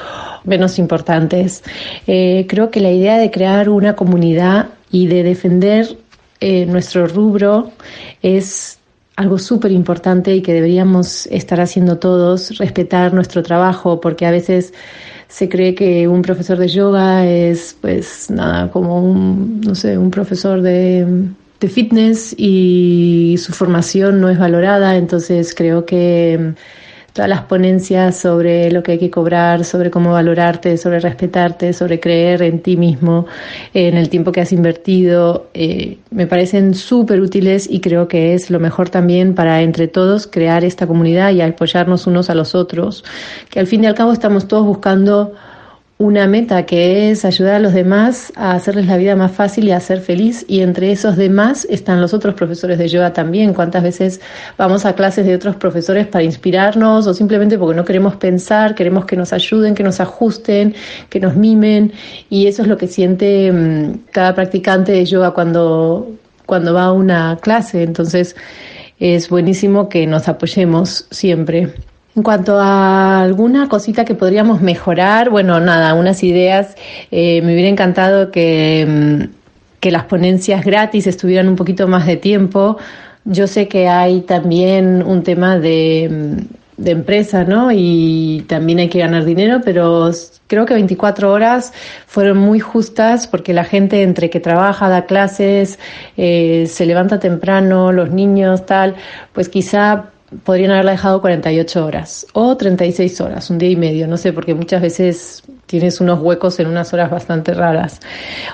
menos 0.45 0.79
importantes. 0.79 1.63
Eh, 2.07 2.47
creo 2.49 2.71
que 2.71 2.81
la 2.81 2.91
idea 2.91 3.19
de 3.19 3.31
crear 3.31 3.69
una 3.69 3.95
comunidad 3.95 4.71
y 4.91 5.09
de 5.09 5.23
defender 5.23 5.99
eh, 6.45 6.67
nuestro 6.67 7.07
rubro 7.07 7.71
es 8.21 8.81
algo 9.15 9.39
súper 9.39 9.71
importante 9.71 10.35
y 10.35 10.43
que 10.43 10.53
deberíamos 10.53 11.29
estar 11.29 11.61
haciendo 11.61 11.99
todos, 11.99 12.59
respetar 12.59 13.15
nuestro 13.15 13.45
trabajo, 13.45 14.01
porque 14.01 14.27
a 14.27 14.33
veces 14.33 14.75
se 15.29 15.49
cree 15.49 15.77
que 15.77 16.09
un 16.09 16.21
profesor 16.21 16.59
de 16.59 16.67
yoga 16.67 17.25
es 17.25 17.77
pues 17.81 18.29
nada 18.29 18.73
como 18.73 19.01
un 19.05 19.61
no 19.61 19.77
sé 19.77 19.97
un 19.97 20.11
profesor 20.11 20.63
de, 20.63 21.07
de 21.61 21.69
fitness 21.69 22.35
y 22.37 23.37
su 23.39 23.53
formación 23.53 24.21
no 24.21 24.29
es 24.29 24.37
valorada. 24.37 24.97
Entonces 24.97 25.55
creo 25.55 25.87
que 25.87 26.55
todas 27.13 27.29
las 27.29 27.43
ponencias 27.43 28.17
sobre 28.17 28.71
lo 28.71 28.83
que 28.83 28.93
hay 28.93 28.99
que 28.99 29.11
cobrar, 29.11 29.65
sobre 29.65 29.91
cómo 29.91 30.13
valorarte, 30.13 30.77
sobre 30.79 31.01
respetarte, 31.01 31.73
sobre 31.73 32.01
creer 32.01 32.43
en 32.43 32.61
ti 32.61 32.77
mismo, 32.77 33.27
en 33.75 33.97
el 33.97 34.09
tiempo 34.09 34.33
que 34.33 34.41
has 34.41 34.53
invertido, 34.53 35.49
eh, 35.55 35.99
me 36.11 36.27
parecen 36.27 36.75
súper 36.75 37.21
útiles 37.21 37.69
y 37.71 37.81
creo 37.81 38.09
que 38.09 38.35
es 38.35 38.51
lo 38.51 38.61
mejor 38.61 38.89
también 38.89 39.35
para 39.35 39.63
entre 39.63 39.89
todos 39.89 40.27
crear 40.27 40.65
esta 40.65 40.87
comunidad 40.87 41.33
y 41.33 41.41
apoyarnos 41.43 42.07
unos 42.07 42.31
a 42.31 42.35
los 42.35 42.55
otros, 42.55 43.05
que 43.51 43.61
al 43.61 43.67
fin 43.67 43.85
y 43.85 43.87
al 43.87 43.95
cabo 43.95 44.13
estamos 44.13 44.49
todos 44.49 44.65
buscando 44.65 45.33
una 45.99 46.27
meta 46.27 46.67
que 46.67 47.11
es 47.11 47.25
ayudar 47.25 47.55
a 47.55 47.59
los 47.61 47.75
demás 47.75 48.33
a 48.35 48.55
hacerles 48.55 48.87
la 48.87 48.97
vida 48.97 49.15
más 49.15 49.31
fácil 49.31 49.69
y 49.69 49.71
a 49.71 49.79
ser 49.79 50.01
feliz. 50.01 50.45
Y 50.49 50.61
entre 50.61 50.91
esos 50.91 51.17
demás 51.17 51.65
están 51.71 52.01
los 52.01 52.13
otros 52.13 52.35
profesores 52.35 52.79
de 52.79 52.89
yoga 52.89 53.13
también. 53.13 53.55
¿Cuántas 53.55 53.85
veces 53.85 54.21
vamos 54.59 54.85
a 54.85 54.95
clases 54.95 55.27
de 55.27 55.35
otros 55.35 55.55
profesores 55.57 56.09
para 56.09 56.25
inspirarnos 56.25 57.07
o 57.07 57.15
simplemente 57.15 57.57
porque 57.57 57.77
no 57.77 57.85
queremos 57.85 58.17
pensar, 58.17 58.75
queremos 58.75 59.05
que 59.05 59.17
nos 59.17 59.33
ayuden, 59.33 59.75
que 59.75 59.85
nos 59.85 60.01
ajusten, 60.01 60.75
que 61.09 61.21
nos 61.21 61.37
mimen? 61.37 61.93
Y 62.29 62.49
eso 62.49 62.63
es 62.63 62.69
lo 62.69 62.77
que 62.77 62.89
siente 62.89 63.53
mm, 63.53 64.07
cada 64.11 64.35
practicante 64.35 64.93
de 64.93 65.05
yoga 65.05 65.31
cuando, 65.31 66.11
cuando 66.47 66.75
va 66.75 66.87
a 66.87 66.93
una 66.93 67.39
clase. 67.41 67.85
Entonces 67.85 68.35
es 68.99 69.29
buenísimo 69.29 69.89
que 69.89 70.07
nos 70.09 70.29
apoyemos 70.29 71.07
siempre. 71.11 71.73
En 72.15 72.23
cuanto 72.23 72.59
a 72.59 73.23
alguna 73.23 73.69
cosita 73.69 74.05
que 74.05 74.15
podríamos 74.15 74.61
mejorar, 74.61 75.31
bueno, 75.31 75.61
nada, 75.61 75.95
unas 75.95 76.23
ideas. 76.23 76.75
Eh, 77.11 77.41
me 77.43 77.55
hubiera 77.55 77.71
encantado 77.71 78.31
que, 78.31 78.87
mm, 78.87 79.35
que 79.81 79.91
las 79.91 80.05
ponencias 80.05 80.65
gratis 80.65 81.07
estuvieran 81.07 81.49
un 81.49 81.57
poquito 81.57 81.89
más 81.89 82.07
de 82.07 82.17
tiempo. 82.17 82.77
Yo 83.25 83.47
sé 83.47 83.67
que 83.69 83.89
hay 83.89 84.21
también 84.23 85.03
un 85.03 85.23
tema 85.23 85.59
de, 85.59 86.09
mm, 86.11 86.83
de 86.83 86.91
empresa, 86.91 87.45
¿no? 87.45 87.71
Y 87.73 88.45
también 88.49 88.81
hay 88.81 88.89
que 88.89 88.99
ganar 88.99 89.25
dinero, 89.25 89.61
pero 89.65 90.11
creo 90.49 90.67
que 90.67 90.75
24 90.75 91.33
horas 91.33 91.73
fueron 92.07 92.39
muy 92.39 92.61
justas 92.61 93.27
porque 93.27 93.53
la 93.55 93.65
gente 93.65 94.03
entre 94.03 94.31
que 94.31 94.41
trabaja, 94.41 94.89
da 94.89 95.07
clases, 95.07 95.79
eh, 96.17 96.67
se 96.69 96.87
levanta 96.87 97.19
temprano, 97.21 97.93
los 97.93 98.11
niños, 98.11 98.67
tal, 98.67 98.97
pues 99.33 99.49
quizá 99.49 100.12
podrían 100.45 100.71
haberla 100.71 100.93
dejado 100.93 101.21
48 101.21 101.85
horas 101.85 102.27
o 102.33 102.57
36 102.57 103.21
horas, 103.21 103.51
un 103.51 103.59
día 103.59 103.71
y 103.71 103.77
medio, 103.77 104.07
no 104.07 104.17
sé, 104.17 104.33
porque 104.33 104.55
muchas 104.55 104.83
veces 104.83 105.43
tienes 105.67 106.03
unos 106.03 106.21
huecos 106.21 106.61
en 106.61 106.67
unas 106.67 106.93
horas 106.93 107.11
bastante 107.11 107.55
raras. 107.55 108.01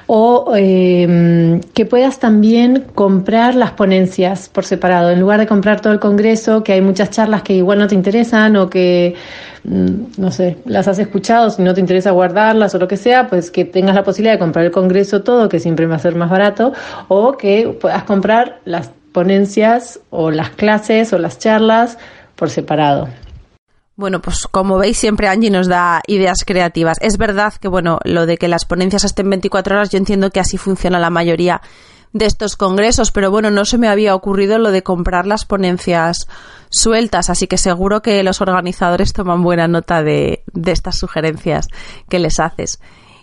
O 0.07 0.53
em, 0.57 1.61
que 1.75 1.85
puedas 1.85 2.21
también 2.21 2.85
comprar 2.95 3.57
las 3.57 3.73
ponencias 3.73 4.49
por 4.49 4.65
separado, 4.65 5.11
en 5.11 5.19
lugar 5.19 5.41
de 5.41 5.47
comprar 5.47 5.81
todo 5.81 5.93
el 5.93 5.99
congreso, 5.99 6.63
que 6.63 6.75
hay 6.75 6.81
muchas 6.81 7.11
charlas 7.11 7.43
que 7.43 7.55
igual 7.55 7.79
no 7.81 7.89
te 7.89 7.97
interesan 7.97 8.57
o 8.57 8.71
que, 8.71 9.17
mm, 9.65 9.95
no 10.17 10.31
sé, 10.31 10.59
las 10.65 10.87
has 10.87 11.01
escuchado, 11.01 11.51
si 11.51 11.63
no 11.63 11.75
te 11.75 11.81
interesa 11.81 12.13
guardarlas 12.13 12.75
o 12.77 12.79
lo 12.79 12.87
que 12.87 12.97
sea, 12.97 13.27
pues 13.29 13.51
que 13.51 13.65
tengas 13.65 13.97
la 13.97 14.05
posibilidad 14.05 14.35
de 14.35 14.39
comprar 14.39 14.65
el 14.65 14.71
congreso 14.71 15.23
todo, 15.23 15.49
que 15.49 15.59
siempre 15.59 15.87
va 15.87 15.97
a 15.97 15.99
ser 15.99 16.15
más 16.15 16.31
barato, 16.31 16.73
o 17.09 17.37
que 17.37 17.77
puedas 17.81 18.05
comprar 18.05 18.61
las 18.65 18.93
ponencias 19.13 20.01
o 20.11 20.31
las 20.31 20.51
clases 20.51 21.13
o 21.13 21.19
las 21.19 21.39
charlas 21.39 21.99
por 22.37 22.51
separado. 22.51 23.09
Bueno, 23.97 24.23
pues 24.23 24.47
como 24.49 24.79
veis, 24.79 24.97
siempre 24.97 25.27
Angie 25.27 25.51
nos 25.51 25.67
da 25.67 26.03
ideas 26.07 26.45
creativas. 26.47 26.99
Es 27.01 27.19
verdad 27.19 27.53
que, 27.55 27.67
bueno, 27.67 27.99
lo 28.05 28.27
de 28.27 28.37
que 28.37 28.47
las 28.47 28.65
ponencias 28.65 29.03
estén 29.03 29.29
24 29.29 29.75
horas, 29.75 29.91
yo 29.91 29.99
entiendo 29.99 30.31
que 30.31 30.39
así 30.39 30.57
funciona 30.57 31.01
la 31.01 31.11
mayoría 31.11 31.61
de 32.13 32.27
estos 32.27 32.55
congresos, 32.55 33.11
pero 33.11 33.31
bueno, 33.33 33.51
no 33.51 33.65
se 33.65 33.77
me 33.77 33.89
había 33.89 34.15
ocurrido 34.15 34.59
lo 34.59 34.71
de 34.71 34.85
comprar 34.85 35.27
las 35.27 35.45
ponencias 35.45 36.29
sueltas, 36.71 37.29
así 37.29 37.49
que 37.49 37.59
seguro 37.59 38.01
que 38.01 38.23
los 38.23 38.41
organizadores 38.41 39.13
toman 39.13 39.43
buena 39.43 39.67
nota 39.67 40.03
de, 40.05 40.45
de 40.53 40.73
estas 40.73 40.97
sugerencias 40.97 41.67
que 42.09 42.21
les 42.21 42.39
haces. 42.39 42.81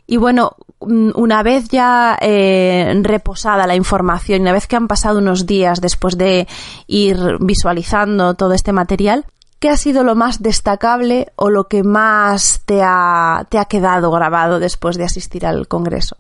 Y 0.07 0.17
bueno, 0.17 0.55
mm, 0.81 1.11
una 1.15 1.43
vez 1.43 1.69
ya 1.69 2.17
eh, 2.21 2.93
reposada 3.01 3.67
la 3.67 3.75
información, 3.75 4.41
una 4.41 4.53
vez 4.53 4.67
que 4.67 4.75
han 4.75 4.87
pasado 4.87 5.19
unos 5.19 5.45
días 5.45 5.81
después 5.81 6.17
de 6.17 6.47
ir 6.87 7.17
visualizando 7.39 8.35
todo 8.35 8.53
este 8.53 8.71
material, 8.71 9.25
¿qué 9.59 9.69
ha 9.69 9.77
sido 9.77 10.03
lo 10.03 10.15
más 10.15 10.41
destacable 10.41 11.31
o 11.35 11.49
lo 11.49 11.67
que 11.67 11.83
más 11.83 12.61
te 12.65 12.81
ha, 12.83 13.47
te 13.49 13.57
ha 13.57 13.65
quedado 13.65 14.11
grabado 14.11 14.59
después 14.59 14.97
de 14.97 15.05
asistir 15.05 15.45
al 15.45 15.67
Congreso? 15.67 16.17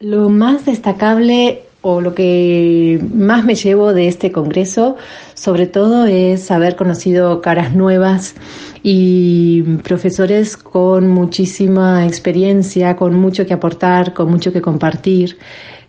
Lo 0.00 0.28
más 0.28 0.64
destacable 0.64 1.64
o 1.82 2.00
lo 2.00 2.14
que 2.14 3.02
más 3.14 3.44
me 3.44 3.54
llevo 3.54 3.92
de 3.92 4.08
este 4.08 4.32
Congreso, 4.32 4.96
sobre 5.34 5.66
todo, 5.66 6.06
es 6.06 6.50
haber 6.50 6.76
conocido 6.76 7.40
caras 7.40 7.74
nuevas 7.74 8.34
y 8.82 9.62
profesores 9.82 10.56
con 10.56 11.08
muchísima 11.08 12.06
experiencia, 12.06 12.96
con 12.96 13.14
mucho 13.14 13.46
que 13.46 13.54
aportar, 13.54 14.12
con 14.12 14.30
mucho 14.30 14.52
que 14.52 14.60
compartir. 14.60 15.38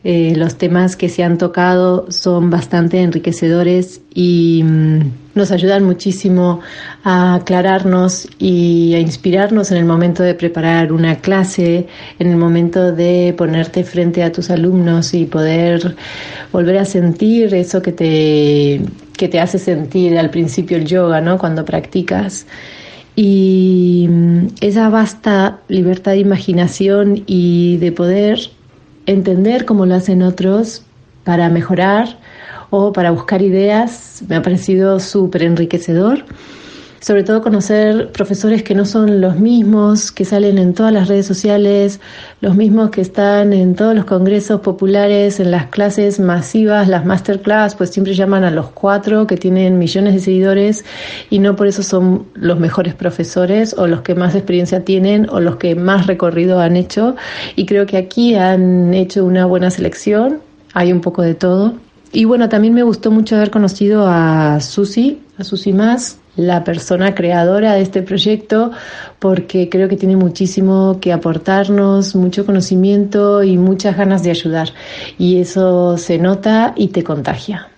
Eh, 0.04 0.34
los 0.36 0.56
temas 0.58 0.96
que 0.96 1.10
se 1.10 1.24
han 1.24 1.38
tocado 1.38 2.12
son 2.12 2.50
bastante 2.50 3.02
enriquecedores 3.02 4.02
y 4.16 4.64
mm, 4.64 5.00
nos 5.36 5.52
ayudan 5.52 5.84
muchísimo 5.84 6.60
a 7.04 7.36
aclararnos 7.36 8.28
y 8.40 8.96
a 8.96 9.00
inspirarnos 9.00 9.72
en 9.72 9.78
el 9.78 9.86
momento 9.86 10.24
de 10.24 10.34
preparar 10.34 10.92
una 10.92 11.18
clase, 11.18 11.86
en 12.18 12.32
el 12.32 12.38
momento 12.38 12.92
de 12.92 13.36
ponerte 13.38 13.84
frente 13.84 14.24
a 14.24 14.32
tus 14.32 14.50
alumnos 14.50 15.14
y 15.14 15.26
poder 15.26 15.96
volver 16.52 16.80
a 16.80 16.86
sentir 16.86 17.54
eso 17.54 17.84
que 17.84 17.92
te, 17.92 18.82
que 19.16 19.28
te 19.28 19.40
hace 19.40 19.60
sentir 19.60 20.18
al 20.18 20.32
principio 20.32 20.78
el 20.78 20.86
yoga, 20.86 21.22
¿no? 21.22 21.38
Cuando 21.38 21.64
practicas 21.64 22.48
y 23.16 24.08
mm, 24.10 24.48
esa 24.62 24.90
vasta 24.90 25.60
libertad 25.68 26.14
de 26.14 26.20
imaginación 26.20 27.24
y 27.28 27.78
de 27.78 27.92
poder 27.92 28.40
entender 29.06 29.66
cómo 29.66 29.86
lo 29.86 29.96
hacen 29.96 30.22
otros 30.22 30.84
para 31.24 31.50
mejorar 31.50 32.18
o 32.70 32.94
para 32.94 33.12
buscar 33.12 33.42
ideas 33.42 34.24
me 34.28 34.36
ha 34.36 34.42
parecido 34.42 35.00
súper 35.00 35.44
enriquecedor. 35.44 36.26
Sobre 37.02 37.24
todo 37.24 37.42
conocer 37.42 38.12
profesores 38.12 38.62
que 38.62 38.76
no 38.76 38.86
son 38.86 39.22
los 39.22 39.38
mismos, 39.38 40.12
que 40.12 40.24
salen 40.24 40.60
en 40.60 40.76
todas 40.76 40.94
las 40.94 41.08
redes 41.08 41.26
sociales, 41.26 42.00
los 42.42 42.56
mismos 42.56 42.92
que 42.92 43.02
están 43.02 43.54
en 43.54 43.74
todos 43.74 43.96
los 43.96 44.06
congresos 44.06 44.62
populares, 44.62 45.40
en 45.40 45.50
las 45.50 45.66
clases 45.66 46.20
masivas, 46.20 46.88
las 46.88 47.04
masterclass, 47.04 47.74
pues 47.74 47.90
siempre 47.90 48.14
llaman 48.14 48.44
a 48.44 48.52
los 48.52 48.70
cuatro 48.70 49.26
que 49.26 49.36
tienen 49.36 49.80
millones 49.80 50.14
de 50.14 50.20
seguidores 50.20 50.86
y 51.32 51.40
no 51.40 51.56
por 51.56 51.66
eso 51.66 51.82
son 51.82 52.28
los 52.36 52.60
mejores 52.60 52.94
profesores 52.94 53.76
o 53.78 53.88
los 53.88 54.02
que 54.02 54.14
más 54.14 54.36
experiencia 54.36 54.86
tienen 54.86 55.28
o 55.32 55.40
los 55.40 55.56
que 55.56 55.74
más 55.74 56.06
recorrido 56.06 56.60
han 56.60 56.76
hecho. 56.76 57.16
Y 57.56 57.66
creo 57.66 57.88
que 57.88 57.98
aquí 57.98 58.36
han 58.36 58.94
hecho 58.94 59.26
una 59.26 59.48
buena 59.48 59.72
selección, 59.72 60.40
hay 60.74 60.94
un 60.94 61.02
poco 61.02 61.24
de 61.24 61.34
todo. 61.34 61.74
Y 62.14 62.26
bueno, 62.26 62.50
también 62.50 62.74
me 62.74 62.84
gustó 62.84 63.10
mucho 63.10 63.36
haber 63.36 63.52
conocido 63.52 64.06
a 64.08 64.60
Susi, 64.60 65.22
a 65.38 65.44
Susi 65.44 65.72
Más, 65.72 66.18
la 66.36 66.64
persona 66.64 67.14
creadora 67.16 67.74
de 67.74 67.82
este 67.82 68.02
proyecto 68.02 68.72
porque 69.20 69.70
creo 69.70 69.88
que 69.88 69.98
tiene 69.98 70.16
muchísimo 70.16 71.00
que 71.02 71.14
aportarnos, 71.14 72.16
mucho 72.16 72.46
conocimiento 72.46 73.44
y 73.44 73.58
muchas 73.58 73.98
ganas 73.98 74.24
de 74.24 74.32
ayudar. 74.32 74.74
Y 75.18 75.40
eso 75.40 75.98
se 75.98 76.18
nota 76.18 76.74
y 76.76 76.90
te 76.90 77.04
contagia. 77.04 77.70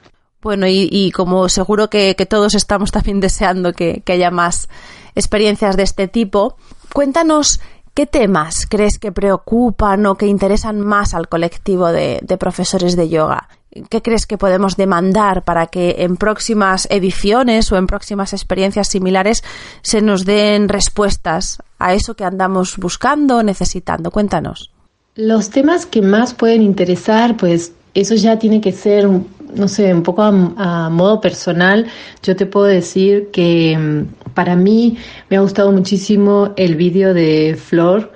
Bueno, 0.41 0.65
y, 0.67 1.11
como 1.11 1.47
seguro 1.47 1.89
que, 1.89 2.13
todos 2.29 2.53
estamos 2.53 2.91
también 2.91 3.21
deseando 3.21 3.71
que, 3.71 4.03
haya 4.07 4.29
más 4.29 4.67
experiencias 5.15 5.77
de 5.77 5.83
este 5.83 6.09
tipo, 6.09 6.57
cuéntanos 6.91 7.61
qué 7.93 8.07
temas 8.07 8.65
crees 8.67 8.99
que 8.99 9.13
preocupan 9.13 10.05
o 10.05 10.15
que 10.15 10.25
interesan 10.25 10.81
más 10.81 11.13
al 11.13 11.29
colectivo 11.29 11.93
de 11.93 12.37
profesores 12.37 12.97
de 12.97 13.07
yoga. 13.07 13.47
¿Qué 13.89 14.01
crees 14.01 14.25
que 14.25 14.37
podemos 14.37 14.77
demandar 14.77 15.43
para 15.43 15.67
que 15.67 15.95
en 15.99 16.17
próximas 16.17 16.87
ediciones 16.91 17.71
o 17.71 17.77
en 17.77 17.87
próximas 17.87 18.33
experiencias 18.33 18.87
similares 18.87 19.43
se 19.81 20.01
nos 20.01 20.25
den 20.25 20.69
respuestas 20.69 21.61
a 21.79 21.93
eso 21.93 22.15
que 22.15 22.23
andamos 22.23 22.77
buscando 22.77 23.41
necesitando? 23.41 24.11
Cuéntanos. 24.11 24.71
Los 25.15 25.49
temas 25.49 25.85
que 25.85 26.01
más 26.01 26.33
pueden 26.33 26.61
interesar, 26.61 27.37
pues 27.37 27.73
eso 27.93 28.15
ya 28.15 28.39
tiene 28.39 28.61
que 28.61 28.71
ser, 28.71 29.07
no 29.07 29.67
sé, 29.67 29.93
un 29.93 30.03
poco 30.03 30.23
a, 30.23 30.89
modo 30.89 31.21
personal. 31.21 31.87
Yo 32.23 32.35
te 32.35 32.45
puedo 32.45 32.65
decir 32.65 33.29
que 33.31 33.77
mm, 33.77 34.33
para 34.33 34.55
mí 34.55 34.97
me 35.29 35.37
ha 35.37 35.41
gustado 35.41 35.71
muchísimo 35.71 36.53
el 36.57 36.75
vídeo 36.75 37.13
de 37.13 37.57
Flor 37.61 38.11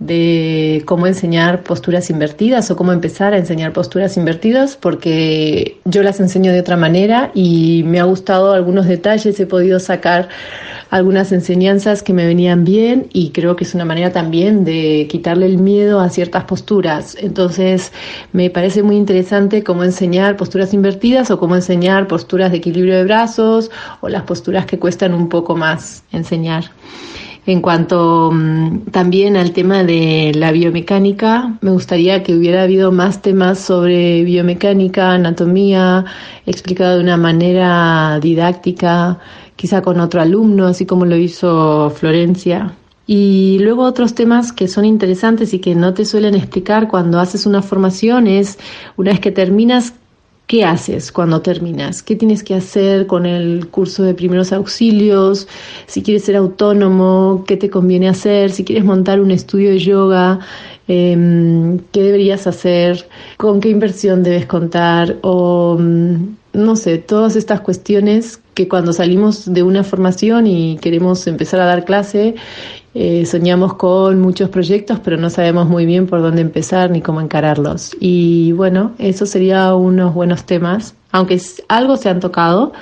de 0.00 0.82
cómo 0.86 1.06
enseñar 1.06 1.62
posturas 1.62 2.08
invertidas 2.08 2.70
o 2.70 2.76
cómo 2.76 2.90
empezar 2.90 3.34
a 3.34 3.38
enseñar 3.38 3.74
posturas 3.74 4.16
invertidas 4.16 4.76
porque 4.76 5.78
yo 5.84 6.02
las 6.02 6.20
enseño 6.20 6.52
de 6.52 6.60
otra 6.60 6.78
manera 6.78 7.30
y 7.34 7.82
me 7.84 8.00
ha 8.00 8.04
gustado 8.04 8.52
algunos 8.52 8.86
detalles, 8.86 9.38
he 9.38 9.46
podido 9.46 9.78
sacar 9.78 10.30
algunas 10.88 11.32
enseñanzas 11.32 12.02
que 12.02 12.14
me 12.14 12.26
venían 12.26 12.64
bien 12.64 13.08
y 13.12 13.30
creo 13.30 13.56
que 13.56 13.64
es 13.64 13.74
una 13.74 13.84
manera 13.84 14.10
también 14.10 14.64
de 14.64 15.06
quitarle 15.10 15.44
el 15.44 15.58
miedo 15.58 16.00
a 16.00 16.08
ciertas 16.08 16.44
posturas. 16.44 17.14
Entonces 17.20 17.92
me 18.32 18.48
parece 18.48 18.82
muy 18.82 18.96
interesante 18.96 19.62
cómo 19.62 19.84
enseñar 19.84 20.38
posturas 20.38 20.72
invertidas 20.72 21.30
o 21.30 21.38
cómo 21.38 21.56
enseñar 21.56 22.08
posturas 22.08 22.50
de 22.52 22.56
equilibrio 22.56 22.96
de 22.96 23.04
brazos 23.04 23.70
o 24.00 24.08
las 24.08 24.22
posturas 24.22 24.64
que 24.64 24.78
cuestan 24.78 25.12
un 25.12 25.28
poco 25.28 25.56
más 25.56 26.04
enseñar. 26.10 26.64
En 27.46 27.62
cuanto 27.62 28.30
mm, 28.32 28.90
también 28.90 29.36
al 29.36 29.52
tema 29.52 29.82
de 29.82 30.32
la 30.34 30.52
biomecánica, 30.52 31.58
me 31.62 31.70
gustaría 31.70 32.22
que 32.22 32.34
hubiera 32.34 32.62
habido 32.62 32.92
más 32.92 33.22
temas 33.22 33.58
sobre 33.58 34.22
biomecánica, 34.24 35.12
anatomía, 35.12 36.04
explicado 36.46 36.96
de 36.96 37.02
una 37.02 37.16
manera 37.16 38.18
didáctica, 38.20 39.18
quizá 39.56 39.80
con 39.82 40.00
otro 40.00 40.20
alumno, 40.20 40.66
así 40.66 40.84
como 40.86 41.06
lo 41.06 41.16
hizo 41.16 41.90
Florencia. 41.90 42.74
Y 43.06 43.58
luego 43.60 43.82
otros 43.82 44.14
temas 44.14 44.52
que 44.52 44.68
son 44.68 44.84
interesantes 44.84 45.52
y 45.52 45.58
que 45.58 45.74
no 45.74 45.94
te 45.94 46.04
suelen 46.04 46.34
explicar 46.34 46.86
cuando 46.88 47.18
haces 47.18 47.44
una 47.44 47.60
formación 47.60 48.26
es, 48.28 48.58
una 48.96 49.10
vez 49.10 49.20
que 49.20 49.32
terminas, 49.32 49.94
¿Qué 50.50 50.64
haces 50.64 51.12
cuando 51.12 51.42
terminas? 51.42 52.02
¿Qué 52.02 52.16
tienes 52.16 52.42
que 52.42 52.56
hacer 52.56 53.06
con 53.06 53.24
el 53.24 53.68
curso 53.68 54.02
de 54.02 54.14
primeros 54.14 54.52
auxilios? 54.52 55.46
Si 55.86 56.02
quieres 56.02 56.24
ser 56.24 56.34
autónomo, 56.34 57.44
¿qué 57.46 57.56
te 57.56 57.70
conviene 57.70 58.08
hacer? 58.08 58.50
Si 58.50 58.64
quieres 58.64 58.84
montar 58.84 59.20
un 59.20 59.30
estudio 59.30 59.70
de 59.70 59.78
yoga, 59.78 60.40
em, 60.88 61.78
¿qué 61.92 62.02
deberías 62.02 62.48
hacer? 62.48 63.08
¿Con 63.36 63.60
qué 63.60 63.68
inversión 63.68 64.24
debes 64.24 64.46
contar? 64.46 65.18
O 65.22 65.76
mm, 65.78 66.14
no 66.54 66.74
sé, 66.74 66.98
todas 66.98 67.36
estas 67.36 67.60
cuestiones 67.60 68.40
que 68.60 68.68
cuando 68.68 68.92
salimos 68.92 69.50
de 69.50 69.62
una 69.62 69.82
formación 69.84 70.46
y 70.46 70.76
queremos 70.82 71.26
empezar 71.26 71.60
a 71.60 71.64
dar 71.64 71.86
clase 71.86 72.34
eh, 72.92 73.24
soñamos 73.24 73.74
con 73.74 74.20
muchos 74.20 74.50
proyectos, 74.50 74.98
pero 75.02 75.16
no 75.16 75.30
sabemos 75.30 75.66
muy 75.66 75.86
bien 75.86 76.06
por 76.06 76.20
dónde 76.20 76.42
empezar 76.42 76.90
ni 76.90 77.00
cómo 77.00 77.22
encararlos. 77.22 77.96
Y 78.00 78.52
bueno, 78.52 78.92
eso 78.98 79.24
sería 79.24 79.74
unos 79.74 80.12
buenos 80.12 80.44
temas, 80.44 80.94
aunque 81.10 81.40
algo 81.68 81.96
se 81.96 82.10
han 82.10 82.20
tocado. 82.20 82.72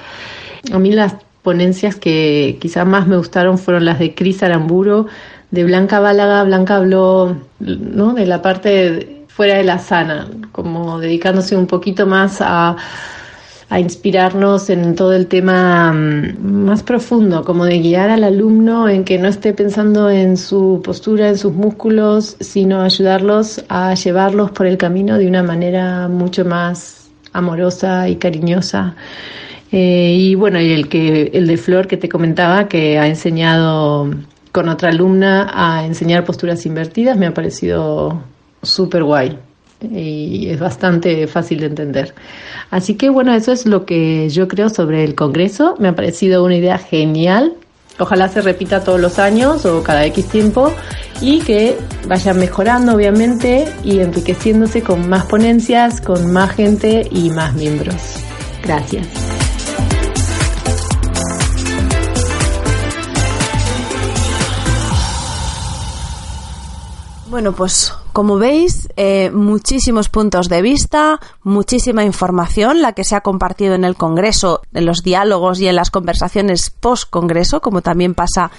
A 0.73 0.81
mí 0.81 0.91
las 0.91 1.15
ponencias 1.43 1.95
que 1.95 2.59
quizás 2.61 2.85
más 2.85 3.07
me 3.07 3.19
gustaron 3.19 3.57
fueron 3.57 3.85
las 3.85 4.01
de 4.01 4.17
Cris 4.17 4.43
Aramburo, 4.43 5.07
de 5.53 5.63
Blanca 5.63 6.01
Bálaga. 6.01 6.43
Blanca 6.43 6.77
habló 6.77 7.37
¿no? 7.61 8.15
de 8.15 8.27
la 8.27 8.43
parte 8.43 9.27
fuera 9.29 9.59
de 9.59 9.65
la 9.65 9.79
sana, 9.79 10.27
como 10.51 10.99
dedicándose 10.99 11.55
un 11.55 11.69
poquito 11.69 12.05
más 12.07 12.39
a 12.41 12.77
a 13.71 13.81
inspirarnos 13.81 14.71
en 14.71 14.95
todo 14.95 15.13
el 15.13 15.27
tema 15.27 15.93
mm, 15.93 16.65
más 16.65 16.83
profundo, 16.83 17.45
como 17.45 17.65
de 17.67 17.79
guiar 17.81 18.11
al 18.11 18.25
alumno 18.25 18.89
en 18.89 19.05
que 19.05 19.19
no 19.19 19.29
esté 19.29 19.53
pensando 19.53 20.09
en 20.11 20.37
su 20.37 20.81
postura, 20.83 21.29
en 21.29 21.39
sus 21.39 21.53
músculos, 21.53 22.37
sino 22.41 22.81
ayudarlos 22.83 23.65
a 23.69 23.95
llevarlos 23.95 24.51
por 24.53 24.67
el 24.67 24.79
camino 24.79 25.19
de 25.19 25.27
una 25.27 25.43
manera 25.43 26.09
mucho 26.09 26.45
más 26.45 27.11
amorosa 27.33 28.09
y 28.09 28.17
cariñosa. 28.17 28.97
Eh, 29.71 30.15
y 30.19 30.35
bueno, 30.35 30.61
y 30.61 30.73
el 30.73 30.89
que 30.89 31.31
el 31.35 31.47
de 31.47 31.59
Flor 31.59 31.87
que 31.87 31.99
te 31.99 32.09
comentaba 32.09 32.69
que 32.69 32.99
ha 32.99 33.07
enseñado 33.07 34.11
con 34.51 34.71
otra 34.71 34.89
alumna 34.89 35.51
a 35.53 35.85
enseñar 35.85 36.25
posturas 36.25 36.65
invertidas 36.65 37.19
me 37.19 37.27
ha 37.27 37.35
parecido 37.35 38.23
súper 38.63 39.05
guay 39.05 39.39
y 39.81 40.49
es 40.49 40.59
bastante 40.59 41.27
fácil 41.27 41.61
de 41.61 41.67
entender. 41.67 42.15
Así 42.71 42.95
que 42.95 43.11
bueno, 43.11 43.35
eso 43.35 43.53
es 43.53 43.67
lo 43.67 43.85
que 43.85 44.29
yo 44.29 44.49
creo 44.49 44.69
sobre 44.69 45.05
el 45.05 45.15
Congreso. 45.15 45.77
Me 45.79 45.89
ha 45.89 45.95
parecido 45.95 46.45
una 46.45 46.57
idea 46.57 46.79
genial. 46.79 47.55
Ojalá 47.99 48.29
se 48.29 48.41
repita 48.41 48.85
todos 48.85 49.01
los 49.01 49.19
años 49.19 49.67
o 49.67 49.83
cada 49.83 50.05
X 50.07 50.29
tiempo 50.29 50.73
y 51.21 51.41
que 51.41 51.77
vayan 52.07 52.39
mejorando 52.39 52.95
obviamente 52.95 53.67
y 53.83 53.99
enriqueciéndose 53.99 54.83
con 54.83 55.09
más 55.09 55.27
ponencias, 55.27 56.01
con 56.01 56.33
más 56.33 56.53
gente 56.53 57.09
y 57.11 57.31
más 57.31 57.55
miembros. 57.55 57.97
Gracias. 58.63 59.07
Bueno, 67.29 67.53
pues 67.53 67.93
como 68.19 68.37
veis, 68.37 68.89
eh, 68.97 69.31
muchísimos 69.31 70.09
puntos 70.09 70.49
de 70.49 70.61
vista, 70.61 71.21
muchísima 71.45 72.03
información, 72.03 72.83
la 72.83 72.93
que 72.93 73.05
se 73.05 73.15
ha 73.15 73.21
compartido 73.21 73.77
en 73.77 73.85
el 73.85 73.95
Congreso, 73.95 74.63
en 74.75 74.87
los 74.87 75.05
diálogos 75.05 75.61
y 75.61 75.69
en 75.69 75.77
las 75.77 75.93
conversaciones 75.93 76.71
post-Congreso, 76.71 77.61
como 77.61 77.81
también 77.81 78.15
pasa 78.15 78.51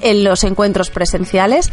los 0.00 0.44
encuentros 0.44 0.90
presenciales. 0.90 1.72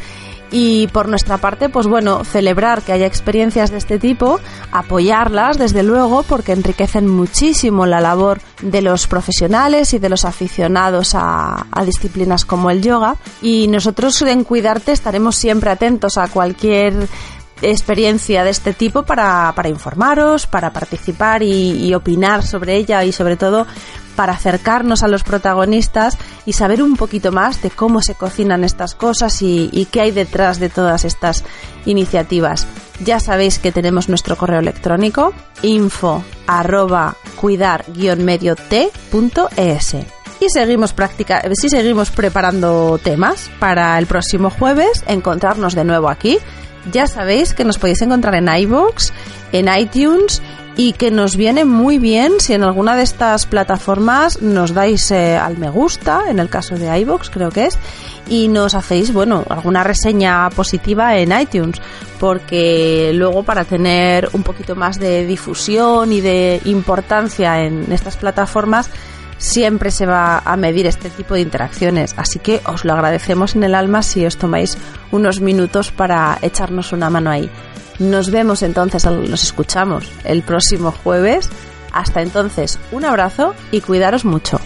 Y 0.55 0.85
por 0.89 1.09
nuestra 1.09 1.39
parte, 1.39 1.67
pues 1.67 1.87
bueno, 1.87 2.23
celebrar 2.23 2.83
que 2.83 2.93
haya 2.93 3.07
experiencias 3.07 3.71
de 3.71 3.79
este 3.79 3.97
tipo, 3.97 4.39
apoyarlas 4.71 5.57
desde 5.57 5.81
luego 5.81 6.21
porque 6.21 6.51
enriquecen 6.51 7.07
muchísimo 7.07 7.87
la 7.87 7.99
labor 7.99 8.39
de 8.61 8.83
los 8.83 9.07
profesionales 9.07 9.95
y 9.95 9.99
de 9.99 10.09
los 10.09 10.25
aficionados 10.25 11.13
a, 11.15 11.65
disciplinas 11.83 12.45
como 12.45 12.69
el 12.69 12.83
yoga. 12.83 13.15
Y 13.41 13.67
nosotros 13.67 14.21
en 14.21 14.43
Cuidarte 14.43 14.91
estaremos 14.91 15.35
siempre 15.35 15.71
atentos 15.71 16.19
a 16.19 16.27
cualquier 16.27 17.07
experiencia 17.63 18.43
de 18.43 18.51
este 18.51 18.73
tipo 18.73 19.03
para, 19.03 19.53
para 19.55 19.69
informaros, 19.69 20.45
para 20.45 20.71
participar 20.71 21.41
y, 21.41 21.83
y, 21.83 21.95
opinar 21.95 22.45
sobre 22.45 22.75
ella 22.75 23.03
y 23.03 23.11
sobre 23.11 23.37
todo 23.37 23.65
para 24.15 24.33
acercarnos 24.33 25.03
a 25.03 25.07
los 25.07 25.23
protagonistas 25.23 26.17
y 26.45 26.53
saber 26.53 26.81
un 26.81 26.95
poquito 26.95 27.31
más 27.31 27.61
de 27.61 27.69
cómo 27.69 28.01
se 28.01 28.15
cocinan 28.15 28.63
estas 28.63 28.95
cosas 28.95 29.41
y, 29.41 29.87
qué 29.91 30.01
hay 30.01 30.11
detrás 30.11 30.59
de 30.59 30.69
todas 30.69 31.05
estas 31.05 31.43
iniciativas. 31.85 32.67
Ya 33.03 33.19
sabéis 33.19 33.59
que 33.59 33.71
tenemos 33.71 34.09
nuestro 34.09 34.35
correo 34.35 34.59
electrónico 34.59 35.33
info 35.61 36.23
arroba 36.47 37.15
cuidar 37.39 37.85
medio 38.17 38.55
t.es 38.55 39.95
y 40.39 40.49
seguimos 40.49 40.93
practica 40.93 41.41
si 41.53 41.69
seguimos 41.69 42.11
preparando 42.11 42.99
temas 43.01 43.49
para 43.59 43.97
el 43.97 44.07
próximo 44.07 44.49
jueves 44.49 45.03
encontrarnos 45.07 45.73
de 45.73 45.83
nuevo 45.83 46.09
aquí 46.09 46.37
ya 46.91 47.07
sabéis 47.07 47.53
que 47.53 47.63
nos 47.63 47.77
podéis 47.77 48.01
encontrar 48.01 48.35
en 48.35 48.49
iVoox, 48.49 49.11
en 49.51 49.69
iTunes 49.73 50.41
y 50.75 50.93
que 50.93 51.11
nos 51.11 51.35
viene 51.35 51.65
muy 51.65 51.99
bien 51.99 52.33
si 52.39 52.53
en 52.53 52.63
alguna 52.63 52.95
de 52.95 53.03
estas 53.03 53.45
plataformas 53.45 54.41
nos 54.41 54.73
dais 54.73 55.11
eh, 55.11 55.37
al 55.37 55.57
me 55.57 55.69
gusta, 55.69 56.23
en 56.29 56.39
el 56.39 56.49
caso 56.49 56.75
de 56.75 56.99
iBox 56.99 57.29
creo 57.29 57.51
que 57.51 57.65
es, 57.65 57.77
y 58.27 58.47
nos 58.47 58.73
hacéis, 58.73 59.13
bueno, 59.13 59.43
alguna 59.49 59.83
reseña 59.83 60.49
positiva 60.49 61.17
en 61.17 61.37
iTunes, 61.39 61.79
porque 62.19 63.11
luego 63.13 63.43
para 63.43 63.65
tener 63.65 64.29
un 64.33 64.43
poquito 64.43 64.75
más 64.75 64.99
de 64.99 65.25
difusión 65.25 66.11
y 66.11 66.21
de 66.21 66.61
importancia 66.65 67.63
en 67.63 67.91
estas 67.91 68.17
plataformas, 68.17 68.89
siempre 69.37 69.91
se 69.91 70.05
va 70.05 70.39
a 70.39 70.55
medir 70.55 70.87
este 70.87 71.09
tipo 71.09 71.33
de 71.33 71.41
interacciones. 71.41 72.15
Así 72.17 72.39
que 72.39 72.61
os 72.65 72.85
lo 72.85 72.93
agradecemos 72.93 73.55
en 73.55 73.63
el 73.63 73.75
alma 73.75 74.01
si 74.01 74.25
os 74.25 74.37
tomáis 74.37 74.77
unos 75.11 75.41
minutos 75.41 75.91
para 75.91 76.37
echarnos 76.41 76.93
una 76.93 77.09
mano 77.09 77.29
ahí. 77.29 77.49
Nos 77.99 78.31
vemos 78.31 78.63
entonces, 78.63 79.05
nos 79.05 79.43
escuchamos 79.43 80.09
el 80.23 80.41
próximo 80.43 80.91
jueves. 80.91 81.49
Hasta 81.91 82.21
entonces, 82.21 82.79
un 82.91 83.05
abrazo 83.05 83.53
y 83.71 83.81
cuidaros 83.81 84.25
mucho. 84.25 84.59